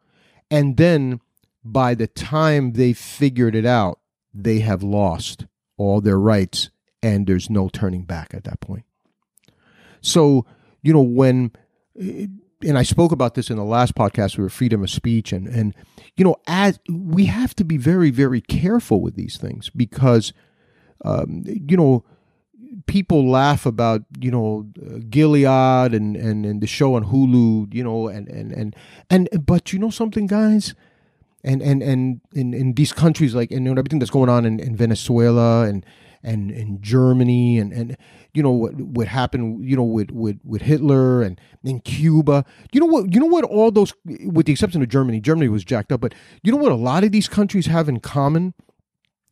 And 0.50 0.76
then 0.76 1.20
by 1.64 1.94
the 1.94 2.06
time 2.06 2.72
they 2.72 2.92
figured 2.92 3.54
it 3.54 3.66
out, 3.66 4.00
they 4.32 4.60
have 4.60 4.82
lost 4.82 5.46
all 5.76 6.00
their 6.00 6.18
rights 6.18 6.70
and 7.02 7.26
there's 7.26 7.50
no 7.50 7.68
turning 7.68 8.02
back 8.02 8.34
at 8.34 8.44
that 8.44 8.60
point. 8.60 8.84
So, 10.00 10.46
you 10.82 10.92
know, 10.92 11.02
when 11.02 11.52
and 11.94 12.76
I 12.76 12.82
spoke 12.82 13.12
about 13.12 13.34
this 13.34 13.50
in 13.50 13.56
the 13.56 13.64
last 13.64 13.94
podcast 13.94 14.38
with 14.38 14.52
freedom 14.52 14.82
of 14.82 14.90
speech 14.90 15.32
and 15.32 15.46
and 15.46 15.74
you 16.16 16.24
know 16.24 16.36
as 16.46 16.78
we 16.88 17.26
have 17.26 17.54
to 17.56 17.64
be 17.64 17.76
very 17.76 18.10
very 18.10 18.40
careful 18.40 19.00
with 19.00 19.14
these 19.14 19.36
things 19.36 19.70
because 19.70 20.32
um, 21.04 21.44
you 21.46 21.76
know 21.76 22.04
people 22.86 23.28
laugh 23.28 23.66
about 23.66 24.02
you 24.18 24.30
know 24.30 24.66
Gilead 25.08 25.94
and, 25.94 26.16
and 26.16 26.44
and 26.44 26.60
the 26.60 26.66
show 26.66 26.94
on 26.94 27.04
Hulu 27.04 27.72
you 27.74 27.84
know 27.84 28.08
and 28.08 28.28
and 28.28 28.52
and 28.52 28.76
and 29.10 29.28
but 29.44 29.72
you 29.72 29.78
know 29.78 29.90
something 29.90 30.26
guys? 30.26 30.74
And 31.44 31.62
and 31.62 31.82
and 31.82 32.20
in, 32.34 32.52
in 32.52 32.74
these 32.74 32.92
countries 32.92 33.34
like 33.34 33.52
and 33.52 33.66
everything 33.68 34.00
that's 34.00 34.10
going 34.10 34.28
on 34.28 34.44
in, 34.44 34.58
in 34.58 34.76
Venezuela 34.76 35.62
and 35.62 35.86
and 36.22 36.50
in 36.50 36.82
Germany 36.82 37.58
and 37.58 37.72
and 37.72 37.96
you 38.34 38.42
know 38.42 38.50
what 38.50 38.74
what 38.74 39.06
happened 39.06 39.64
you 39.64 39.76
know 39.76 39.84
with 39.84 40.10
with 40.10 40.40
with 40.44 40.62
Hitler 40.62 41.22
and 41.22 41.40
in 41.62 41.80
Cuba. 41.80 42.44
You 42.72 42.80
know 42.80 42.86
what 42.86 43.14
you 43.14 43.20
know 43.20 43.26
what 43.26 43.44
all 43.44 43.70
those 43.70 43.94
with 44.04 44.46
the 44.46 44.52
exception 44.52 44.82
of 44.82 44.88
Germany 44.88 45.20
Germany 45.20 45.48
was 45.48 45.64
jacked 45.64 45.92
up 45.92 46.00
but 46.00 46.14
you 46.42 46.50
know 46.50 46.58
what 46.58 46.72
a 46.72 46.76
lot 46.76 47.04
of 47.04 47.12
these 47.12 47.28
countries 47.28 47.66
have 47.66 47.88
in 47.88 48.00
common 48.00 48.54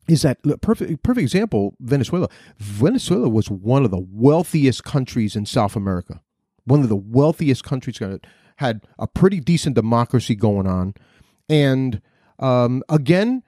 is 0.09 0.23
that 0.23 0.39
perfect 0.61 1.03
perfect 1.03 1.23
example 1.23 1.75
Venezuela. 1.81 2.29
Venezuela 2.59 3.29
was 3.29 3.51
one 3.51 3.85
of 3.85 3.91
the 3.91 4.05
wealthiest 4.11 4.85
countries 4.85 5.37
in 5.37 5.47
South 5.47 5.77
America. 5.77 6.21
One 6.65 6.83
of 6.83 6.89
the 6.89 6.97
wealthiest 6.97 7.65
countries 7.65 8.01
had 8.57 8.81
a 8.99 9.07
pretty 9.07 9.41
decent 9.41 9.75
democracy 9.75 10.35
going 10.35 10.67
on 10.67 10.95
and 11.49 12.01
um, 12.39 12.83
again 12.89 13.43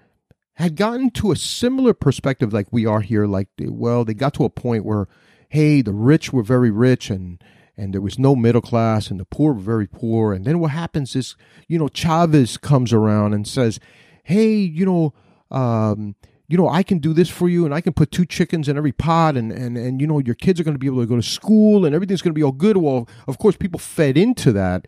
had 0.54 0.76
gotten 0.76 1.10
to 1.10 1.30
a 1.30 1.36
similar 1.36 1.94
perspective 1.94 2.52
like 2.52 2.66
we 2.70 2.84
are 2.84 3.00
here 3.00 3.26
like 3.26 3.48
well 3.60 4.04
they 4.04 4.14
got 4.14 4.34
to 4.34 4.44
a 4.44 4.50
point 4.50 4.84
where 4.84 5.08
hey 5.48 5.82
the 5.82 5.92
rich 5.92 6.32
were 6.32 6.42
very 6.42 6.70
rich 6.70 7.10
and 7.10 7.42
and 7.78 7.94
there 7.94 8.00
was 8.00 8.18
no 8.18 8.34
middle 8.34 8.60
class 8.60 9.08
and 9.08 9.20
the 9.20 9.24
poor 9.24 9.52
were 9.52 9.60
very 9.60 9.86
poor. 9.86 10.32
And 10.32 10.44
then 10.44 10.58
what 10.58 10.72
happens 10.72 11.14
is 11.14 11.36
you 11.68 11.78
know 11.78 11.88
chavez 11.88 12.56
comes 12.56 12.92
around 12.92 13.32
and 13.32 13.46
says 13.46 13.78
hey 14.24 14.54
you 14.56 14.84
know 14.84 15.14
um, 15.50 16.16
you 16.48 16.56
know 16.56 16.68
i 16.68 16.82
can 16.82 16.98
do 16.98 17.12
this 17.12 17.28
for 17.28 17.48
you 17.48 17.64
and 17.64 17.74
i 17.74 17.80
can 17.80 17.92
put 17.92 18.10
two 18.10 18.26
chickens 18.26 18.68
in 18.68 18.76
every 18.76 18.92
pot 18.92 19.36
and 19.36 19.52
and, 19.52 19.76
and 19.76 20.00
you 20.00 20.06
know 20.06 20.18
your 20.18 20.34
kids 20.34 20.58
are 20.58 20.64
going 20.64 20.74
to 20.74 20.78
be 20.78 20.86
able 20.86 21.00
to 21.00 21.06
go 21.06 21.16
to 21.16 21.22
school 21.22 21.84
and 21.84 21.94
everything's 21.94 22.22
going 22.22 22.32
to 22.34 22.38
be 22.38 22.42
all 22.42 22.52
good 22.52 22.76
well 22.76 23.08
of 23.26 23.38
course 23.38 23.56
people 23.56 23.78
fed 23.78 24.16
into 24.16 24.52
that 24.52 24.86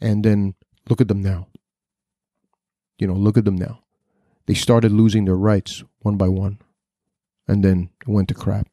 and 0.00 0.24
then 0.24 0.54
look 0.88 1.00
at 1.00 1.08
them 1.08 1.22
now 1.22 1.46
you 2.98 3.06
know 3.06 3.14
look 3.14 3.38
at 3.38 3.44
them 3.44 3.56
now 3.56 3.80
they 4.48 4.54
started 4.54 4.92
losing 4.92 5.26
their 5.26 5.36
rights 5.36 5.84
one 6.00 6.16
by 6.16 6.28
one. 6.28 6.58
And 7.46 7.62
then 7.62 7.90
it 8.00 8.08
went 8.08 8.28
to 8.28 8.34
crap. 8.34 8.66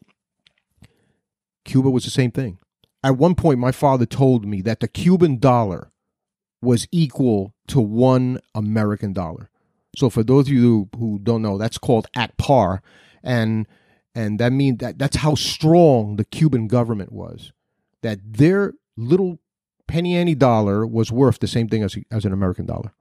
Cuba 1.66 1.90
was 1.90 2.06
the 2.06 2.10
same 2.10 2.32
thing. 2.32 2.60
At 3.04 3.18
one 3.18 3.36
point, 3.36 3.60
my 3.60 3.74
father 3.74 4.06
told 4.06 4.46
me 4.46 4.62
that 4.62 4.80
the 4.80 4.88
Cuban 4.88 5.38
dollar 5.38 5.92
was 6.62 6.88
equal 6.94 7.54
to 7.68 7.82
one 7.82 8.40
American 8.56 9.12
dollar. 9.12 9.50
So 9.96 10.10
for 10.10 10.24
those 10.24 10.48
of 10.48 10.54
you 10.54 10.90
who 10.98 11.20
don't 11.22 11.42
know, 11.42 11.58
that's 11.58 11.78
called 11.78 12.08
at 12.16 12.38
par, 12.38 12.82
and 13.24 13.68
and 14.14 14.40
that 14.40 14.54
means 14.54 14.80
that 14.80 14.98
that's 14.98 15.18
how 15.18 15.36
strong 15.36 16.16
the 16.16 16.26
Cuban 16.26 16.68
government 16.68 17.12
was. 17.12 17.52
That 18.02 18.20
their 18.24 18.74
little 18.98 19.40
penny 19.88 20.16
ante 20.16 20.36
dollar 20.36 20.86
was 20.86 21.12
worth 21.12 21.40
the 21.40 21.48
same 21.48 21.68
thing 21.68 21.84
as 21.84 21.98
as 22.12 22.26
an 22.26 22.34
American 22.34 22.66
dollar. 22.66 22.92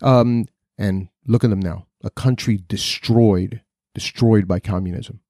Um, 0.00 0.46
and 0.78 1.08
look 1.26 1.44
at 1.44 1.50
them 1.50 1.60
now. 1.60 1.86
A 2.02 2.10
country 2.10 2.60
destroyed, 2.66 3.62
destroyed 3.94 4.48
by 4.48 4.58
communism. 4.58 5.20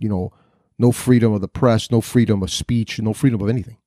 You 0.00 0.08
know, 0.08 0.32
no 0.78 0.90
freedom 0.90 1.32
of 1.32 1.40
the 1.40 1.48
press, 1.48 1.90
no 1.90 2.00
freedom 2.00 2.42
of 2.42 2.50
speech, 2.50 3.00
no 3.00 3.12
freedom 3.12 3.40
of 3.40 3.48
anything. 3.48 3.78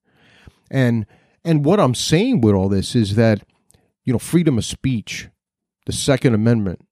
And 0.72 1.05
and 1.43 1.63
what 1.63 1.80
I'm 1.80 1.95
saying 1.95 2.41
with 2.41 2.55
all 2.55 2.70
this 2.70 2.95
is 2.95 3.15
that, 3.15 3.43
you 4.03 4.13
know, 4.13 4.20
freedom 4.20 4.57
of 4.57 4.65
speech, 4.65 5.30
the 5.88 5.94
Second 5.94 6.34
Amendment, 6.34 6.86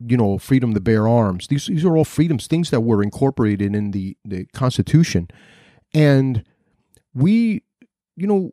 you 0.00 0.16
know, 0.16 0.36
freedom 0.36 0.74
to 0.74 0.80
bear 0.80 1.06
arms, 1.06 1.46
these 1.46 1.66
these 1.66 1.84
are 1.84 1.96
all 1.96 2.04
freedoms, 2.04 2.48
things 2.48 2.70
that 2.70 2.80
were 2.80 3.00
incorporated 3.02 3.74
in 3.74 3.92
the, 3.92 4.16
the 4.24 4.44
Constitution. 4.46 5.28
And 5.94 6.44
we, 7.14 7.62
you 8.16 8.26
know, 8.26 8.50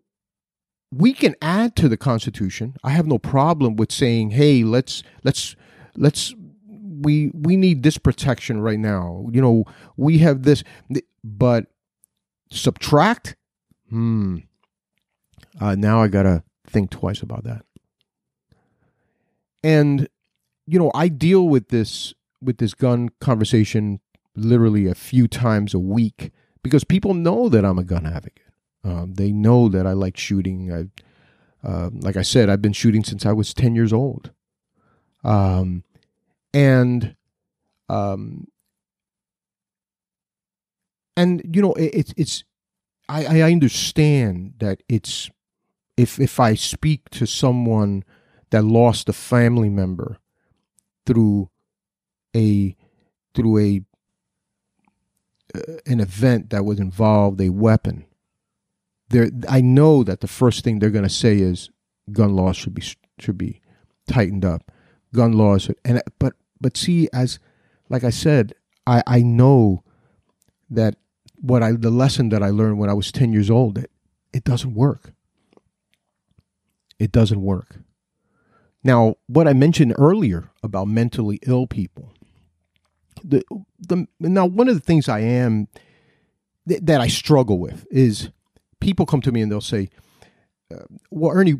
we 0.92 1.14
can 1.14 1.36
add 1.42 1.76
to 1.78 1.90
the 1.90 1.98
Constitution. 1.98 2.76
I 2.84 2.92
have 2.92 3.08
no 3.08 3.18
problem 3.18 3.76
with 3.76 3.92
saying, 3.92 4.32
"Hey, 4.32 4.64
let's 4.64 5.02
let's 5.24 5.56
let's 5.96 6.36
we 6.68 7.32
we 7.34 7.58
need 7.58 7.82
this 7.82 7.98
protection 7.98 8.62
right 8.62 8.80
now." 8.80 9.28
You 9.32 9.42
know, 9.42 9.66
we 9.98 10.20
have 10.20 10.44
this, 10.44 10.64
but 11.24 11.66
subtract. 12.52 13.36
Hmm. 13.90 14.38
Uh, 15.60 15.74
now 15.74 16.04
I 16.04 16.08
gotta 16.08 16.44
think 16.68 16.92
twice 16.92 17.24
about 17.24 17.46
that. 17.46 17.66
And 19.68 20.08
you 20.66 20.80
know, 20.80 20.92
I 20.96 21.10
deal 21.10 21.50
with 21.50 21.68
this 21.68 22.14
with 22.42 22.58
this 22.58 22.74
gun 22.74 23.10
conversation 23.20 24.00
literally 24.34 24.88
a 24.88 24.96
few 24.96 25.28
times 25.28 25.74
a 25.74 25.80
week 25.80 26.32
because 26.64 26.86
people 26.86 27.14
know 27.14 27.50
that 27.50 27.66
I'm 27.66 27.78
a 27.78 27.84
gun 27.84 28.06
advocate. 28.06 28.54
Um, 28.86 29.16
they 29.16 29.34
know 29.34 29.68
that 29.68 29.86
I 29.86 29.92
like 29.92 30.16
shooting. 30.16 30.72
I, 30.72 31.68
uh, 31.68 31.90
like 31.94 32.16
I 32.16 32.22
said, 32.22 32.50
I've 32.50 32.62
been 32.62 32.72
shooting 32.72 33.04
since 33.04 33.26
I 33.26 33.34
was 33.34 33.54
ten 33.54 33.76
years 33.76 33.92
old, 33.92 34.32
um, 35.26 35.84
and 36.54 37.18
um, 37.90 38.48
and 41.18 41.42
you 41.54 41.62
know 41.62 41.74
it, 41.74 41.94
it's 41.94 42.14
it's 42.16 42.44
I, 43.10 43.42
I 43.42 43.52
understand 43.52 44.54
that 44.60 44.82
it's 44.88 45.30
if 45.98 46.22
if 46.22 46.40
I 46.40 46.56
speak 46.56 47.10
to 47.10 47.26
someone 47.26 48.06
that 48.50 48.64
lost 48.64 49.10
a 49.10 49.14
family 49.14 49.70
member 49.70 50.18
through 51.06 51.50
a 52.36 52.76
through 53.34 53.58
a 53.60 53.82
uh, 55.56 55.78
an 55.86 56.00
event 56.00 56.50
that 56.50 56.66
was 56.66 56.80
involved 56.80 57.40
a 57.42 57.50
weapon 57.50 58.06
they're, 59.10 59.30
I 59.48 59.62
know 59.62 60.04
that 60.04 60.22
the 60.22 60.28
first 60.28 60.64
thing 60.64 60.80
they're 60.80 60.90
going 60.90 61.04
to 61.04 61.10
say 61.10 61.38
is 61.38 61.70
gun 62.12 62.36
laws 62.36 62.58
should 62.58 62.74
be 62.74 62.84
should 63.20 63.38
be 63.38 63.62
tightened 64.08 64.46
up. 64.46 64.72
Gun 65.14 65.34
laws, 65.34 65.72
and 65.86 66.02
but 66.20 66.34
but 66.60 66.76
see, 66.76 67.08
as 67.14 67.40
like 67.90 68.04
I 68.04 68.10
said, 68.10 68.54
I 68.86 69.02
I 69.08 69.22
know 69.22 69.84
that 70.70 70.96
what 71.40 71.64
I 71.64 71.72
the 71.72 71.90
lesson 71.90 72.30
that 72.30 72.44
I 72.44 72.50
learned 72.50 72.80
when 72.80 72.90
I 72.90 72.94
was 72.94 73.12
ten 73.12 73.32
years 73.32 73.50
old 73.50 73.76
that 73.76 73.90
it 74.34 74.44
doesn't 74.44 74.76
work. 74.76 75.14
It 77.00 77.12
doesn't 77.12 77.42
work. 77.42 77.78
Now, 78.88 79.16
what 79.28 79.50
I 79.50 79.54
mentioned 79.54 79.94
earlier 79.98 80.50
about 80.64 80.88
mentally 80.88 81.40
ill 81.46 81.68
people, 81.68 82.14
the 83.22 83.44
the 83.82 84.08
now 84.22 84.46
one 84.46 84.70
of 84.70 84.76
the 84.76 84.80
things 84.80 85.10
I 85.10 85.20
am 85.20 85.68
th- 86.70 86.80
that 86.84 87.02
I 87.02 87.10
struggle 87.10 87.60
with 87.60 87.86
is 87.92 88.30
people 88.80 89.06
come 89.06 89.20
to 89.24 89.32
me 89.34 89.42
and 89.42 89.52
they'll 89.52 89.60
say, 89.60 89.90
uh, 90.74 90.86
"Well, 91.12 91.36
Ernie, 91.36 91.60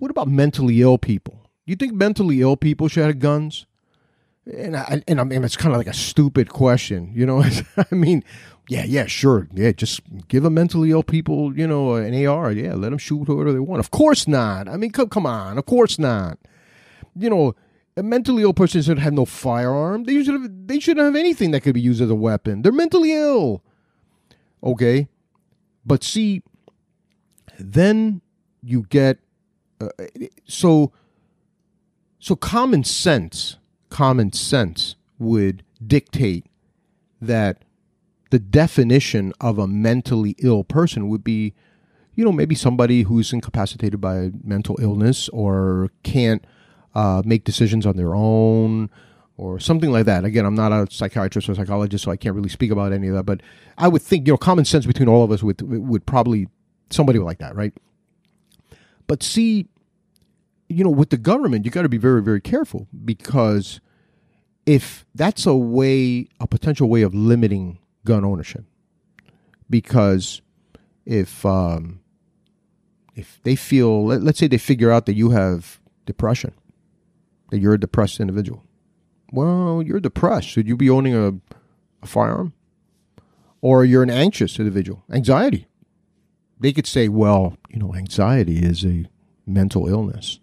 what 0.00 0.10
about 0.10 0.26
mentally 0.26 0.82
ill 0.82 0.98
people? 0.98 1.48
You 1.64 1.76
think 1.76 1.92
mentally 1.94 2.40
ill 2.40 2.56
people 2.56 2.88
should 2.88 3.06
have 3.06 3.20
guns?" 3.20 3.66
And 4.52 4.76
I 4.76 5.00
and 5.06 5.20
I 5.20 5.22
mean 5.22 5.44
it's 5.44 5.56
kind 5.56 5.72
of 5.76 5.78
like 5.78 5.86
a 5.86 5.94
stupid 5.94 6.48
question, 6.48 7.12
you 7.14 7.24
know. 7.24 7.44
I 7.92 7.94
mean, 7.94 8.24
yeah, 8.68 8.84
yeah, 8.84 9.06
sure, 9.06 9.46
yeah, 9.52 9.70
just 9.70 10.00
give 10.26 10.44
a 10.44 10.50
mentally 10.50 10.90
ill 10.90 11.04
people, 11.04 11.56
you 11.56 11.68
know, 11.68 11.94
an 11.94 12.26
AR, 12.26 12.50
yeah, 12.50 12.74
let 12.74 12.88
them 12.88 12.98
shoot 12.98 13.28
whoever 13.28 13.52
they 13.52 13.60
want. 13.60 13.78
Of 13.78 13.92
course 13.92 14.26
not. 14.26 14.68
I 14.68 14.76
mean, 14.76 14.90
come 14.90 15.08
come 15.08 15.24
on, 15.24 15.56
of 15.56 15.66
course 15.66 16.00
not. 16.00 16.36
You 17.16 17.30
know, 17.30 17.54
a 17.96 18.02
mentally 18.02 18.42
ill 18.42 18.54
person 18.54 18.82
should 18.82 18.98
have 18.98 19.12
no 19.12 19.24
firearm. 19.24 20.04
They 20.04 20.22
should 20.24 20.40
have, 20.40 20.66
they 20.66 20.80
shouldn't 20.80 21.04
have 21.04 21.16
anything 21.16 21.52
that 21.52 21.60
could 21.60 21.74
be 21.74 21.80
used 21.80 22.02
as 22.02 22.10
a 22.10 22.14
weapon. 22.14 22.62
They're 22.62 22.72
mentally 22.72 23.12
ill. 23.12 23.62
Okay, 24.62 25.08
but 25.84 26.02
see, 26.02 26.42
then 27.58 28.20
you 28.62 28.86
get 28.88 29.18
uh, 29.80 29.88
so 30.46 30.92
so 32.18 32.34
common 32.34 32.82
sense 32.82 33.58
common 33.90 34.32
sense 34.32 34.96
would 35.18 35.62
dictate 35.86 36.46
that 37.20 37.64
the 38.30 38.38
definition 38.38 39.32
of 39.40 39.58
a 39.58 39.66
mentally 39.66 40.34
ill 40.38 40.64
person 40.64 41.08
would 41.08 41.22
be 41.22 41.52
you 42.14 42.24
know 42.24 42.32
maybe 42.32 42.54
somebody 42.54 43.02
who's 43.02 43.32
incapacitated 43.32 44.00
by 44.00 44.30
mental 44.42 44.76
illness 44.80 45.28
or 45.28 45.90
can't 46.02 46.44
uh, 46.94 47.22
make 47.24 47.44
decisions 47.44 47.86
on 47.86 47.96
their 47.96 48.14
own 48.14 48.90
or 49.36 49.58
something 49.58 49.90
like 49.90 50.06
that. 50.06 50.24
Again 50.24 50.46
i'm 50.46 50.54
not 50.54 50.72
a 50.72 50.86
psychiatrist 50.90 51.48
or 51.48 51.54
psychologist 51.54 52.04
so 52.04 52.10
i 52.10 52.16
can't 52.16 52.34
really 52.34 52.48
speak 52.48 52.70
about 52.70 52.92
any 52.92 53.08
of 53.08 53.14
that 53.14 53.24
but 53.24 53.40
i 53.78 53.88
would 53.88 54.02
think 54.02 54.26
you 54.26 54.32
know 54.32 54.36
common 54.36 54.64
sense 54.64 54.86
between 54.86 55.08
all 55.08 55.24
of 55.24 55.30
us 55.30 55.42
would 55.42 55.60
would 55.62 56.06
probably 56.06 56.48
somebody 56.90 57.18
would 57.18 57.24
like 57.26 57.38
that 57.38 57.54
right? 57.56 57.72
But 59.06 59.22
see 59.22 59.68
you 60.68 60.84
know 60.84 60.90
with 60.90 61.10
the 61.10 61.18
government 61.18 61.64
you 61.64 61.70
got 61.70 61.82
to 61.82 61.88
be 61.88 61.98
very 61.98 62.22
very 62.22 62.40
careful 62.40 62.86
because 63.04 63.80
if 64.66 65.04
that's 65.14 65.46
a 65.46 65.54
way, 65.54 66.28
a 66.40 66.46
potential 66.46 66.88
way 66.88 67.02
of 67.02 67.14
limiting 67.14 67.78
gun 68.04 68.24
ownership, 68.24 68.64
because 69.68 70.40
if 71.04 71.44
um, 71.44 72.00
if 73.14 73.40
they 73.42 73.56
feel, 73.56 74.06
let, 74.06 74.22
let's 74.22 74.38
say 74.38 74.46
they 74.46 74.58
figure 74.58 74.90
out 74.90 75.06
that 75.06 75.14
you 75.14 75.30
have 75.30 75.80
depression, 76.06 76.52
that 77.50 77.58
you're 77.58 77.74
a 77.74 77.80
depressed 77.80 78.20
individual, 78.20 78.64
well, 79.32 79.82
you're 79.84 80.00
depressed. 80.00 80.48
Should 80.48 80.68
you 80.68 80.76
be 80.76 80.90
owning 80.90 81.14
a, 81.14 81.34
a 82.02 82.06
firearm? 82.06 82.52
Or 83.60 83.84
you're 83.84 84.02
an 84.02 84.10
anxious 84.10 84.58
individual, 84.58 85.04
anxiety. 85.10 85.66
They 86.60 86.72
could 86.72 86.86
say, 86.86 87.08
well, 87.08 87.56
you 87.70 87.78
know, 87.78 87.94
anxiety 87.94 88.58
is 88.58 88.84
a 88.84 89.06
mental 89.46 89.88
illness 89.88 90.38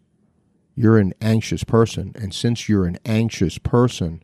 you're 0.75 0.97
an 0.97 1.13
anxious 1.21 1.63
person. 1.63 2.11
And 2.15 2.33
since 2.33 2.67
you're 2.67 2.85
an 2.85 2.97
anxious 3.05 3.57
person, 3.57 4.23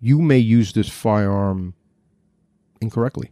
you 0.00 0.20
may 0.20 0.38
use 0.38 0.72
this 0.72 0.88
firearm 0.88 1.74
incorrectly. 2.80 3.30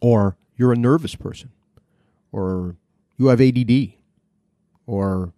Or 0.00 0.36
you're 0.56 0.72
a 0.72 0.76
nervous 0.76 1.14
person. 1.14 1.50
Or 2.30 2.76
you 3.16 3.26
have 3.26 3.40
ADD. 3.40 3.92
Or 4.86 5.32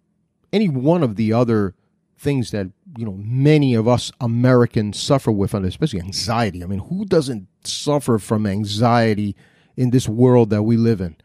any 0.53 0.69
one 0.69 1.03
of 1.03 1.15
the 1.15 1.33
other 1.33 1.74
things 2.17 2.51
that 2.51 2.67
you 2.97 3.05
know 3.05 3.17
many 3.17 3.73
of 3.73 3.87
us 3.87 4.11
Americans 4.21 4.99
suffer 4.99 5.31
with, 5.31 5.53
especially 5.53 5.99
anxiety. 5.99 6.63
I 6.63 6.67
mean, 6.67 6.79
who 6.79 7.05
doesn't 7.05 7.47
suffer 7.63 8.19
from 8.19 8.45
anxiety 8.45 9.35
in 9.75 9.89
this 9.89 10.07
world 10.07 10.49
that 10.49 10.63
we 10.63 10.77
live 10.77 11.01
in? 11.01 11.15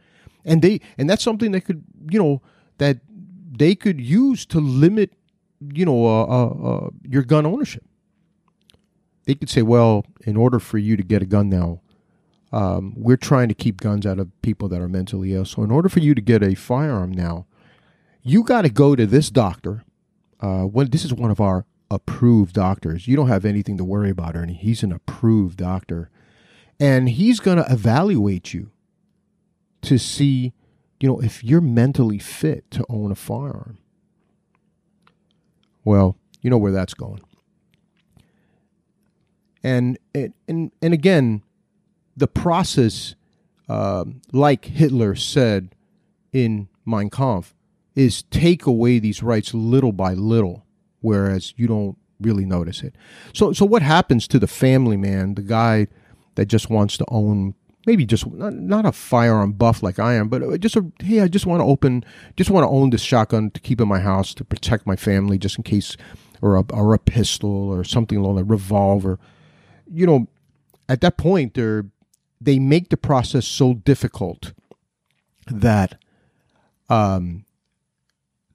And 0.45 0.63
they 0.63 0.81
and 0.99 1.09
that's 1.09 1.23
something 1.23 1.53
that 1.53 1.63
could 1.63 1.85
you 2.11 2.19
know 2.19 2.43
that 2.79 2.99
they 3.61 3.75
could 3.75 4.01
use 4.01 4.47
to 4.47 4.59
limit, 4.59 5.13
you 5.61 5.85
know, 5.85 6.07
uh, 6.07 6.25
uh, 6.25 6.47
uh, 6.47 6.91
your 7.07 7.23
gun 7.23 7.45
ownership. 7.45 7.85
They 9.27 9.35
could 9.35 9.51
say, 9.51 9.63
well, 9.63 10.07
in 10.25 10.37
order 10.37 10.59
for 10.59 10.79
you 10.79 10.97
to 10.97 11.03
get 11.03 11.23
a 11.23 11.27
gun 11.27 11.51
now, 11.51 11.83
um, 12.53 12.95
we're 12.97 13.19
trying 13.19 13.49
to 13.49 13.55
keep 13.55 13.81
guns 13.81 14.07
out 14.07 14.19
of 14.19 14.29
people 14.43 14.69
that 14.71 14.81
are 14.81 14.89
mentally 14.89 15.35
ill. 15.35 15.45
So, 15.45 15.63
in 15.63 15.71
order 15.71 15.89
for 15.89 16.01
you 16.01 16.15
to 16.15 16.21
get 16.21 16.43
a 16.43 16.55
firearm 16.55 17.13
now, 17.13 17.47
you 18.23 18.43
got 18.43 18.63
to 18.63 18.71
go 18.71 18.97
to 18.97 19.07
this 19.07 19.31
doctor. 19.31 19.85
Uh, 20.41 20.67
this 20.73 21.05
is 21.05 21.13
one 21.13 21.31
of 21.31 21.41
our 21.41 21.67
approved 21.91 22.55
doctors, 22.55 23.09
you 23.09 23.17
don't 23.17 23.29
have 23.29 23.45
anything 23.45 23.77
to 23.77 23.85
worry 23.85 24.11
about, 24.11 24.37
Ernie. 24.37 24.55
He's 24.55 24.83
an 24.83 24.93
approved 24.93 25.59
doctor, 25.59 26.09
and 26.79 27.09
he's 27.09 27.41
going 27.41 27.59
to 27.59 27.71
evaluate 27.71 28.55
you 28.55 28.71
to 29.83 29.99
see 29.99 30.53
you 31.01 31.09
know, 31.09 31.21
if 31.21 31.43
you're 31.43 31.63
mentally 31.63 32.19
fit 32.19 32.71
to 32.73 32.85
own 32.91 33.11
a 33.11 33.15
firearm, 33.15 33.79
well, 35.83 36.19
you 36.43 36.51
know 36.51 36.59
where 36.59 36.73
that's 36.73 36.95
going. 36.95 37.23
And 39.65 39.99
and 40.15 40.33
and 40.45 40.95
again, 40.95 41.43
the 42.17 42.29
process, 42.29 43.15
uh, 43.69 44.05
like 44.33 44.67
Hitler 44.67 45.15
said 45.15 45.75
in 46.33 46.69
Mein 46.85 47.11
Kampf, 47.11 47.55
is 47.95 48.23
take 48.25 48.67
away 48.67 48.99
these 48.99 49.23
rights 49.23 49.55
little 49.55 49.93
by 49.93 50.15
little, 50.15 50.65
whereas 51.01 51.55
you 51.57 51.67
don't 51.67 51.97
really 52.21 52.45
notice 52.45 52.83
it. 52.83 52.95
So 53.33 53.53
so 53.53 53.65
what 53.65 53.83
happens 53.83 54.29
to 54.29 54.39
the 54.39 54.47
family 54.47 54.97
man, 54.97 55.35
the 55.35 55.43
guy 55.43 55.89
that 56.35 56.47
just 56.47 56.71
wants 56.71 56.97
to 56.99 57.05
own 57.09 57.55
maybe 57.87 58.05
just 58.05 58.27
not, 58.27 58.53
not 58.55 58.87
a 58.87 58.93
firearm 58.93 59.53
buff 59.53 59.83
like 59.83 59.99
I 59.99 60.15
am, 60.15 60.29
but 60.29 60.43
uh, 60.43 60.59
just 60.59 60.77
a 60.77 60.85
hey, 61.01 61.21
I 61.21 61.29
just 61.29 61.47
want 61.47 61.61
to 61.61 61.65
open, 61.65 62.05
just 62.37 62.51
want 62.51 62.65
to 62.65 62.69
own 62.69 62.91
this 62.91 63.03
shotgun 63.03 63.51
to 63.51 63.61
keep 63.61 63.81
in 63.81 63.89
my 63.89 64.01
house 64.01 64.35
to 64.35 64.45
protect 64.45 64.87
my 64.87 64.97
family, 64.97 65.39
just 65.39 65.57
in 65.57 65.65
case, 65.65 65.97
or 66.43 66.57
a 66.57 66.65
or 66.73 66.95
a 66.95 66.99
pistol 66.99 67.69
or 67.69 67.85
something 67.85 68.19
along 68.19 68.39
a 68.39 68.45
revolver. 68.45 69.19
You 69.93 70.07
know, 70.07 70.27
at 70.89 71.01
that 71.01 71.17
point, 71.17 71.55
they're 71.55 71.87
they 72.41 72.59
make 72.59 72.89
the 72.91 72.97
process 72.97 73.47
so 73.47 73.75
difficult 73.75 74.53
that 75.47 76.01
um 76.89 77.45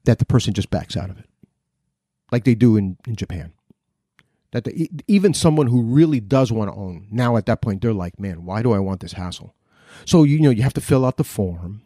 that 0.05 0.19
the 0.19 0.25
person 0.25 0.53
just 0.53 0.69
backs 0.69 0.97
out 0.97 1.09
of 1.09 1.17
it, 1.19 1.29
like 2.31 2.43
they 2.43 2.55
do 2.55 2.77
in 2.77 2.97
in 3.07 3.15
Japan. 3.15 3.53
That 4.51 4.67
even 5.07 5.33
someone 5.33 5.67
who 5.67 5.81
really 5.81 6.21
does 6.21 6.51
want 6.51 6.71
to 6.71 6.77
own 6.77 7.07
now 7.11 7.35
at 7.35 7.45
that 7.47 7.61
point 7.61 7.81
they're 7.81 7.91
like 7.91 8.17
man 8.17 8.45
why 8.45 8.61
do 8.61 8.71
i 8.71 8.79
want 8.79 9.01
this 9.01 9.13
hassle? 9.13 9.53
So 10.05 10.23
you 10.23 10.39
know 10.39 10.49
you 10.49 10.63
have 10.63 10.73
to 10.73 10.81
fill 10.81 11.05
out 11.05 11.17
the 11.17 11.23
form 11.23 11.81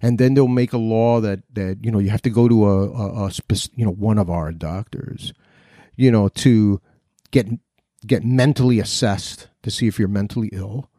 and 0.00 0.18
then 0.18 0.34
they'll 0.34 0.48
make 0.48 0.72
a 0.72 0.78
law 0.78 1.20
that 1.20 1.40
that 1.52 1.84
you 1.84 1.90
know 1.90 1.98
you 1.98 2.10
have 2.10 2.22
to 2.22 2.30
go 2.30 2.48
to 2.48 2.66
a, 2.66 2.90
a, 2.90 3.26
a 3.26 3.32
you 3.74 3.84
know 3.84 3.92
one 3.92 4.18
of 4.18 4.30
our 4.30 4.52
doctors 4.52 5.32
you 5.96 6.10
know 6.10 6.28
to 6.28 6.80
get 7.30 7.46
get 8.06 8.24
mentally 8.24 8.78
assessed 8.78 9.48
to 9.62 9.70
see 9.70 9.86
if 9.86 9.98
you're 9.98 10.08
mentally 10.08 10.50
ill. 10.52 10.90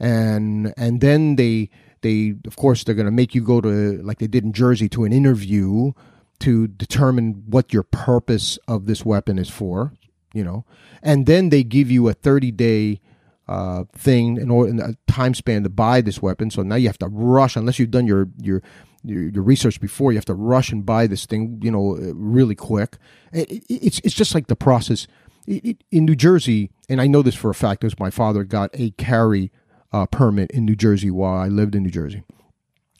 And 0.00 0.72
and 0.76 1.00
then 1.00 1.36
they 1.36 1.70
they 2.00 2.34
of 2.46 2.56
course 2.56 2.84
they're 2.84 2.94
going 2.94 3.06
to 3.06 3.12
make 3.12 3.34
you 3.34 3.42
go 3.42 3.60
to 3.60 4.02
like 4.02 4.18
they 4.18 4.26
did 4.26 4.44
in 4.44 4.52
Jersey 4.52 4.88
to 4.90 5.04
an 5.04 5.12
interview 5.12 5.92
to 6.40 6.66
determine 6.66 7.44
what 7.46 7.72
your 7.72 7.82
purpose 7.82 8.58
of 8.68 8.86
this 8.86 9.04
weapon 9.04 9.38
is 9.38 9.48
for 9.48 9.92
you 10.34 10.44
know, 10.44 10.66
and 11.02 11.26
then 11.26 11.48
they 11.48 11.62
give 11.62 11.90
you 11.90 12.08
a 12.08 12.12
30 12.12 12.50
day 12.50 13.00
uh, 13.46 13.84
thing 13.94 14.36
in 14.36 14.50
order 14.50 14.70
in 14.70 14.80
a 14.80 14.94
time 15.10 15.32
span 15.32 15.62
to 15.62 15.68
buy 15.68 16.00
this 16.00 16.20
weapon. 16.20 16.50
So 16.50 16.62
now 16.62 16.74
you 16.74 16.88
have 16.88 16.98
to 16.98 17.08
rush 17.08 17.56
unless 17.56 17.78
you've 17.78 17.92
done 17.92 18.06
your 18.06 18.28
your 18.42 18.62
your, 19.04 19.42
research 19.42 19.80
before. 19.80 20.12
You 20.12 20.18
have 20.18 20.24
to 20.26 20.34
rush 20.34 20.72
and 20.72 20.84
buy 20.84 21.06
this 21.06 21.24
thing, 21.24 21.60
you 21.62 21.70
know, 21.70 21.96
really 22.14 22.54
quick. 22.54 22.98
It, 23.32 23.50
it, 23.50 23.64
it's 23.68 24.00
it's 24.00 24.14
just 24.14 24.34
like 24.34 24.48
the 24.48 24.56
process 24.56 25.06
it, 25.46 25.84
in 25.90 26.04
New 26.04 26.16
Jersey, 26.16 26.70
and 26.88 27.00
I 27.00 27.06
know 27.06 27.22
this 27.22 27.34
for 27.34 27.50
a 27.50 27.54
fact 27.54 27.82
because 27.82 27.98
my 27.98 28.10
father 28.10 28.44
got 28.44 28.70
a 28.74 28.90
carry 28.92 29.52
uh, 29.92 30.06
permit 30.06 30.50
in 30.50 30.64
New 30.64 30.76
Jersey 30.76 31.10
while 31.10 31.36
I 31.36 31.48
lived 31.48 31.76
in 31.76 31.84
New 31.84 31.90
Jersey, 31.90 32.24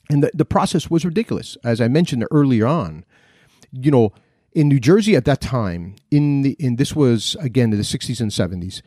and 0.09 0.23
the 0.23 0.31
the 0.35 0.45
process 0.45 0.89
was 0.89 1.05
ridiculous. 1.05 1.57
As 1.65 1.81
I 1.81 1.89
mentioned 1.89 2.25
earlier 2.31 2.67
on, 2.67 3.05
you 3.75 3.91
know, 3.91 4.13
in 4.53 4.69
New 4.69 4.81
Jersey 4.81 5.17
at 5.17 5.25
that 5.25 5.41
time, 5.41 5.97
in 6.11 6.43
the 6.43 6.53
in 6.59 6.77
this 6.77 6.95
was 6.95 7.37
again 7.41 7.73
in 7.73 7.79
the 7.79 7.85
60s 7.85 8.21
and 8.21 8.31
70s, 8.31 8.83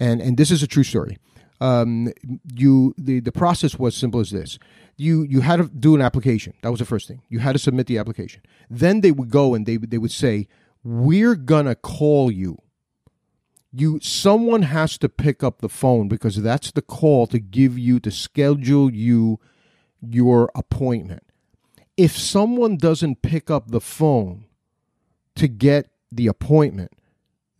and 0.00 0.20
and 0.20 0.36
this 0.36 0.50
is 0.50 0.62
a 0.62 0.66
true 0.66 0.82
story. 0.82 1.18
Um, 1.60 2.12
you 2.52 2.94
the 2.98 3.20
the 3.20 3.30
process 3.30 3.78
was 3.78 3.96
simple 3.96 4.20
as 4.20 4.30
this: 4.30 4.58
you 4.96 5.22
you 5.22 5.40
had 5.40 5.56
to 5.56 5.68
do 5.68 5.94
an 5.94 6.02
application. 6.02 6.54
That 6.62 6.70
was 6.70 6.80
the 6.80 6.86
first 6.86 7.06
thing. 7.06 7.22
You 7.28 7.38
had 7.38 7.52
to 7.52 7.58
submit 7.58 7.86
the 7.86 7.98
application. 7.98 8.42
Then 8.68 9.00
they 9.00 9.12
would 9.12 9.30
go 9.30 9.54
and 9.54 9.64
they 9.64 9.76
they 9.76 9.98
would 9.98 10.10
say, 10.10 10.48
"We're 10.82 11.36
gonna 11.36 11.76
call 11.76 12.30
you." 12.30 12.58
You 13.74 14.00
someone 14.02 14.62
has 14.62 14.98
to 14.98 15.08
pick 15.08 15.42
up 15.42 15.60
the 15.60 15.68
phone 15.68 16.08
because 16.08 16.42
that's 16.42 16.72
the 16.72 16.82
call 16.82 17.26
to 17.28 17.38
give 17.38 17.78
you 17.78 18.00
to 18.00 18.10
schedule 18.10 18.92
you 18.92 19.38
your 20.02 20.50
appointment. 20.54 21.22
If 22.02 22.16
someone 22.18 22.76
doesn't 22.76 23.22
pick 23.22 23.50
up 23.50 23.70
the 23.70 23.80
phone, 23.80 24.46
to 25.36 25.48
get 25.48 25.90
the 26.10 26.26
appointment, 26.26 26.92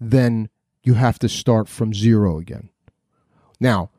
then 0.00 0.48
you 0.82 0.94
have 0.94 1.18
to 1.20 1.28
start 1.28 1.68
from 1.68 1.94
zero 1.94 2.38
again. 2.38 2.70
Now, 3.60 3.90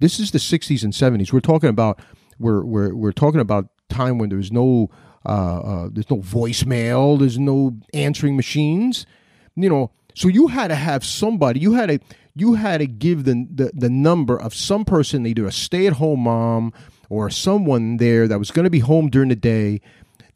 this 0.00 0.18
is 0.18 0.32
the 0.32 0.38
60s 0.38 0.82
and 0.82 0.92
70s. 0.92 1.32
We're 1.32 1.40
talking 1.40 1.70
about 1.70 2.00
we're 2.38 2.64
we're 2.64 2.94
we're 2.94 3.12
talking 3.12 3.40
about 3.40 3.68
time 3.88 4.18
when 4.18 4.28
there's 4.28 4.52
no 4.52 4.90
uh, 5.24 5.60
uh, 5.60 5.88
there's 5.90 6.10
no 6.10 6.18
voicemail, 6.18 7.18
there's 7.18 7.38
no 7.38 7.76
answering 7.94 8.36
machines, 8.36 9.06
you 9.54 9.68
know. 9.68 9.90
So 10.14 10.28
you 10.28 10.48
had 10.48 10.68
to 10.68 10.74
have 10.74 11.04
somebody. 11.04 11.60
You 11.60 11.74
had 11.74 11.86
to 11.86 11.98
you 12.34 12.54
had 12.54 12.78
to 12.78 12.86
give 12.86 13.24
the 13.24 13.46
the, 13.50 13.70
the 13.72 13.88
number 13.88 14.38
of 14.38 14.54
some 14.54 14.84
person, 14.84 15.26
either 15.26 15.46
a 15.46 15.52
stay 15.52 15.86
at 15.86 15.94
home 15.94 16.20
mom 16.20 16.72
or 17.08 17.30
someone 17.30 17.98
there 17.98 18.28
that 18.28 18.38
was 18.38 18.50
going 18.50 18.64
to 18.64 18.70
be 18.70 18.80
home 18.80 19.08
during 19.08 19.28
the 19.28 19.36
day, 19.36 19.80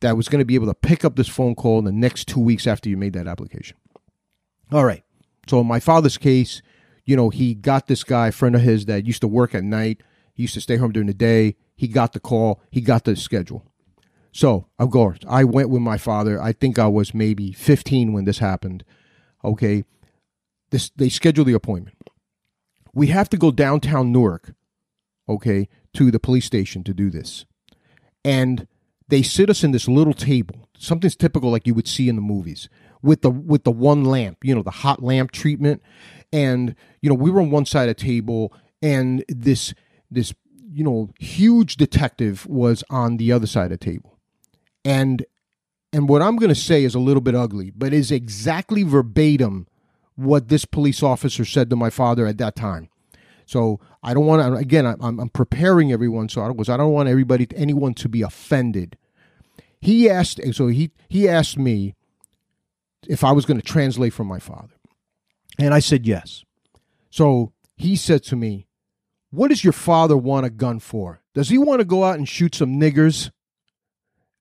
that 0.00 0.16
was 0.16 0.28
going 0.28 0.40
to 0.40 0.44
be 0.44 0.54
able 0.54 0.66
to 0.66 0.74
pick 0.74 1.04
up 1.04 1.16
this 1.16 1.28
phone 1.28 1.54
call 1.54 1.78
in 1.78 1.84
the 1.84 1.92
next 1.92 2.26
two 2.28 2.40
weeks 2.40 2.66
after 2.66 2.88
you 2.88 2.96
made 2.96 3.12
that 3.12 3.26
application. 3.26 3.76
All 4.72 4.84
right. 4.84 5.04
So 5.48 5.60
in 5.60 5.66
my 5.66 5.80
father's 5.80 6.16
case, 6.18 6.62
you 7.04 7.16
know, 7.16 7.30
he 7.30 7.54
got 7.54 7.86
this 7.86 8.04
guy, 8.04 8.30
friend 8.30 8.54
of 8.54 8.62
his 8.62 8.86
that 8.86 9.04
used 9.04 9.20
to 9.22 9.28
work 9.28 9.54
at 9.54 9.64
night. 9.64 10.02
He 10.34 10.42
used 10.42 10.54
to 10.54 10.60
stay 10.60 10.76
home 10.76 10.92
during 10.92 11.08
the 11.08 11.14
day. 11.14 11.56
He 11.76 11.88
got 11.88 12.12
the 12.12 12.20
call. 12.20 12.60
He 12.70 12.80
got 12.80 13.04
the 13.04 13.16
schedule. 13.16 13.64
So, 14.32 14.68
of 14.78 14.90
course, 14.90 15.18
I 15.28 15.44
went 15.44 15.70
with 15.70 15.82
my 15.82 15.98
father. 15.98 16.40
I 16.40 16.52
think 16.52 16.78
I 16.78 16.86
was 16.86 17.12
maybe 17.12 17.52
15 17.52 18.12
when 18.12 18.24
this 18.24 18.38
happened. 18.38 18.84
Okay. 19.44 19.84
This 20.70 20.90
they 20.90 21.08
scheduled 21.08 21.48
the 21.48 21.52
appointment. 21.52 21.96
We 22.94 23.08
have 23.08 23.28
to 23.30 23.36
go 23.36 23.50
downtown 23.50 24.12
Newark, 24.12 24.54
okay, 25.28 25.68
to 25.94 26.10
the 26.10 26.20
police 26.20 26.44
station 26.44 26.84
to 26.84 26.94
do 26.94 27.10
this. 27.10 27.44
And 28.24 28.66
they 29.08 29.22
sit 29.22 29.50
us 29.50 29.64
in 29.64 29.72
this 29.72 29.88
little 29.88 30.12
table, 30.14 30.68
something's 30.78 31.16
typical 31.16 31.50
like 31.50 31.66
you 31.66 31.74
would 31.74 31.88
see 31.88 32.08
in 32.08 32.16
the 32.16 32.22
movies, 32.22 32.68
with 33.02 33.22
the 33.22 33.30
with 33.30 33.64
the 33.64 33.70
one 33.70 34.04
lamp, 34.04 34.38
you 34.42 34.54
know, 34.54 34.62
the 34.62 34.70
hot 34.70 35.02
lamp 35.02 35.32
treatment. 35.32 35.82
And, 36.32 36.76
you 37.00 37.08
know, 37.08 37.16
we 37.16 37.30
were 37.30 37.40
on 37.40 37.50
one 37.50 37.66
side 37.66 37.88
of 37.88 37.96
the 37.96 38.04
table 38.04 38.52
and 38.82 39.24
this 39.28 39.74
this, 40.10 40.32
you 40.72 40.84
know, 40.84 41.10
huge 41.18 41.76
detective 41.76 42.46
was 42.46 42.84
on 42.88 43.16
the 43.16 43.32
other 43.32 43.46
side 43.46 43.72
of 43.72 43.78
the 43.80 43.84
table. 43.84 44.18
And 44.84 45.24
and 45.92 46.08
what 46.08 46.22
I'm 46.22 46.36
going 46.36 46.50
to 46.50 46.54
say 46.54 46.84
is 46.84 46.94
a 46.94 47.00
little 47.00 47.20
bit 47.20 47.34
ugly, 47.34 47.70
but 47.70 47.92
is 47.92 48.12
exactly 48.12 48.84
verbatim 48.84 49.66
what 50.14 50.48
this 50.48 50.64
police 50.64 51.02
officer 51.02 51.44
said 51.44 51.68
to 51.70 51.76
my 51.76 51.90
father 51.90 52.26
at 52.26 52.38
that 52.38 52.54
time. 52.54 52.88
So 53.50 53.80
I 54.00 54.14
don't 54.14 54.26
want 54.26 54.42
to. 54.42 54.54
Again, 54.54 54.86
I'm, 54.86 55.18
I'm 55.18 55.28
preparing 55.28 55.90
everyone. 55.90 56.28
So 56.28 56.40
I 56.40 56.46
don't, 56.46 56.68
I 56.68 56.76
don't 56.76 56.92
want 56.92 57.08
everybody, 57.08 57.48
anyone, 57.56 57.94
to 57.94 58.08
be 58.08 58.22
offended. 58.22 58.96
He 59.80 60.08
asked. 60.08 60.38
So 60.52 60.68
he 60.68 60.92
he 61.08 61.28
asked 61.28 61.58
me 61.58 61.96
if 63.08 63.24
I 63.24 63.32
was 63.32 63.46
going 63.46 63.60
to 63.60 63.66
translate 63.66 64.12
for 64.12 64.22
my 64.22 64.38
father, 64.38 64.76
and 65.58 65.74
I 65.74 65.80
said 65.80 66.06
yes. 66.06 66.44
So 67.10 67.52
he 67.76 67.96
said 67.96 68.22
to 68.24 68.36
me, 68.36 68.68
"What 69.30 69.48
does 69.48 69.64
your 69.64 69.72
father 69.72 70.16
want 70.16 70.46
a 70.46 70.50
gun 70.50 70.78
for? 70.78 71.20
Does 71.34 71.48
he 71.48 71.58
want 71.58 71.80
to 71.80 71.84
go 71.84 72.04
out 72.04 72.18
and 72.18 72.28
shoot 72.28 72.54
some 72.54 72.78
niggers?" 72.78 73.32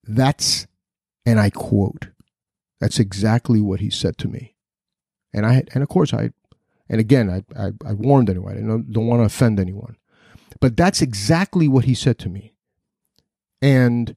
That's, 0.04 0.68
and 1.26 1.40
I 1.40 1.50
quote, 1.50 2.08
that's 2.80 2.98
exactly 2.98 3.60
what 3.60 3.80
he 3.80 3.90
said 3.90 4.18
to 4.18 4.28
me. 4.28 4.54
And 5.32 5.44
I, 5.44 5.64
and 5.74 5.82
of 5.82 5.88
course 5.88 6.14
I, 6.14 6.30
and 6.90 6.98
again, 6.98 7.30
I, 7.30 7.44
I, 7.56 7.70
I 7.86 7.92
warned 7.92 8.28
anyone. 8.28 8.56
I 8.56 8.60
don't, 8.60 8.92
don't 8.92 9.06
want 9.06 9.20
to 9.20 9.26
offend 9.26 9.60
anyone. 9.60 9.96
But 10.60 10.76
that's 10.76 11.00
exactly 11.00 11.68
what 11.68 11.84
he 11.84 11.94
said 11.94 12.18
to 12.18 12.28
me. 12.28 12.52
And, 13.62 14.16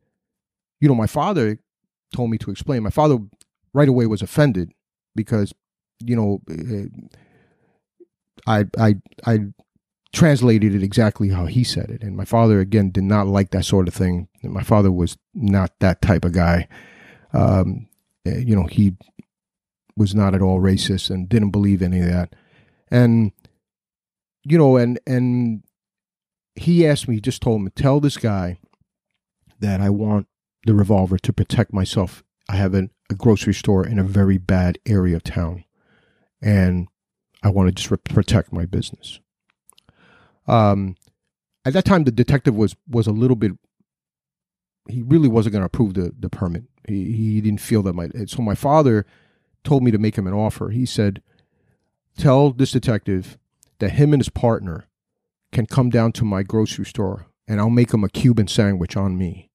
you 0.82 0.88
know, 0.90 0.96
my 0.96 1.06
father 1.06 1.60
told 2.14 2.32
me 2.32 2.40
to 2.40 2.50
explain. 2.50 2.82
My 2.82 2.90
father 2.90 3.20
right 3.76 3.88
away 3.88 4.08
was 4.08 4.24
offended 4.24 4.72
because, 5.16 5.54
you 6.04 6.16
know, 6.16 6.42
eh, 6.50 6.86
I, 8.48 8.66
I, 8.80 8.96
I 9.26 9.40
translated 10.12 10.74
it 10.74 10.82
exactly 10.82 11.30
how 11.30 11.46
he 11.46 11.64
said 11.64 11.92
it. 11.92 12.02
And 12.02 12.18
my 12.18 12.26
father, 12.26 12.60
again, 12.60 12.90
did 12.90 13.04
not 13.04 13.28
like 13.28 13.52
that 13.52 13.66
sort 13.66 13.88
of 13.88 13.94
thing. 13.94 14.28
My 14.42 14.64
father 14.64 14.92
was 14.92 15.16
not 15.36 15.72
that 15.80 16.02
type 16.02 16.26
of 16.26 16.34
guy. 16.34 16.68
Um, 17.34 17.88
eh, 18.26 18.40
you 18.40 18.56
know, 18.56 18.66
he 18.66 18.96
was 19.96 20.16
not 20.16 20.34
at 20.34 20.42
all 20.42 20.60
racist 20.60 21.12
and 21.12 21.30
didn't 21.30 21.52
believe 21.52 21.84
any 21.84 22.00
of 22.00 22.08
that. 22.08 22.36
And, 22.94 23.34
you 24.44 24.58
know, 24.58 24.78
and, 24.78 25.00
and 25.06 25.64
he 26.56 26.88
asked 26.88 27.08
me, 27.08 27.16
he 27.16 27.22
just 27.22 27.42
told 27.42 27.62
me, 27.62 27.72
tell 27.76 28.00
this 28.00 28.18
guy 28.18 28.60
that 29.60 29.82
I 29.82 29.90
want 29.90 30.28
the 30.66 30.76
revolver 30.76 31.18
to 31.18 31.34
protect 31.34 31.74
myself. 31.74 32.24
I 32.48 32.56
have 32.56 32.76
a, 32.76 32.90
a 33.10 33.16
grocery 33.16 33.54
store 33.54 33.86
in 33.86 33.98
a 33.98 34.04
very 34.04 34.38
bad 34.38 34.78
area 34.86 35.16
of 35.16 35.24
town. 35.24 35.66
And 36.42 36.88
I 37.42 37.50
want 37.50 37.68
to 37.68 37.74
just 37.74 37.90
re- 37.90 37.98
protect 37.98 38.54
my 38.54 38.66
business. 38.66 39.20
Um, 40.48 40.96
at 41.66 41.74
that 41.74 41.86
time, 41.86 42.04
the 42.04 42.12
detective 42.12 42.56
was 42.56 42.76
was 42.88 43.08
a 43.08 43.12
little 43.12 43.36
bit. 43.36 43.54
He 44.90 45.02
really 45.02 45.30
wasn't 45.30 45.54
going 45.54 45.62
to 45.62 45.68
approve 45.68 45.94
the 45.94 46.14
the 46.18 46.30
permit. 46.30 46.64
He 46.88 47.14
he 47.14 47.42
didn't 47.42 47.62
feel 47.62 47.82
that 47.84 47.94
my 47.94 48.10
so 48.28 48.42
my 48.42 48.56
father 48.56 49.06
told 49.64 49.84
me 49.84 49.92
to 49.92 49.98
make 49.98 50.18
him 50.18 50.28
an 50.28 50.34
offer. 50.34 50.70
He 50.70 50.86
said, 50.86 51.22
"Tell 52.18 52.52
this 52.52 52.72
detective 52.72 53.38
that 53.80 53.92
him 53.92 54.14
and 54.14 54.22
his 54.22 54.30
partner 54.30 54.86
can 55.52 55.66
come 55.66 55.90
down 55.90 56.12
to 56.14 56.26
my 56.26 56.44
grocery 56.44 56.86
store, 56.86 57.28
and 57.48 57.60
I'll 57.60 57.70
make 57.70 57.90
them 57.90 58.04
a 58.04 58.10
Cuban 58.10 58.48
sandwich 58.48 58.96
on 58.96 59.18
me." 59.18 59.50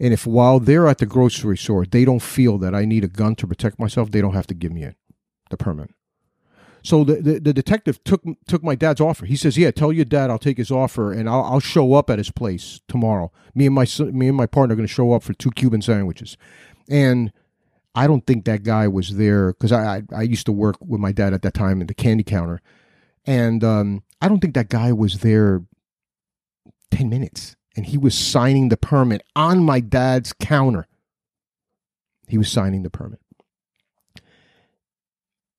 And 0.00 0.12
if 0.12 0.26
while 0.26 0.60
they're 0.60 0.88
at 0.88 0.98
the 0.98 1.06
grocery 1.06 1.56
store, 1.56 1.86
they 1.86 2.04
don't 2.04 2.22
feel 2.22 2.58
that 2.58 2.74
I 2.74 2.84
need 2.84 3.04
a 3.04 3.08
gun 3.08 3.36
to 3.36 3.46
protect 3.46 3.78
myself, 3.78 4.10
they 4.10 4.20
don't 4.20 4.34
have 4.34 4.46
to 4.48 4.54
give 4.54 4.72
me 4.72 4.82
it, 4.82 4.96
the 5.50 5.56
permit. 5.56 5.90
So 6.82 7.02
the, 7.02 7.14
the, 7.14 7.40
the, 7.40 7.52
detective 7.54 8.04
took 8.04 8.22
took 8.46 8.62
my 8.62 8.74
dad's 8.74 9.00
offer. 9.00 9.24
He 9.24 9.36
says, 9.36 9.56
"Yeah, 9.56 9.70
tell 9.70 9.90
your 9.90 10.04
dad 10.04 10.30
I'll 10.30 10.38
take 10.38 10.58
his 10.58 10.70
offer 10.70 11.12
and 11.12 11.28
I'll, 11.30 11.44
I'll 11.44 11.60
show 11.60 11.94
up 11.94 12.10
at 12.10 12.18
his 12.18 12.30
place 12.30 12.80
tomorrow. 12.88 13.32
Me 13.54 13.64
and 13.64 13.74
my 13.74 13.86
me 14.12 14.28
and 14.28 14.36
my 14.36 14.46
partner 14.46 14.74
are 14.74 14.76
going 14.76 14.86
to 14.86 14.92
show 14.92 15.12
up 15.12 15.22
for 15.22 15.32
two 15.32 15.50
Cuban 15.50 15.80
sandwiches." 15.80 16.36
And 16.90 17.32
I 17.94 18.06
don't 18.06 18.26
think 18.26 18.44
that 18.44 18.62
guy 18.62 18.88
was 18.88 19.16
there 19.16 19.52
because 19.52 19.72
I, 19.72 19.96
I, 19.96 20.02
I 20.16 20.22
used 20.22 20.46
to 20.46 20.52
work 20.52 20.76
with 20.80 21.00
my 21.00 21.12
dad 21.12 21.32
at 21.32 21.42
that 21.42 21.54
time 21.54 21.80
in 21.80 21.86
the 21.86 21.94
candy 21.94 22.24
counter, 22.24 22.60
and 23.24 23.62
um, 23.62 24.02
I 24.20 24.28
don't 24.28 24.40
think 24.40 24.54
that 24.54 24.68
guy 24.68 24.92
was 24.92 25.20
there 25.20 25.62
ten 26.90 27.08
minutes, 27.08 27.56
and 27.76 27.86
he 27.86 27.98
was 27.98 28.16
signing 28.16 28.68
the 28.68 28.76
permit 28.76 29.22
on 29.36 29.64
my 29.64 29.80
dad's 29.80 30.32
counter. 30.32 30.86
He 32.26 32.38
was 32.38 32.50
signing 32.50 32.82
the 32.82 32.90
permit. 32.90 33.20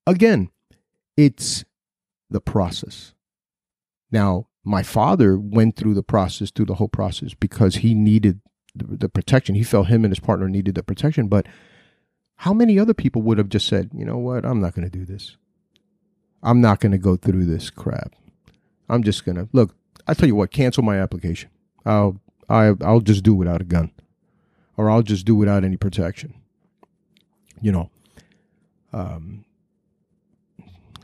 Again, 0.06 0.50
it's 1.16 1.64
the 2.30 2.40
process. 2.40 3.14
Now, 4.10 4.48
my 4.64 4.82
father 4.82 5.38
went 5.38 5.76
through 5.76 5.94
the 5.94 6.02
process, 6.02 6.50
through 6.50 6.66
the 6.66 6.74
whole 6.74 6.88
process, 6.88 7.34
because 7.34 7.76
he 7.76 7.94
needed 7.94 8.40
the, 8.74 8.96
the, 8.96 9.08
protection. 9.08 9.54
He 9.54 9.62
felt 9.62 9.88
him 9.88 10.04
and 10.04 10.12
his 10.12 10.20
partner 10.20 10.48
needed 10.48 10.74
the 10.74 10.82
protection. 10.82 11.28
But 11.28 11.46
how 12.36 12.52
many 12.52 12.78
other 12.78 12.94
people 12.94 13.22
would 13.22 13.38
have 13.38 13.48
just 13.48 13.66
said, 13.66 13.90
you 13.94 14.04
know 14.04 14.18
what, 14.18 14.44
I'm 14.44 14.60
not 14.60 14.74
going 14.74 14.88
to 14.88 14.98
do 14.98 15.04
this. 15.04 15.36
I'm 16.42 16.60
not 16.60 16.80
going 16.80 16.92
to 16.92 16.98
go 16.98 17.16
through 17.16 17.46
this 17.46 17.70
crap. 17.70 18.14
I'm 18.88 19.02
just 19.02 19.24
going 19.24 19.36
to 19.36 19.48
look. 19.52 19.74
I 20.06 20.14
tell 20.14 20.28
you 20.28 20.36
what, 20.36 20.50
cancel 20.52 20.82
my 20.82 21.00
application. 21.00 21.50
I'll 21.84 22.20
I, 22.48 22.74
I'll 22.80 23.00
just 23.00 23.24
do 23.24 23.34
without 23.34 23.60
a 23.60 23.64
gun, 23.64 23.90
or 24.76 24.88
I'll 24.88 25.02
just 25.02 25.26
do 25.26 25.34
without 25.34 25.64
any 25.64 25.76
protection. 25.76 26.34
You 27.60 27.72
know, 27.72 27.90
um, 28.92 29.44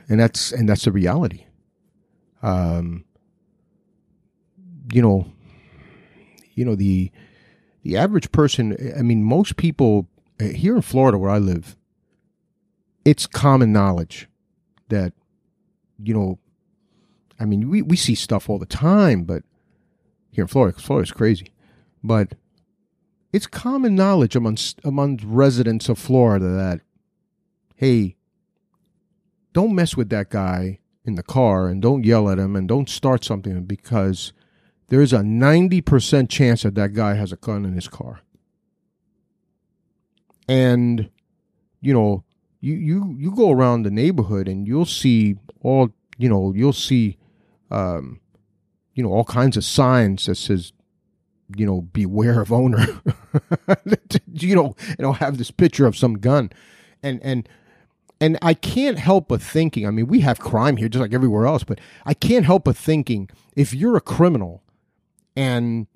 and 0.08 0.20
that's 0.20 0.52
and 0.52 0.68
that's 0.68 0.84
the 0.84 0.92
reality. 0.92 1.46
Um, 2.42 3.04
you 4.92 5.02
know, 5.02 5.32
you 6.54 6.64
know 6.64 6.76
the 6.76 7.10
the 7.82 7.96
average 7.96 8.30
person. 8.30 8.76
I 8.96 9.02
mean, 9.02 9.24
most 9.24 9.56
people 9.56 10.08
Uh, 10.40 10.46
here 10.46 10.76
in 10.76 10.82
Florida, 10.82 11.18
where 11.18 11.30
I 11.30 11.38
live, 11.38 11.76
it's 13.04 13.26
common 13.26 13.72
knowledge 13.72 14.28
that 14.88 15.12
you 16.02 16.14
know. 16.14 16.38
I 17.38 17.44
mean, 17.44 17.68
we 17.68 17.82
we 17.82 17.96
see 17.96 18.14
stuff 18.14 18.48
all 18.48 18.58
the 18.58 18.66
time, 18.66 19.24
but 19.24 19.42
here 20.30 20.42
in 20.42 20.48
Florida, 20.48 20.78
Florida's 20.78 21.12
crazy, 21.12 21.52
but 22.02 22.34
it's 23.32 23.46
common 23.46 23.94
knowledge 23.94 24.36
amongst 24.36 24.80
among 24.84 25.18
residents 25.24 25.88
of 25.88 25.98
Florida 25.98 26.48
that 26.48 26.80
hey, 27.76 28.16
don't 29.52 29.74
mess 29.74 29.96
with 29.96 30.08
that 30.10 30.30
guy 30.30 30.78
in 31.04 31.16
the 31.16 31.22
car 31.22 31.68
and 31.68 31.82
don't 31.82 32.04
yell 32.04 32.30
at 32.30 32.38
him 32.38 32.54
and 32.54 32.68
don't 32.68 32.88
start 32.88 33.24
something 33.24 33.64
because 33.64 34.32
there's 34.88 35.12
a 35.12 35.18
90% 35.18 36.28
chance 36.28 36.62
that 36.62 36.74
that 36.74 36.92
guy 36.92 37.14
has 37.14 37.32
a 37.32 37.36
gun 37.36 37.64
in 37.64 37.72
his 37.72 37.88
car. 37.88 38.20
And, 40.52 41.10
you 41.80 41.94
know, 41.94 42.24
you, 42.60 42.74
you, 42.74 43.14
you 43.18 43.34
go 43.34 43.50
around 43.50 43.82
the 43.82 43.90
neighborhood 43.90 44.48
and 44.48 44.66
you'll 44.66 44.86
see 44.86 45.36
all, 45.62 45.90
you 46.18 46.28
know, 46.28 46.52
you'll 46.54 46.72
see, 46.72 47.16
um, 47.70 48.20
you 48.94 49.02
know, 49.02 49.10
all 49.10 49.24
kinds 49.24 49.56
of 49.56 49.64
signs 49.64 50.26
that 50.26 50.36
says 50.36 50.72
you 51.56 51.66
know, 51.66 51.82
beware 51.82 52.40
of 52.40 52.52
owner. 52.52 52.86
you 54.32 54.54
know, 54.54 54.74
know, 54.98 55.12
have 55.12 55.38
this 55.38 55.50
picture 55.50 55.86
of 55.86 55.96
some 55.96 56.14
gun, 56.14 56.50
and 57.02 57.20
and 57.22 57.48
and 58.20 58.38
I 58.42 58.54
can't 58.54 58.98
help 58.98 59.28
but 59.28 59.42
thinking. 59.42 59.86
I 59.86 59.90
mean, 59.90 60.06
we 60.06 60.20
have 60.20 60.38
crime 60.38 60.76
here 60.76 60.88
just 60.88 61.00
like 61.00 61.14
everywhere 61.14 61.46
else, 61.46 61.64
but 61.64 61.80
I 62.06 62.14
can't 62.14 62.46
help 62.46 62.64
but 62.64 62.76
thinking 62.76 63.28
if 63.56 63.74
you're 63.74 63.96
a 63.96 64.00
criminal, 64.00 64.62
and 65.36 65.86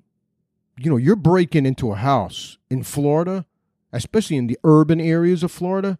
you 0.77 0.89
know, 0.89 0.97
you're 0.97 1.15
breaking 1.15 1.65
into 1.65 1.91
a 1.91 1.95
house 1.95 2.57
in 2.69 2.83
Florida, 2.83 3.45
especially 3.91 4.37
in 4.37 4.47
the 4.47 4.57
urban 4.63 4.99
areas 4.99 5.43
of 5.43 5.51
Florida, 5.51 5.97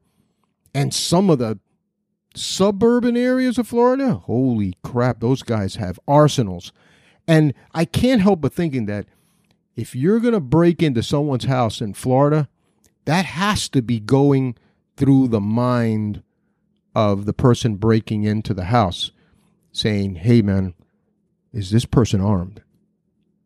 and 0.74 0.94
some 0.94 1.30
of 1.30 1.40
the 1.40 1.60
suburban 2.36 3.18
areas 3.18 3.58
of 3.58 3.68
Florida. 3.68 4.14
Holy 4.14 4.76
crap, 4.84 5.20
those 5.20 5.42
guys 5.42 5.76
have 5.76 6.00
arsenals. 6.08 6.72
And 7.28 7.54
I 7.74 7.86
can't 7.86 8.22
help 8.22 8.42
but 8.42 8.54
thinking 8.54 8.86
that 8.86 9.08
if 9.76 9.96
you're 9.96 10.20
going 10.20 10.34
to 10.34 10.40
break 10.40 10.82
into 10.82 11.04
someone's 11.04 11.46
house 11.46 11.82
in 11.82 11.94
Florida, 11.94 12.48
that 13.06 13.26
has 13.26 13.70
to 13.70 13.82
be 13.82 14.00
going 14.00 14.56
through 14.96 15.28
the 15.28 15.42
mind 15.42 16.24
of 16.96 17.26
the 17.26 17.34
person 17.34 17.76
breaking 17.76 18.24
into 18.24 18.54
the 18.54 18.66
house 18.66 19.12
saying, 19.72 20.16
"Hey 20.16 20.42
man, 20.42 20.74
is 21.54 21.70
this 21.70 21.86
person 21.86 22.22
armed? 22.22 22.64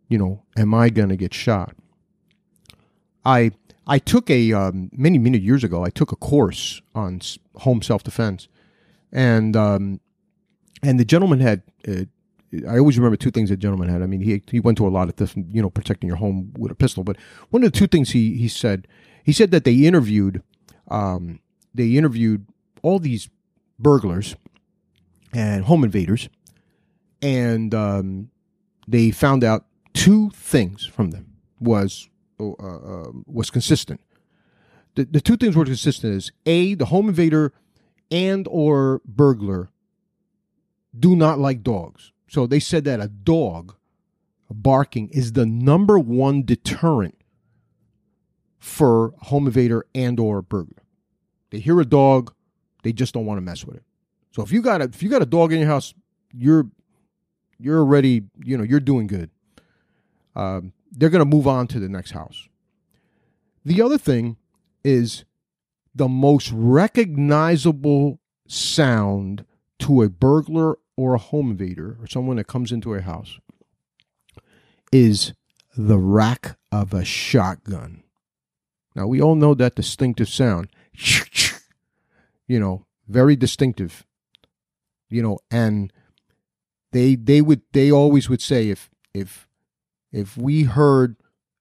You 0.08 0.18
know, 0.18 0.44
am 0.56 0.74
I 0.74 0.90
going 0.90 1.10
to 1.10 1.18
get 1.18 1.34
shot?" 1.34 1.76
I 3.26 3.52
I 3.88 4.00
took 4.00 4.30
a 4.30 4.54
um, 4.54 4.90
many 4.94 5.18
many 5.18 5.40
years 5.40 5.64
ago. 5.64 5.84
I 5.84 5.90
took 5.90 6.12
a 6.12 6.16
course 6.16 6.82
on 6.94 7.22
home 7.56 7.82
self 7.82 8.04
defense, 8.04 8.48
and 9.12 9.56
um, 9.56 10.00
and 10.84 11.00
the 11.00 11.06
gentleman 11.06 11.40
had 11.40 11.64
uh, 11.88 12.06
I 12.68 12.78
always 12.78 12.98
remember 12.98 13.16
two 13.16 13.32
things 13.32 13.50
that 13.50 13.58
gentleman 13.58 13.90
had. 13.90 14.02
I 14.02 14.08
mean, 14.08 14.22
he 14.22 14.42
he 14.50 14.60
went 14.60 14.78
to 14.80 14.88
a 14.88 14.90
lot 14.90 15.08
of 15.08 15.16
different, 15.16 15.54
you 15.56 15.62
know, 15.62 15.70
protecting 15.70 16.08
your 16.08 16.18
home 16.18 16.54
with 16.58 16.72
a 16.72 16.76
pistol. 16.76 17.04
But 17.04 17.18
one 17.50 17.64
of 17.64 17.72
the 17.72 17.78
two 17.78 17.88
things 17.88 18.12
he 18.12 18.36
he 18.36 18.48
said, 18.48 18.88
he 19.24 19.32
said 19.32 19.52
that 19.52 19.64
they 19.64 19.76
interviewed, 19.76 20.44
um, 20.90 21.40
they 21.74 21.96
interviewed 21.96 22.46
all 22.82 23.00
these 23.00 23.30
burglars 23.80 24.36
and 25.34 25.64
home 25.64 25.84
invaders, 25.84 26.28
and 27.22 27.74
um, 27.74 28.30
they 28.88 29.12
found 29.12 29.44
out 29.44 29.66
two 29.94 30.30
things 30.32 30.86
from 30.86 31.12
them 31.12 31.34
was 31.60 32.10
uh, 32.42 33.08
uh, 33.10 33.12
was 33.26 33.50
consistent. 33.50 34.02
The 34.96 35.06
the 35.06 35.22
two 35.22 35.38
things 35.38 35.56
were 35.56 35.66
consistent 35.66 36.16
is 36.16 36.32
a 36.46 36.76
the 36.76 36.86
home 36.86 37.10
invader 37.10 37.54
and 38.10 38.48
or 38.50 39.02
burglar 39.06 39.70
do 40.98 41.16
not 41.16 41.40
like 41.40 41.64
dogs 41.64 42.12
so 42.32 42.48
they 42.48 42.62
said 42.62 42.86
that 42.86 43.02
a 43.02 43.10
dog 43.10 43.76
barking 44.50 45.10
is 45.10 45.34
the 45.34 45.46
number 45.46 46.00
one 46.00 46.44
deterrent 46.44 47.18
for 48.58 49.14
home 49.20 49.48
invader 49.48 49.86
and 49.94 50.18
or 50.18 50.42
burglar. 50.42 50.84
They 51.50 51.60
hear 51.60 51.80
a 51.82 51.86
dog, 51.86 52.34
they 52.84 52.94
just 52.94 53.14
don't 53.14 53.26
want 53.26 53.38
to 53.38 53.42
mess 53.42 53.66
with 53.66 53.76
it. 53.76 53.84
So 54.32 54.44
if 54.44 54.52
you 54.54 54.62
got 54.62 54.80
a 54.80 54.86
if 54.86 55.04
you 55.04 55.10
got 55.10 55.22
a 55.22 55.26
dog 55.26 55.52
in 55.52 55.60
your 55.60 55.68
house, 55.68 55.94
you're 56.32 56.70
you're 57.60 57.80
already 57.80 58.24
you 58.46 58.58
know 58.58 58.64
you're 58.64 58.80
doing 58.80 59.08
good. 59.08 59.30
Um, 60.34 60.72
they're 60.92 61.10
going 61.10 61.20
to 61.24 61.26
move 61.26 61.48
on 61.48 61.68
to 61.68 61.80
the 61.80 61.90
next 61.90 62.12
house. 62.12 62.48
The 63.64 63.82
other 63.82 63.98
thing 63.98 64.38
is 64.84 65.24
the 65.94 66.08
most 66.08 66.52
recognizable 66.54 68.20
sound 68.48 69.46
to 69.80 70.02
a 70.02 70.10
burglar 70.10 70.78
or 70.98 71.14
a 71.14 71.20
home 71.20 71.52
invader 71.52 71.98
or 72.00 72.08
someone 72.08 72.38
that 72.38 72.48
comes 72.48 72.72
into 72.72 72.94
a 72.94 73.02
house 73.02 73.40
is 74.92 75.34
the 75.76 75.98
rack 75.98 76.58
of 76.72 76.94
a 76.94 77.06
shotgun. 77.06 78.04
Now, 78.96 79.08
we 79.08 79.22
all 79.22 79.36
know 79.36 79.54
that 79.54 79.76
distinctive 79.76 80.30
sound. 80.30 80.70
You 82.48 82.60
know, 82.60 82.86
very 83.08 83.38
distinctive. 83.38 84.06
You 85.10 85.22
know, 85.22 85.40
and 85.50 85.94
they 86.92 87.16
they 87.16 87.42
would 87.42 87.62
they 87.72 87.90
always 87.90 88.28
would 88.28 88.42
say 88.42 88.70
if 88.70 88.90
if 89.14 89.48
if 90.12 90.38
we 90.38 90.64
heard 90.64 91.16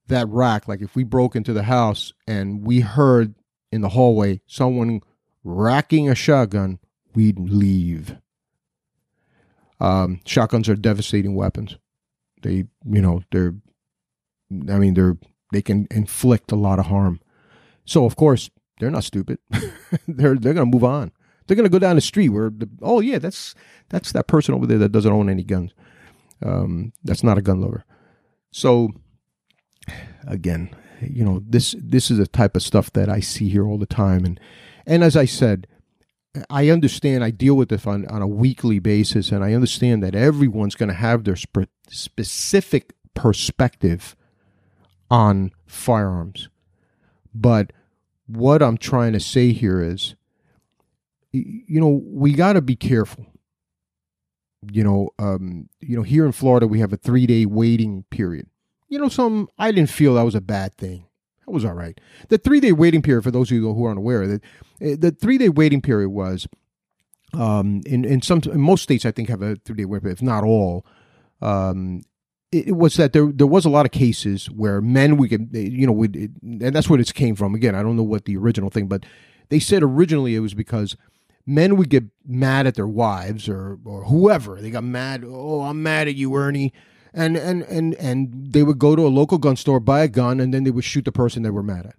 that 0.08 0.28
rack, 0.28 0.68
like 0.68 0.80
if 0.80 0.94
we 0.94 1.04
broke 1.04 1.36
into 1.36 1.52
the 1.52 1.62
house 1.64 2.12
and 2.26 2.66
we 2.66 2.80
heard 2.80 3.34
in 3.72 3.80
the 3.80 3.90
hallway 3.90 4.40
someone 4.46 5.00
racking 5.44 6.08
a 6.08 6.14
shotgun, 6.14 6.78
we'd 7.14 7.38
leave. 7.38 8.16
Um, 9.80 10.20
shotguns 10.26 10.68
are 10.68 10.76
devastating 10.76 11.34
weapons. 11.34 11.78
They, 12.42 12.64
you 12.84 13.00
know, 13.00 13.22
they're, 13.30 13.54
I 14.68 14.78
mean, 14.78 14.94
they're, 14.94 15.16
they 15.52 15.62
can 15.62 15.86
inflict 15.90 16.52
a 16.52 16.56
lot 16.56 16.78
of 16.78 16.86
harm. 16.86 17.20
So 17.84 18.04
of 18.04 18.16
course 18.16 18.50
they're 18.78 18.90
not 18.90 19.04
stupid. 19.04 19.38
they're 20.08 20.34
they're 20.34 20.54
gonna 20.54 20.66
move 20.66 20.84
on. 20.84 21.12
They're 21.46 21.56
gonna 21.56 21.68
go 21.68 21.78
down 21.78 21.96
the 21.96 22.02
street 22.02 22.30
where, 22.30 22.50
the, 22.50 22.68
oh 22.82 23.00
yeah, 23.00 23.18
that's 23.18 23.54
that's 23.88 24.12
that 24.12 24.26
person 24.26 24.54
over 24.54 24.66
there 24.66 24.78
that 24.78 24.92
doesn't 24.92 25.12
own 25.12 25.28
any 25.28 25.44
guns. 25.44 25.72
Um, 26.42 26.92
that's 27.04 27.22
not 27.22 27.38
a 27.38 27.42
gun 27.42 27.60
lover. 27.60 27.84
So 28.52 28.90
again, 30.26 30.74
you 31.00 31.24
know, 31.24 31.42
this 31.46 31.74
this 31.78 32.10
is 32.10 32.18
a 32.18 32.26
type 32.26 32.56
of 32.56 32.62
stuff 32.62 32.92
that 32.92 33.08
I 33.08 33.20
see 33.20 33.48
here 33.48 33.66
all 33.66 33.78
the 33.78 33.86
time, 33.86 34.24
and 34.24 34.40
and 34.86 35.02
as 35.02 35.16
I 35.16 35.24
said, 35.24 35.66
I 36.48 36.68
understand, 36.68 37.24
I 37.24 37.30
deal 37.30 37.56
with 37.56 37.70
this 37.70 37.86
on, 37.86 38.06
on 38.06 38.22
a 38.22 38.26
weekly 38.26 38.78
basis, 38.78 39.32
and 39.32 39.44
I 39.44 39.54
understand 39.54 40.02
that 40.02 40.14
everyone's 40.14 40.74
going 40.74 40.88
to 40.88 40.94
have 40.94 41.24
their 41.24 41.36
spe- 41.36 41.70
specific 41.88 42.94
perspective 43.14 44.14
on 45.10 45.50
firearms. 45.66 46.48
But 47.34 47.72
what 48.26 48.62
I'm 48.62 48.78
trying 48.78 49.12
to 49.12 49.20
say 49.20 49.52
here 49.52 49.82
is, 49.82 50.14
you 51.32 51.80
know, 51.80 52.00
we 52.04 52.32
got 52.32 52.52
to 52.52 52.62
be 52.62 52.76
careful. 52.76 53.26
You 54.70 54.84
know, 54.84 55.10
um, 55.18 55.68
you 55.80 55.96
know, 55.96 56.02
here 56.02 56.26
in 56.26 56.32
Florida, 56.32 56.66
we 56.66 56.80
have 56.80 56.92
a 56.92 56.96
three 56.96 57.26
day 57.26 57.46
waiting 57.46 58.04
period. 58.10 58.48
You 58.88 58.98
know, 58.98 59.08
some 59.08 59.48
I 59.58 59.72
didn't 59.72 59.90
feel 59.90 60.14
that 60.14 60.22
was 60.22 60.34
a 60.34 60.40
bad 60.40 60.74
thing. 60.74 61.06
That 61.46 61.52
was 61.52 61.64
all 61.64 61.72
right. 61.72 61.98
The 62.28 62.38
three 62.38 62.60
day 62.60 62.72
waiting 62.72 63.02
period, 63.02 63.24
for 63.24 63.30
those 63.30 63.50
of 63.50 63.56
you 63.56 63.72
who 63.72 63.84
aren't 63.84 63.98
aware, 63.98 64.26
that 64.26 64.42
eh, 64.80 64.96
the 64.98 65.12
three 65.12 65.38
day 65.38 65.48
waiting 65.48 65.80
period 65.80 66.10
was 66.10 66.46
um, 67.32 67.80
in 67.86 68.04
in 68.04 68.20
some 68.20 68.42
in 68.44 68.60
most 68.60 68.82
states 68.82 69.06
I 69.06 69.12
think 69.12 69.28
have 69.28 69.42
a 69.42 69.56
three 69.56 69.76
day 69.76 69.84
waiting 69.84 70.02
period, 70.02 70.18
if 70.18 70.22
not 70.22 70.44
all. 70.44 70.84
Um, 71.40 72.02
it, 72.52 72.76
was 72.76 72.96
that 72.96 73.12
there 73.12 73.30
there 73.32 73.46
was 73.46 73.64
a 73.64 73.70
lot 73.70 73.86
of 73.86 73.92
cases 73.92 74.50
where 74.50 74.80
men 74.80 75.16
we 75.16 75.28
could 75.28 75.48
you 75.52 75.86
know 75.86 75.92
we 75.92 76.06
and 76.42 76.74
that's 76.74 76.90
what 76.90 77.00
it 77.00 77.14
came 77.14 77.34
from. 77.34 77.54
Again, 77.54 77.74
I 77.74 77.82
don't 77.82 77.96
know 77.96 78.02
what 78.02 78.24
the 78.24 78.36
original 78.36 78.70
thing, 78.70 78.88
but 78.88 79.06
they 79.48 79.58
said 79.58 79.82
originally 79.82 80.34
it 80.34 80.40
was 80.40 80.54
because 80.54 80.96
men 81.50 81.76
would 81.76 81.90
get 81.90 82.04
mad 82.26 82.66
at 82.66 82.74
their 82.74 82.86
wives 82.86 83.48
or 83.48 83.78
or 83.84 84.04
whoever. 84.04 84.60
They 84.60 84.70
got 84.70 84.84
mad. 84.84 85.24
Oh, 85.26 85.62
I'm 85.62 85.82
mad 85.82 86.08
at 86.08 86.14
you, 86.14 86.34
Ernie 86.34 86.72
and 87.12 87.36
and 87.36 87.62
and 87.64 87.94
and 87.94 88.52
they 88.52 88.62
would 88.62 88.78
go 88.78 88.94
to 88.96 89.06
a 89.06 89.08
local 89.08 89.38
gun 89.38 89.56
store, 89.56 89.80
buy 89.80 90.02
a 90.02 90.08
gun, 90.08 90.40
and 90.40 90.54
then 90.54 90.64
they 90.64 90.70
would 90.70 90.84
shoot 90.84 91.04
the 91.04 91.12
person 91.12 91.42
they 91.42 91.50
were 91.50 91.62
mad 91.62 91.86
at. 91.86 91.96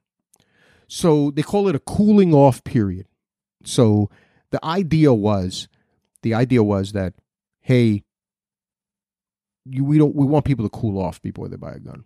So 0.87 1.31
they 1.31 1.41
call 1.41 1.67
it 1.67 1.75
a 1.75 1.79
cooling 1.79 2.33
off 2.33 2.63
period. 2.63 3.07
So 3.63 4.09
the 4.51 4.63
idea 4.65 5.13
was, 5.13 5.67
the 6.21 6.33
idea 6.33 6.63
was 6.63 6.91
that, 6.93 7.13
hey, 7.61 8.03
you, 9.65 9.83
we 9.83 9.97
don't 9.97 10.15
we 10.15 10.25
want 10.25 10.45
people 10.45 10.67
to 10.67 10.69
cool 10.69 11.01
off 11.01 11.21
before 11.21 11.47
they 11.47 11.57
buy 11.57 11.73
a 11.73 11.79
gun. 11.79 12.05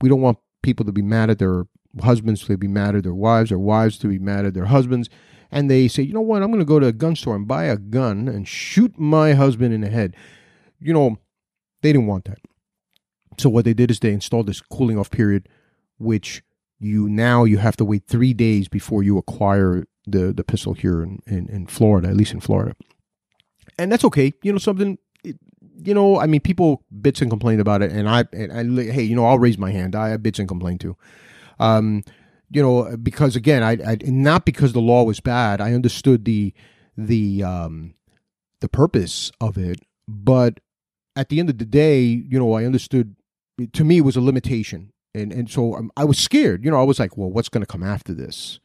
We 0.00 0.08
don't 0.08 0.20
want 0.20 0.38
people 0.62 0.84
to 0.86 0.92
be 0.92 1.02
mad 1.02 1.30
at 1.30 1.38
their 1.38 1.64
husbands 2.02 2.44
to 2.46 2.56
be 2.56 2.68
mad 2.68 2.96
at 2.96 3.02
their 3.02 3.14
wives, 3.14 3.52
or 3.52 3.58
wives 3.58 3.98
to 3.98 4.08
be 4.08 4.18
mad 4.18 4.46
at 4.46 4.54
their 4.54 4.66
husbands. 4.66 5.08
And 5.52 5.70
they 5.70 5.86
say, 5.86 6.02
you 6.02 6.14
know 6.14 6.20
what, 6.20 6.42
I'm 6.42 6.48
going 6.48 6.60
to 6.60 6.64
go 6.64 6.80
to 6.80 6.86
a 6.86 6.92
gun 6.92 7.14
store 7.14 7.36
and 7.36 7.46
buy 7.46 7.64
a 7.64 7.76
gun 7.76 8.26
and 8.26 8.48
shoot 8.48 8.98
my 8.98 9.34
husband 9.34 9.74
in 9.74 9.82
the 9.82 9.90
head. 9.90 10.16
You 10.80 10.94
know, 10.94 11.18
they 11.82 11.92
didn't 11.92 12.06
want 12.06 12.24
that. 12.24 12.38
So 13.38 13.48
what 13.50 13.64
they 13.64 13.74
did 13.74 13.90
is 13.90 14.00
they 14.00 14.12
installed 14.12 14.46
this 14.46 14.60
cooling 14.60 14.98
off 14.98 15.10
period, 15.10 15.48
which 15.98 16.42
you 16.78 17.08
now 17.08 17.44
you 17.44 17.58
have 17.58 17.76
to 17.76 17.84
wait 17.84 18.04
three 18.06 18.32
days 18.32 18.68
before 18.68 19.02
you 19.02 19.18
acquire 19.18 19.84
the 20.06 20.32
the 20.32 20.42
pistol 20.42 20.74
here 20.74 21.02
in, 21.02 21.20
in, 21.26 21.48
in 21.48 21.66
Florida, 21.66 22.08
at 22.08 22.16
least 22.16 22.32
in 22.32 22.40
Florida. 22.40 22.74
And 23.78 23.92
that's 23.92 24.04
okay. 24.04 24.32
You 24.42 24.52
know, 24.52 24.58
something 24.58 24.98
you 25.84 25.94
know, 25.94 26.20
I 26.20 26.26
mean, 26.26 26.40
people 26.40 26.82
bits 27.00 27.20
and 27.20 27.30
complain 27.30 27.60
about 27.60 27.82
it, 27.82 27.90
and 27.92 28.08
I, 28.08 28.24
and 28.32 28.80
I, 28.80 28.84
hey, 28.84 29.02
you 29.02 29.16
know, 29.16 29.26
I'll 29.26 29.38
raise 29.38 29.58
my 29.58 29.70
hand. 29.70 29.94
I 29.94 30.16
bits 30.16 30.38
and 30.38 30.48
complain 30.48 30.78
too. 30.78 30.96
Um, 31.58 32.04
you 32.52 32.62
know, 32.62 32.96
because 32.96 33.36
again, 33.36 33.62
I, 33.62 33.72
I, 33.72 33.98
not 34.04 34.44
because 34.44 34.72
the 34.72 34.80
law 34.80 35.04
was 35.04 35.20
bad. 35.20 35.60
I 35.60 35.72
understood 35.72 36.24
the, 36.24 36.52
the, 36.96 37.42
um, 37.42 37.94
the 38.60 38.68
purpose 38.68 39.32
of 39.40 39.56
it, 39.58 39.80
but 40.06 40.60
at 41.16 41.28
the 41.28 41.40
end 41.40 41.50
of 41.50 41.58
the 41.58 41.64
day, 41.64 42.02
you 42.02 42.38
know, 42.38 42.54
I 42.54 42.64
understood. 42.64 43.16
To 43.74 43.84
me, 43.84 43.98
it 43.98 44.02
was 44.02 44.16
a 44.16 44.20
limitation, 44.20 44.92
and 45.14 45.32
and 45.32 45.50
so 45.50 45.74
um, 45.76 45.92
I 45.96 46.04
was 46.04 46.18
scared. 46.18 46.64
You 46.64 46.70
know, 46.70 46.80
I 46.80 46.84
was 46.84 46.98
like, 46.98 47.16
well, 47.16 47.30
what's 47.30 47.48
going 47.48 47.60
to 47.62 47.70
come 47.70 47.82
after 47.82 48.14
this? 48.14 48.60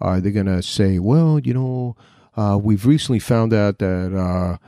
Are 0.00 0.20
they 0.20 0.30
going 0.30 0.46
to 0.46 0.62
say, 0.62 0.98
well, 0.98 1.38
you 1.38 1.54
know, 1.54 1.96
uh, 2.36 2.58
we've 2.60 2.86
recently 2.86 3.18
found 3.18 3.52
out 3.52 3.78
that 3.78 4.14
uh, 4.16 4.58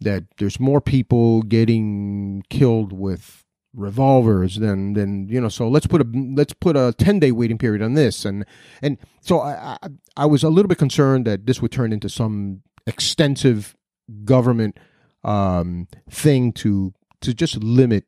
that 0.00 0.24
there's 0.38 0.58
more 0.58 0.80
people 0.80 1.42
getting 1.42 2.44
killed 2.48 2.92
with 2.92 3.43
revolvers 3.76 4.56
then 4.56 4.92
then 4.92 5.26
you 5.28 5.40
know 5.40 5.48
so 5.48 5.68
let's 5.68 5.86
put 5.86 6.00
a 6.00 6.06
let's 6.36 6.52
put 6.52 6.76
a 6.76 6.94
10 6.96 7.18
day 7.18 7.32
waiting 7.32 7.58
period 7.58 7.82
on 7.82 7.94
this. 7.94 8.24
And 8.24 8.44
and 8.82 8.98
so 9.20 9.40
I, 9.40 9.76
I 9.82 9.88
i 10.16 10.26
was 10.26 10.42
a 10.42 10.48
little 10.48 10.68
bit 10.68 10.78
concerned 10.78 11.26
that 11.26 11.46
this 11.46 11.60
would 11.60 11.72
turn 11.72 11.92
into 11.92 12.08
some 12.08 12.62
extensive 12.86 13.76
government 14.24 14.78
um 15.24 15.88
thing 16.08 16.52
to 16.52 16.92
to 17.20 17.34
just 17.34 17.56
limit 17.62 18.04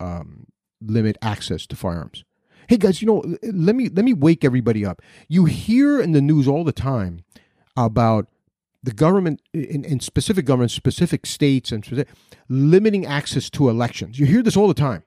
um 0.00 0.46
limit 0.80 1.16
access 1.22 1.66
to 1.68 1.76
firearms. 1.76 2.24
Hey 2.68 2.76
guys 2.76 3.00
you 3.00 3.06
know 3.06 3.22
let 3.42 3.74
me 3.74 3.88
let 3.88 4.04
me 4.04 4.12
wake 4.12 4.44
everybody 4.44 4.84
up. 4.84 5.00
You 5.28 5.46
hear 5.46 6.00
in 6.00 6.12
the 6.12 6.20
news 6.20 6.46
all 6.46 6.64
the 6.64 6.72
time 6.72 7.24
about 7.76 8.28
the 8.82 8.92
government 8.92 9.42
in, 9.52 9.84
in 9.84 9.98
specific 9.98 10.44
governments 10.44 10.74
specific 10.74 11.26
states 11.26 11.72
and 11.72 11.84
specific, 11.84 12.14
limiting 12.48 13.04
access 13.06 13.50
to 13.50 13.68
elections. 13.68 14.18
You 14.18 14.26
hear 14.26 14.42
this 14.42 14.56
all 14.56 14.68
the 14.68 14.74
time 14.74 15.02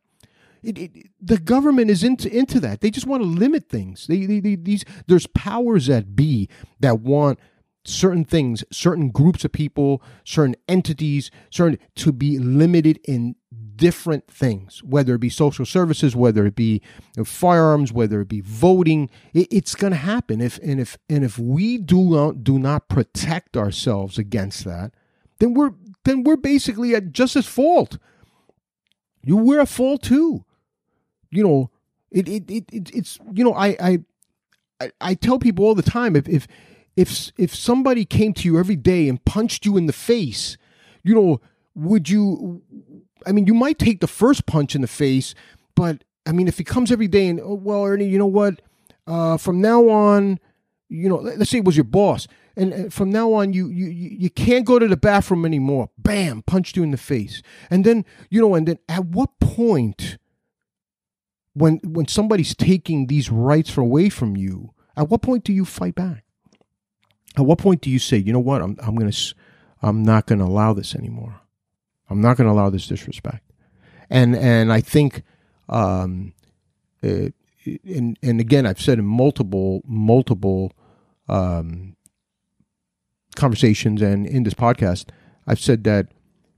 it, 0.63 0.77
it, 0.77 0.91
the 1.21 1.37
government 1.37 1.89
is 1.89 2.03
into 2.03 2.31
into 2.35 2.59
that. 2.59 2.81
They 2.81 2.91
just 2.91 3.07
want 3.07 3.23
to 3.23 3.27
limit 3.27 3.69
things. 3.69 4.07
They, 4.07 4.25
they, 4.25 4.39
they, 4.39 4.55
these 4.55 4.85
there's 5.07 5.27
powers 5.27 5.87
that 5.87 6.15
be 6.15 6.49
that 6.79 6.99
want 6.99 7.39
certain 7.85 8.25
things, 8.25 8.63
certain 8.71 9.09
groups 9.09 9.43
of 9.45 9.51
people, 9.51 10.01
certain 10.23 10.55
entities, 10.67 11.31
certain 11.49 11.79
to 11.95 12.11
be 12.11 12.37
limited 12.37 12.99
in 13.05 13.35
different 13.75 14.27
things, 14.27 14.83
whether 14.83 15.15
it 15.15 15.19
be 15.19 15.29
social 15.29 15.65
services, 15.65 16.15
whether 16.15 16.45
it 16.45 16.55
be 16.55 16.81
firearms, 17.23 17.93
whether 17.93 18.21
it 18.21 18.27
be 18.27 18.41
voting. 18.41 19.09
It, 19.33 19.47
it's 19.51 19.75
going 19.75 19.91
to 19.91 19.97
happen. 19.97 20.41
If 20.41 20.57
and 20.59 20.79
if 20.79 20.97
and 21.09 21.23
if 21.23 21.39
we 21.39 21.77
do 21.77 22.03
not 22.03 22.43
do 22.43 22.59
not 22.59 22.89
protect 22.89 23.55
ourselves 23.57 24.17
against 24.17 24.65
that, 24.65 24.91
then 25.39 25.53
we're 25.53 25.73
then 26.03 26.23
we're 26.23 26.37
basically 26.37 26.93
at 26.95 27.11
justice 27.11 27.47
fault. 27.47 27.97
You 29.23 29.37
we're 29.37 29.61
at 29.61 29.69
fault 29.69 30.03
too 30.03 30.45
you 31.31 31.43
know, 31.43 31.69
it, 32.11 32.27
it, 32.27 32.49
it, 32.49 32.65
it 32.71 32.95
it's 32.95 33.19
you 33.33 33.43
know, 33.43 33.53
I, 33.53 33.99
I 34.81 34.91
I 35.01 35.13
tell 35.13 35.39
people 35.39 35.65
all 35.65 35.75
the 35.75 35.81
time 35.81 36.15
if 36.15 36.27
if 36.27 36.47
if 36.95 37.31
if 37.37 37.55
somebody 37.55 38.05
came 38.05 38.33
to 38.33 38.45
you 38.45 38.59
every 38.59 38.75
day 38.75 39.07
and 39.07 39.23
punched 39.25 39.65
you 39.65 39.77
in 39.77 39.85
the 39.85 39.93
face, 39.93 40.57
you 41.03 41.15
know, 41.15 41.41
would 41.75 42.09
you? 42.09 42.61
I 43.25 43.31
mean, 43.31 43.47
you 43.47 43.53
might 43.53 43.79
take 43.79 43.99
the 43.99 44.07
first 44.07 44.45
punch 44.45 44.75
in 44.75 44.81
the 44.81 44.87
face, 44.87 45.35
but 45.75 46.03
I 46.25 46.31
mean, 46.31 46.47
if 46.47 46.57
he 46.57 46.63
comes 46.63 46.91
every 46.91 47.07
day 47.07 47.27
and 47.27 47.39
oh, 47.39 47.55
well, 47.55 47.85
Ernie, 47.85 48.07
you 48.07 48.17
know 48.17 48.25
what? 48.25 48.61
Uh, 49.07 49.37
from 49.37 49.61
now 49.61 49.89
on, 49.89 50.39
you 50.87 51.09
know, 51.09 51.17
let's 51.17 51.49
say 51.49 51.59
it 51.59 51.65
was 51.65 51.77
your 51.77 51.83
boss, 51.83 52.27
and 52.55 52.93
from 52.93 53.09
now 53.09 53.33
on, 53.33 53.53
you 53.53 53.67
you 53.69 53.87
you 53.87 54.29
can't 54.29 54.65
go 54.65 54.79
to 54.79 54.87
the 54.87 54.97
bathroom 54.97 55.45
anymore. 55.45 55.89
Bam, 55.97 56.41
punched 56.43 56.75
you 56.75 56.83
in 56.83 56.91
the 56.91 56.97
face, 56.97 57.41
and 57.69 57.85
then 57.85 58.05
you 58.29 58.41
know, 58.41 58.55
and 58.55 58.67
then 58.67 58.79
at 58.87 59.05
what 59.05 59.39
point? 59.39 60.17
When 61.53 61.79
when 61.83 62.07
somebody's 62.07 62.55
taking 62.55 63.07
these 63.07 63.29
rights 63.29 63.75
away 63.77 64.09
from 64.09 64.37
you, 64.37 64.73
at 64.95 65.09
what 65.09 65.21
point 65.21 65.43
do 65.43 65.53
you 65.53 65.65
fight 65.65 65.95
back? 65.95 66.23
At 67.37 67.45
what 67.45 67.59
point 67.59 67.81
do 67.81 67.89
you 67.89 67.99
say, 67.99 68.17
you 68.17 68.33
know 68.33 68.39
what, 68.39 68.61
I'm 68.61 68.77
I'm 68.81 68.95
gonna 68.95 69.11
I'm 69.81 70.03
not 70.03 70.27
gonna 70.27 70.45
allow 70.45 70.73
this 70.73 70.95
anymore. 70.95 71.39
I'm 72.09 72.21
not 72.21 72.37
gonna 72.37 72.51
allow 72.51 72.69
this 72.69 72.87
disrespect. 72.87 73.43
And 74.09 74.35
and 74.35 74.73
I 74.73 74.81
think, 74.81 75.23
um, 75.67 76.33
it, 77.01 77.33
and 77.85 78.17
and 78.21 78.39
again, 78.39 78.65
I've 78.65 78.81
said 78.81 78.99
in 78.99 79.05
multiple 79.05 79.81
multiple 79.85 80.73
um, 81.27 81.95
conversations 83.35 84.01
and 84.01 84.25
in 84.25 84.43
this 84.43 84.53
podcast, 84.53 85.09
I've 85.45 85.59
said 85.59 85.83
that 85.83 86.07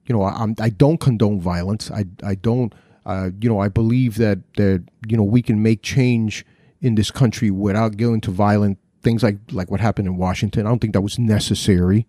you 0.05 0.15
know 0.15 0.23
I, 0.23 0.47
I 0.59 0.69
don't 0.69 0.99
condone 0.99 1.39
violence. 1.39 1.91
I 1.91 2.05
I 2.23 2.35
don't 2.35 2.73
uh, 3.06 3.30
you 3.39 3.49
know, 3.49 3.60
I 3.60 3.68
believe 3.68 4.16
that 4.18 4.39
that 4.56 4.84
you 5.08 5.18
know 5.18 5.24
we 5.24 5.41
can 5.41 5.62
make 5.62 5.82
change 5.82 6.45
in 6.82 6.95
this 6.95 7.12
country 7.12 7.52
without 7.52 7.97
going 7.97 8.22
to 8.22 8.32
violent 8.32 8.78
things 9.02 9.24
like 9.24 9.38
like 9.52 9.72
what 9.72 9.80
happened 9.80 10.08
in 10.08 10.18
Washington. 10.18 10.66
I 10.66 10.70
don't 10.70 10.80
think 10.80 10.93
that 10.93 11.02
was 11.02 11.18
necessary. 11.18 12.08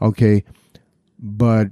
Okay, 0.00 0.44
but 1.18 1.68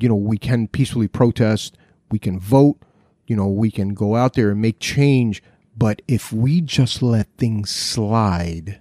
you 0.00 0.08
know 0.08 0.16
we 0.16 0.38
can 0.38 0.68
peacefully 0.68 1.08
protest. 1.08 1.76
We 2.10 2.18
can 2.18 2.40
vote. 2.40 2.78
You 3.26 3.36
know 3.36 3.48
we 3.48 3.70
can 3.70 3.94
go 3.94 4.16
out 4.16 4.34
there 4.34 4.50
and 4.50 4.60
make 4.60 4.80
change. 4.80 5.42
But 5.76 6.02
if 6.08 6.32
we 6.32 6.62
just 6.62 7.02
let 7.02 7.28
things 7.36 7.70
slide, 7.70 8.80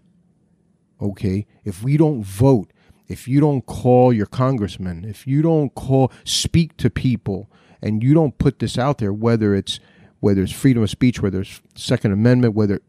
okay, 1.01 1.45
if 1.65 1.83
we 1.83 1.97
don't 1.97 2.23
vote, 2.23 2.71
if 3.07 3.27
you 3.27 3.39
don't 3.39 3.65
call 3.65 4.13
your 4.13 4.25
congressman, 4.25 5.03
if 5.03 5.27
you 5.27 5.41
don't 5.41 5.75
call, 5.75 6.11
speak 6.23 6.77
to 6.77 6.89
people, 6.89 7.49
and 7.81 8.03
you 8.03 8.13
don't 8.13 8.37
put 8.37 8.59
this 8.59 8.77
out 8.77 8.97
there, 8.97 9.13
whether 9.13 9.55
it's 9.55 9.79
whether 10.19 10.41
it's 10.41 10.51
freedom 10.51 10.81
of 10.81 10.89
speech, 10.89 11.21
whether 11.21 11.41
it's 11.41 11.61
Second 11.75 12.11
Amendment, 12.11 12.55
whether 12.55 12.81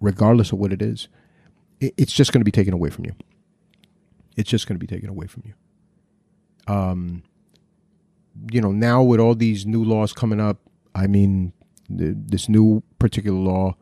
regardless 0.00 0.52
of 0.52 0.58
what 0.58 0.72
it 0.72 0.82
is, 0.82 1.08
it's 1.80 2.12
just 2.12 2.32
going 2.32 2.40
to 2.40 2.44
be 2.44 2.50
taken 2.50 2.74
away 2.74 2.90
from 2.90 3.06
you. 3.06 3.12
It's 4.36 4.50
just 4.50 4.66
going 4.66 4.78
to 4.78 4.84
be 4.84 4.86
taken 4.86 5.08
away 5.08 5.26
from 5.26 5.44
you. 5.46 5.54
Um, 6.72 7.22
you 8.50 8.60
know, 8.60 8.72
now 8.72 9.02
with 9.02 9.20
all 9.20 9.34
these 9.34 9.64
new 9.64 9.84
laws 9.84 10.12
coming 10.12 10.40
up, 10.40 10.58
I 10.94 11.06
mean, 11.06 11.52
the, 11.88 12.14
this 12.16 12.48
new 12.48 12.82
particular 12.98 13.38
law 13.38 13.76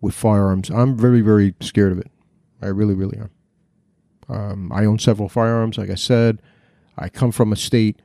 with 0.00 0.14
firearms, 0.14 0.70
I'm 0.70 0.96
very, 0.96 1.20
very 1.20 1.54
scared 1.60 1.92
of 1.92 1.98
it. 1.98 2.10
I 2.62 2.66
really, 2.66 2.94
really 2.94 3.18
am. 3.18 3.30
Um, 4.28 4.72
I 4.72 4.84
own 4.84 4.98
several 4.98 5.28
firearms, 5.28 5.78
like 5.78 5.90
I 5.90 5.94
said. 5.94 6.40
I 6.96 7.08
come 7.08 7.32
from 7.32 7.52
a 7.52 7.56
state 7.56 8.00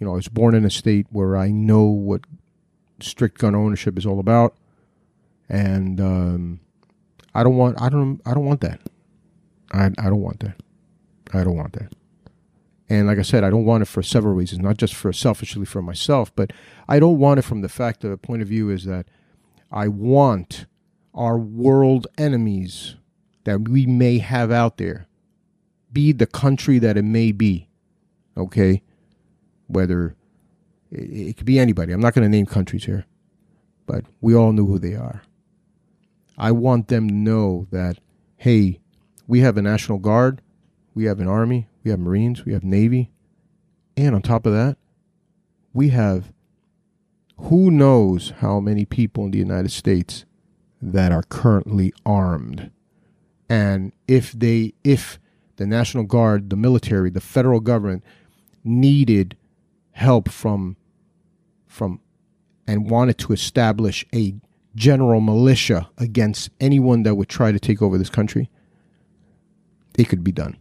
you 0.00 0.06
know, 0.06 0.12
I 0.12 0.16
was 0.16 0.28
born 0.28 0.54
in 0.54 0.64
a 0.64 0.70
state 0.70 1.06
where 1.10 1.36
I 1.36 1.50
know 1.50 1.84
what 1.84 2.22
strict 3.00 3.38
gun 3.38 3.54
ownership 3.54 3.96
is 3.98 4.06
all 4.06 4.18
about, 4.18 4.56
and 5.48 6.00
um, 6.00 6.60
I 7.34 7.44
don't 7.44 7.56
want 7.56 7.80
I 7.80 7.90
don't 7.90 8.20
I 8.24 8.34
don't 8.34 8.46
want 8.46 8.62
that. 8.62 8.80
I 9.70 9.86
I 9.98 10.04
don't 10.08 10.22
want 10.22 10.40
that. 10.40 10.60
I 11.32 11.44
don't 11.44 11.56
want 11.56 11.74
that. 11.74 11.92
And 12.88 13.06
like 13.06 13.18
I 13.18 13.22
said, 13.22 13.44
I 13.44 13.50
don't 13.50 13.64
want 13.64 13.82
it 13.82 13.86
for 13.86 14.02
several 14.02 14.34
reasons, 14.34 14.62
not 14.62 14.76
just 14.76 14.94
for 14.94 15.12
selfishly 15.12 15.64
for 15.64 15.80
myself, 15.80 16.34
but 16.34 16.52
I 16.88 16.98
don't 16.98 17.18
want 17.18 17.38
it 17.38 17.42
from 17.42 17.60
the 17.60 17.68
fact 17.68 18.02
of 18.02 18.10
the 18.10 18.16
point 18.16 18.42
of 18.42 18.48
view 18.48 18.68
is 18.68 18.84
that 18.84 19.06
I 19.70 19.86
want 19.86 20.66
our 21.14 21.38
world 21.38 22.08
enemies 22.18 22.96
that 23.44 23.68
we 23.68 23.86
may 23.86 24.18
have 24.18 24.50
out 24.50 24.78
there 24.78 25.06
be 25.92 26.10
the 26.10 26.26
country 26.26 26.80
that 26.80 26.96
it 26.96 27.04
may 27.04 27.30
be. 27.30 27.68
Okay? 28.36 28.82
Whether 29.70 30.14
it, 30.90 31.36
could 31.36 31.46
be 31.46 31.58
anybody. 31.58 31.92
I'm 31.92 32.00
not 32.00 32.14
going 32.14 32.24
to 32.24 32.36
name 32.36 32.46
countries 32.46 32.84
here, 32.84 33.06
but 33.86 34.04
we 34.20 34.34
all 34.34 34.52
know 34.52 34.66
who 34.66 34.78
they 34.78 34.94
are. 34.94 35.22
I 36.36 36.52
want 36.52 36.88
them 36.88 37.08
to 37.08 37.14
know 37.14 37.66
that, 37.70 37.98
hey, 38.36 38.80
we 39.26 39.40
have 39.40 39.56
a 39.56 39.62
National 39.62 39.98
Guard, 39.98 40.42
we 40.94 41.04
have 41.04 41.20
an 41.20 41.28
Army, 41.28 41.68
we 41.84 41.90
have 41.90 42.00
Marines, 42.00 42.44
we 42.44 42.52
have 42.52 42.64
Navy, 42.64 43.10
and 43.96 44.14
on 44.14 44.22
top 44.22 44.46
of 44.46 44.52
that, 44.52 44.76
we 45.72 45.90
have 45.90 46.32
who 47.38 47.70
knows 47.70 48.34
how 48.38 48.60
many 48.60 48.84
people 48.84 49.24
in 49.24 49.30
the 49.30 49.38
United 49.38 49.70
States 49.70 50.24
that 50.82 51.12
are 51.12 51.22
currently 51.22 51.92
armed. 52.04 52.70
And 53.48 53.92
if 54.06 54.32
they, 54.32 54.74
if 54.84 55.18
the 55.56 55.66
National 55.66 56.04
Guard, 56.04 56.50
the 56.50 56.56
military, 56.56 57.10
the 57.10 57.20
federal 57.20 57.60
government 57.60 58.04
needed 58.62 59.36
help 60.00 60.30
from 60.30 60.76
from 61.66 62.00
and 62.66 62.90
wanted 62.90 63.18
to 63.18 63.32
establish 63.32 64.04
a 64.14 64.34
general 64.74 65.20
militia 65.20 65.90
against 65.98 66.48
anyone 66.58 67.02
that 67.02 67.16
would 67.16 67.28
try 67.28 67.52
to 67.52 67.60
take 67.60 67.82
over 67.82 67.98
this 67.98 68.08
country, 68.08 68.48
it 69.98 70.08
could 70.08 70.24
be 70.24 70.32
done. 70.32 70.56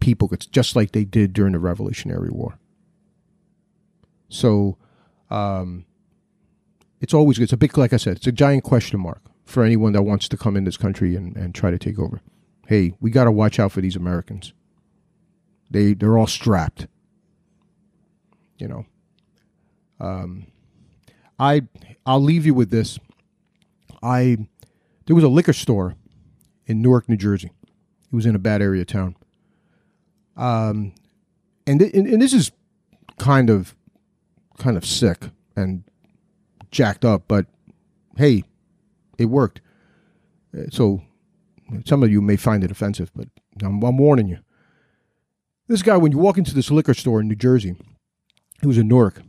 People 0.00 0.26
could, 0.26 0.44
just 0.50 0.74
like 0.74 0.92
they 0.92 1.04
did 1.04 1.32
during 1.32 1.52
the 1.52 1.58
Revolutionary 1.58 2.30
War. 2.30 2.58
So, 4.28 4.76
um, 5.30 5.84
it's 7.00 7.14
always 7.14 7.38
good. 7.38 7.44
It's 7.44 7.52
a 7.52 7.58
big, 7.58 7.76
like 7.78 7.92
I 7.92 7.96
said, 7.96 8.16
it's 8.16 8.26
a 8.26 8.32
giant 8.32 8.64
question 8.64 8.98
mark 8.98 9.22
for 9.44 9.62
anyone 9.62 9.92
that 9.92 10.02
wants 10.02 10.28
to 10.28 10.36
come 10.36 10.56
in 10.56 10.64
this 10.64 10.76
country 10.76 11.14
and, 11.14 11.36
and 11.36 11.54
try 11.54 11.70
to 11.70 11.78
take 11.78 11.98
over. 11.98 12.20
Hey, 12.66 12.94
we 13.00 13.10
got 13.10 13.24
to 13.24 13.32
watch 13.32 13.60
out 13.60 13.72
for 13.72 13.80
these 13.80 13.96
Americans. 13.96 14.52
They 15.70 15.94
they're 15.94 16.18
all 16.18 16.26
strapped 16.26 16.86
you 18.60 18.68
know. 18.68 18.86
Um, 19.98 20.46
I 21.38 21.62
I'll 22.06 22.22
leave 22.22 22.46
you 22.46 22.54
with 22.54 22.70
this. 22.70 22.98
I 24.02 24.36
there 25.06 25.14
was 25.14 25.24
a 25.24 25.28
liquor 25.28 25.52
store 25.52 25.96
in 26.66 26.80
Newark, 26.82 27.08
New 27.08 27.16
Jersey. 27.16 27.50
It 28.12 28.14
was 28.14 28.26
in 28.26 28.34
a 28.34 28.38
bad 28.38 28.62
area 28.62 28.82
of 28.82 28.86
town. 28.86 29.16
Um, 30.36 30.92
and, 31.66 31.80
th- 31.80 31.92
and 31.92 32.20
this 32.20 32.32
is 32.32 32.50
kind 33.18 33.50
of 33.50 33.74
kind 34.58 34.76
of 34.76 34.84
sick 34.84 35.30
and 35.56 35.84
jacked 36.70 37.04
up, 37.04 37.24
but 37.28 37.46
hey, 38.16 38.44
it 39.18 39.26
worked. 39.26 39.60
Uh, 40.56 40.64
so 40.70 41.02
some 41.84 42.02
of 42.02 42.10
you 42.10 42.20
may 42.20 42.36
find 42.36 42.64
it 42.64 42.70
offensive, 42.70 43.10
but 43.14 43.28
I'm, 43.62 43.82
I'm 43.82 43.98
warning 43.98 44.28
you. 44.28 44.38
This 45.68 45.82
guy, 45.82 45.96
when 45.96 46.12
you 46.12 46.18
walk 46.18 46.38
into 46.38 46.54
this 46.54 46.70
liquor 46.70 46.94
store 46.94 47.20
in 47.20 47.28
New 47.28 47.36
Jersey, 47.36 47.76
it 48.62 48.66
was 48.66 48.78
in 48.78 48.88
Newark. 48.88 49.22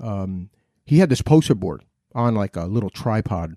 um, 0.00 0.50
he 0.84 0.98
had 0.98 1.08
this 1.08 1.22
poster 1.22 1.54
board 1.54 1.82
on 2.14 2.34
like 2.34 2.56
a 2.56 2.64
little 2.64 2.90
tripod, 2.90 3.56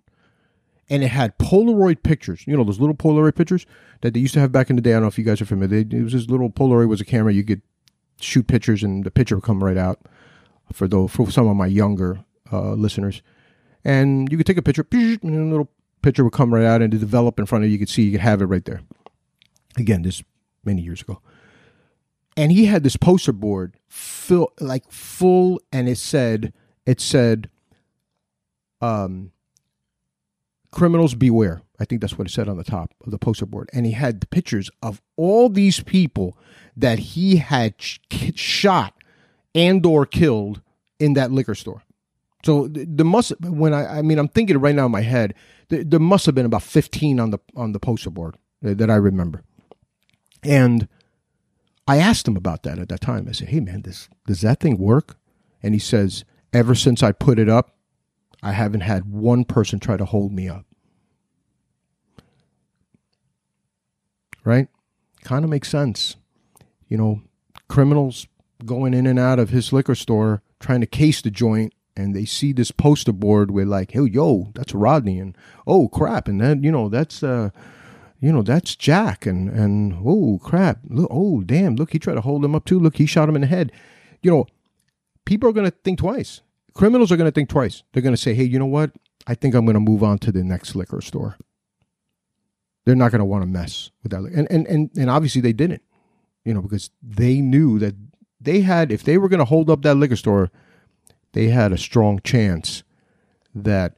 and 0.89 1.03
it 1.03 1.09
had 1.09 1.37
Polaroid 1.37 2.03
pictures. 2.03 2.45
You 2.47 2.55
know 2.55 2.63
those 2.63 2.79
little 2.79 2.95
Polaroid 2.95 3.35
pictures 3.35 3.65
that 4.01 4.13
they 4.13 4.19
used 4.19 4.33
to 4.35 4.39
have 4.39 4.51
back 4.51 4.69
in 4.69 4.75
the 4.75 4.81
day. 4.81 4.91
I 4.91 4.93
don't 4.93 5.03
know 5.03 5.07
if 5.07 5.17
you 5.17 5.25
guys 5.25 5.41
are 5.41 5.45
familiar. 5.45 5.83
They, 5.83 5.97
it 5.97 6.03
was 6.03 6.13
this 6.13 6.29
little 6.29 6.49
Polaroid 6.49 6.87
was 6.87 7.01
a 7.01 7.05
camera 7.05 7.33
you 7.33 7.43
could 7.43 7.61
shoot 8.19 8.47
pictures, 8.47 8.83
and 8.83 9.03
the 9.03 9.11
picture 9.11 9.35
would 9.35 9.43
come 9.43 9.63
right 9.63 9.77
out. 9.77 9.99
For 10.73 10.87
those 10.87 11.11
for 11.11 11.31
some 11.31 11.47
of 11.47 11.55
my 11.55 11.67
younger 11.67 12.25
uh, 12.51 12.73
listeners, 12.73 13.21
and 13.85 14.29
you 14.29 14.37
could 14.37 14.45
take 14.45 14.57
a 14.57 14.61
picture, 14.61 14.85
and 14.91 15.23
a 15.23 15.49
little 15.49 15.69
picture 16.01 16.23
would 16.23 16.33
come 16.33 16.53
right 16.53 16.65
out 16.65 16.81
and 16.81 16.91
develop 16.91 17.39
in 17.39 17.45
front 17.45 17.63
of 17.63 17.69
you. 17.69 17.73
You 17.73 17.79
could 17.79 17.89
see, 17.89 18.03
you 18.03 18.11
could 18.11 18.21
have 18.21 18.41
it 18.41 18.45
right 18.45 18.65
there. 18.65 18.81
Again, 19.77 20.01
this 20.01 20.23
many 20.65 20.81
years 20.81 21.01
ago. 21.01 21.21
And 22.37 22.51
he 22.51 22.65
had 22.65 22.83
this 22.83 22.95
poster 22.95 23.33
board 23.33 23.75
like 24.59 24.89
full 24.91 25.59
and 25.71 25.89
it 25.89 25.97
said 25.97 26.53
it 26.85 27.01
said 27.01 27.49
um 28.79 29.31
criminals 30.71 31.15
beware. 31.15 31.61
I 31.79 31.85
think 31.85 32.01
that's 32.01 32.17
what 32.17 32.27
it 32.27 32.31
said 32.31 32.47
on 32.47 32.57
the 32.57 32.63
top 32.63 32.93
of 33.05 33.11
the 33.11 33.17
poster 33.17 33.45
board. 33.45 33.69
And 33.73 33.85
he 33.85 33.93
had 33.93 34.21
the 34.21 34.27
pictures 34.27 34.69
of 34.81 35.01
all 35.15 35.49
these 35.49 35.79
people 35.81 36.37
that 36.75 36.99
he 36.99 37.37
had 37.37 37.75
sh- 37.77 37.99
shot 38.35 38.93
and 39.55 39.85
or 39.85 40.05
killed 40.05 40.61
in 40.99 41.13
that 41.13 41.31
liquor 41.31 41.55
store. 41.55 41.83
So 42.43 42.67
the 42.67 43.03
must 43.03 43.33
when 43.41 43.73
I 43.73 43.99
I 43.99 44.01
mean 44.03 44.19
I'm 44.19 44.27
thinking 44.27 44.57
right 44.59 44.75
now 44.75 44.85
in 44.85 44.91
my 44.91 45.01
head 45.01 45.33
there, 45.69 45.83
there 45.83 45.99
must 45.99 46.25
have 46.27 46.35
been 46.35 46.45
about 46.45 46.63
15 46.63 47.19
on 47.19 47.31
the 47.31 47.39
on 47.55 47.71
the 47.71 47.79
poster 47.79 48.09
board 48.11 48.35
that 48.61 48.89
I 48.89 48.95
remember. 48.95 49.43
And 50.43 50.87
I 51.87 51.97
asked 51.97 52.27
him 52.27 52.35
about 52.35 52.63
that 52.63 52.79
at 52.79 52.89
that 52.89 53.01
time. 53.01 53.27
I 53.27 53.31
said, 53.31 53.49
"Hey 53.49 53.59
man, 53.59 53.81
this 53.81 54.09
does 54.25 54.41
that 54.41 54.59
thing 54.59 54.77
work?" 54.77 55.17
And 55.63 55.73
he 55.73 55.79
says, 55.79 56.25
"Ever 56.51 56.75
since 56.75 57.01
I 57.01 57.11
put 57.11 57.39
it 57.39 57.49
up, 57.49 57.77
I 58.43 58.51
haven't 58.51 58.81
had 58.81 59.05
one 59.11 59.45
person 59.45 59.79
try 59.79 59.97
to 59.97 60.05
hold 60.05 60.33
me 60.33 60.49
up." 60.49 60.65
Right? 64.43 64.67
Kind 65.23 65.43
of 65.43 65.49
makes 65.49 65.69
sense. 65.69 66.15
You 66.87 66.97
know, 66.97 67.21
criminals 67.67 68.27
going 68.65 68.93
in 68.93 69.07
and 69.07 69.19
out 69.19 69.39
of 69.39 69.49
his 69.49 69.71
liquor 69.71 69.95
store 69.95 70.41
trying 70.59 70.81
to 70.81 70.87
case 70.87 71.21
the 71.21 71.29
joint 71.29 71.73
and 71.97 72.15
they 72.15 72.25
see 72.25 72.53
this 72.53 72.71
poster 72.71 73.11
board 73.11 73.51
with 73.51 73.67
like, 73.67 73.91
"Hey, 73.91 74.03
yo, 74.03 74.51
that's 74.53 74.73
Rodney," 74.73 75.19
and 75.19 75.35
"Oh, 75.65 75.87
crap," 75.87 76.27
and 76.27 76.39
then 76.39 76.63
you 76.63 76.71
know 76.71 76.89
that's 76.89 77.23
uh, 77.23 77.49
you 78.19 78.31
know 78.31 78.41
that's 78.41 78.75
Jack, 78.75 79.25
and 79.25 79.49
and 79.49 79.95
oh 80.05 80.39
crap, 80.43 80.79
look, 80.87 81.07
oh 81.11 81.41
damn, 81.41 81.75
look, 81.75 81.91
he 81.91 81.99
tried 81.99 82.15
to 82.15 82.21
hold 82.21 82.43
him 82.43 82.55
up 82.55 82.65
too. 82.65 82.79
Look, 82.79 82.97
he 82.97 83.05
shot 83.05 83.29
him 83.29 83.35
in 83.35 83.41
the 83.41 83.47
head. 83.47 83.71
You 84.21 84.31
know, 84.31 84.47
people 85.25 85.49
are 85.49 85.53
going 85.53 85.69
to 85.69 85.77
think 85.83 85.99
twice. 85.99 86.41
Criminals 86.73 87.11
are 87.11 87.17
going 87.17 87.29
to 87.29 87.33
think 87.35 87.49
twice. 87.49 87.83
They're 87.91 88.03
going 88.03 88.15
to 88.15 88.21
say, 88.21 88.33
"Hey, 88.33 88.43
you 88.43 88.59
know 88.59 88.65
what? 88.65 88.91
I 89.27 89.35
think 89.35 89.55
I'm 89.55 89.65
going 89.65 89.75
to 89.75 89.79
move 89.79 90.03
on 90.03 90.19
to 90.19 90.31
the 90.31 90.43
next 90.43 90.75
liquor 90.75 91.01
store." 91.01 91.37
They're 92.85 92.95
not 92.95 93.11
going 93.11 93.19
to 93.19 93.25
want 93.25 93.43
to 93.43 93.47
mess 93.47 93.91
with 94.03 94.11
that, 94.11 94.21
and 94.21 94.47
and 94.49 94.67
and 94.67 94.89
and 94.97 95.09
obviously 95.09 95.41
they 95.41 95.53
didn't, 95.53 95.81
you 96.45 96.53
know, 96.53 96.61
because 96.61 96.89
they 97.03 97.41
knew 97.41 97.79
that 97.79 97.95
they 98.39 98.61
had 98.61 98.91
if 98.91 99.03
they 99.03 99.17
were 99.17 99.29
going 99.29 99.39
to 99.39 99.45
hold 99.45 99.69
up 99.69 99.81
that 99.81 99.95
liquor 99.95 100.15
store 100.15 100.51
they 101.33 101.47
had 101.47 101.71
a 101.71 101.77
strong 101.77 102.19
chance 102.23 102.83
that 103.53 103.95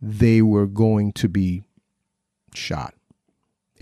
they 0.00 0.42
were 0.42 0.66
going 0.66 1.12
to 1.12 1.28
be 1.28 1.62
shot 2.54 2.94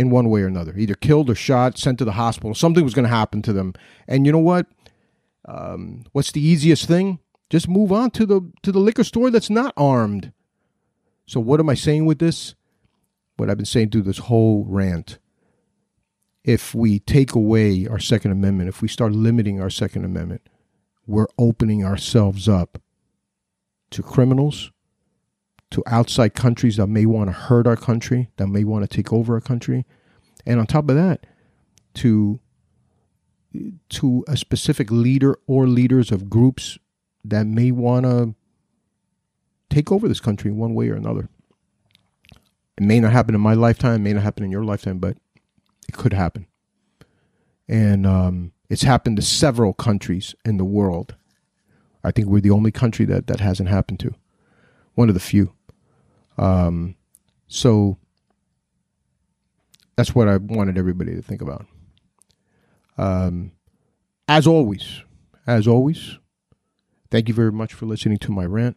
in 0.00 0.08
one 0.08 0.30
way 0.30 0.40
or 0.40 0.46
another, 0.46 0.74
either 0.78 0.94
killed 0.94 1.28
or 1.28 1.34
shot, 1.34 1.76
sent 1.76 1.98
to 1.98 2.06
the 2.06 2.12
hospital. 2.12 2.54
Something 2.54 2.84
was 2.84 2.94
going 2.94 3.04
to 3.04 3.14
happen 3.14 3.42
to 3.42 3.52
them. 3.52 3.74
And 4.08 4.24
you 4.24 4.32
know 4.32 4.38
what? 4.38 4.66
Um, 5.44 6.04
what's 6.12 6.32
the 6.32 6.40
easiest 6.40 6.86
thing? 6.86 7.18
Just 7.50 7.68
move 7.68 7.92
on 7.92 8.10
to 8.12 8.24
the 8.24 8.50
to 8.62 8.72
the 8.72 8.78
liquor 8.78 9.04
store 9.04 9.30
that's 9.30 9.50
not 9.50 9.74
armed. 9.76 10.32
So 11.26 11.38
what 11.38 11.60
am 11.60 11.68
I 11.68 11.74
saying 11.74 12.06
with 12.06 12.18
this? 12.18 12.54
What 13.36 13.50
I've 13.50 13.58
been 13.58 13.66
saying 13.66 13.90
through 13.90 14.02
this 14.02 14.18
whole 14.18 14.64
rant. 14.66 15.18
If 16.44 16.74
we 16.74 16.98
take 17.00 17.34
away 17.34 17.86
our 17.86 17.98
Second 17.98 18.30
Amendment, 18.30 18.70
if 18.70 18.80
we 18.80 18.88
start 18.88 19.12
limiting 19.12 19.60
our 19.60 19.68
Second 19.68 20.06
Amendment, 20.06 20.48
we're 21.06 21.28
opening 21.36 21.84
ourselves 21.84 22.48
up 22.48 22.80
to 23.90 24.02
criminals, 24.02 24.70
to 25.70 25.82
outside 25.86 26.34
countries 26.34 26.76
that 26.76 26.88
may 26.88 27.06
want 27.06 27.28
to 27.28 27.32
hurt 27.32 27.66
our 27.66 27.76
country, 27.76 28.30
that 28.36 28.48
may 28.48 28.64
want 28.64 28.88
to 28.88 28.96
take 28.96 29.12
over 29.12 29.34
our 29.34 29.40
country, 29.40 29.86
and 30.46 30.58
on 30.58 30.66
top 30.66 30.88
of 30.88 30.96
that, 30.96 31.26
to 31.94 32.40
to 33.88 34.24
a 34.28 34.36
specific 34.36 34.90
leader 34.90 35.36
or 35.46 35.66
leaders 35.66 36.12
of 36.12 36.30
groups 36.30 36.78
that 37.24 37.46
may 37.46 37.72
want 37.72 38.04
to 38.04 38.34
take 39.68 39.90
over 39.90 40.06
this 40.06 40.20
country 40.20 40.50
in 40.50 40.56
one 40.56 40.74
way 40.74 40.88
or 40.88 40.94
another. 40.94 41.28
It 42.78 42.84
may 42.84 43.00
not 43.00 43.12
happen 43.12 43.34
in 43.34 43.40
my 43.40 43.54
lifetime, 43.54 44.04
may 44.04 44.12
not 44.12 44.22
happen 44.22 44.44
in 44.44 44.52
your 44.52 44.64
lifetime, 44.64 44.98
but 44.98 45.16
it 45.88 45.96
could 45.96 46.12
happen. 46.12 46.46
And 47.68 48.06
um, 48.06 48.52
it's 48.68 48.82
happened 48.82 49.16
to 49.16 49.22
several 49.22 49.72
countries 49.72 50.34
in 50.44 50.56
the 50.56 50.64
world 50.64 51.16
I 52.02 52.10
think 52.10 52.28
we're 52.28 52.40
the 52.40 52.50
only 52.50 52.72
country 52.72 53.04
that 53.06 53.26
that 53.26 53.40
hasn't 53.40 53.68
happened 53.68 54.00
to. 54.00 54.14
One 54.94 55.08
of 55.08 55.14
the 55.14 55.20
few. 55.20 55.52
Um, 56.38 56.96
so 57.48 57.98
that's 59.96 60.14
what 60.14 60.28
I 60.28 60.38
wanted 60.38 60.78
everybody 60.78 61.14
to 61.14 61.22
think 61.22 61.42
about. 61.42 61.66
Um, 62.96 63.52
as 64.28 64.46
always, 64.46 65.02
as 65.46 65.66
always, 65.66 66.18
thank 67.10 67.28
you 67.28 67.34
very 67.34 67.52
much 67.52 67.74
for 67.74 67.86
listening 67.86 68.18
to 68.18 68.32
my 68.32 68.44
rant. 68.44 68.76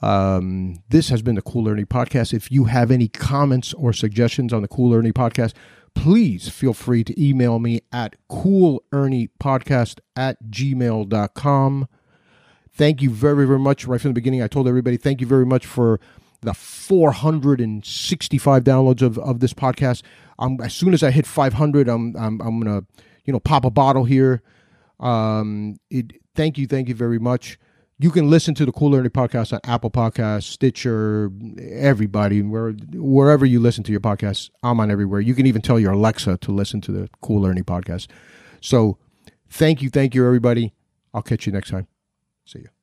Um, 0.00 0.82
this 0.88 1.08
has 1.08 1.22
been 1.22 1.34
the 1.34 1.42
Cool 1.42 1.68
Ernie 1.68 1.84
Podcast. 1.84 2.32
If 2.32 2.50
you 2.50 2.64
have 2.64 2.90
any 2.90 3.08
comments 3.08 3.72
or 3.74 3.92
suggestions 3.92 4.52
on 4.52 4.62
the 4.62 4.68
Cool 4.68 4.94
Ernie 4.94 5.12
Podcast, 5.12 5.54
please 5.94 6.48
feel 6.48 6.72
free 6.72 7.02
to 7.04 7.22
email 7.22 7.58
me 7.58 7.80
at 7.92 8.16
coolerniepodcast 8.30 9.98
at 10.16 10.42
gmail.com. 10.44 11.88
Thank 12.72 13.02
you 13.02 13.10
very, 13.10 13.46
very 13.46 13.58
much. 13.58 13.86
Right 13.86 14.00
from 14.00 14.10
the 14.10 14.14
beginning, 14.14 14.42
I 14.42 14.46
told 14.46 14.68
everybody, 14.68 14.96
thank 14.96 15.20
you 15.20 15.26
very 15.26 15.46
much 15.46 15.66
for 15.66 15.98
the 16.40 16.54
465 16.54 18.64
downloads 18.64 19.02
of, 19.02 19.18
of 19.18 19.40
this 19.40 19.52
podcast. 19.52 20.02
Um, 20.38 20.58
as 20.62 20.74
soon 20.74 20.94
as 20.94 21.02
I 21.02 21.10
hit 21.10 21.26
500, 21.26 21.88
I'm, 21.88 22.14
I'm, 22.16 22.40
I'm 22.40 22.64
to, 22.64 22.86
you 23.24 23.32
know, 23.32 23.40
pop 23.40 23.64
a 23.64 23.70
bottle 23.70 24.04
here. 24.04 24.42
Um, 25.00 25.76
it, 25.90 26.12
thank 26.34 26.58
you. 26.58 26.66
Thank 26.66 26.88
you 26.88 26.94
very 26.94 27.18
much. 27.18 27.58
You 28.00 28.12
can 28.12 28.30
listen 28.30 28.54
to 28.54 28.64
the 28.64 28.70
Cool 28.70 28.94
Ernie 28.94 29.08
Podcast 29.08 29.52
on 29.52 29.58
Apple 29.64 29.90
Podcasts, 29.90 30.44
Stitcher, 30.44 31.32
everybody, 31.60 32.42
where, 32.42 32.70
wherever 32.92 33.44
you 33.44 33.58
listen 33.58 33.82
to 33.84 33.90
your 33.90 34.00
podcasts. 34.00 34.50
I'm 34.62 34.78
on 34.78 34.88
everywhere. 34.88 35.20
You 35.20 35.34
can 35.34 35.46
even 35.46 35.62
tell 35.62 35.80
your 35.80 35.92
Alexa 35.92 36.36
to 36.36 36.52
listen 36.52 36.80
to 36.82 36.92
the 36.92 37.08
Cool 37.22 37.44
Ernie 37.44 37.62
Podcast. 37.62 38.06
So 38.60 38.98
thank 39.50 39.82
you. 39.82 39.90
Thank 39.90 40.14
you, 40.14 40.24
everybody. 40.24 40.74
I'll 41.12 41.22
catch 41.22 41.46
you 41.46 41.52
next 41.52 41.70
time. 41.70 41.88
See 42.44 42.60
you. 42.60 42.77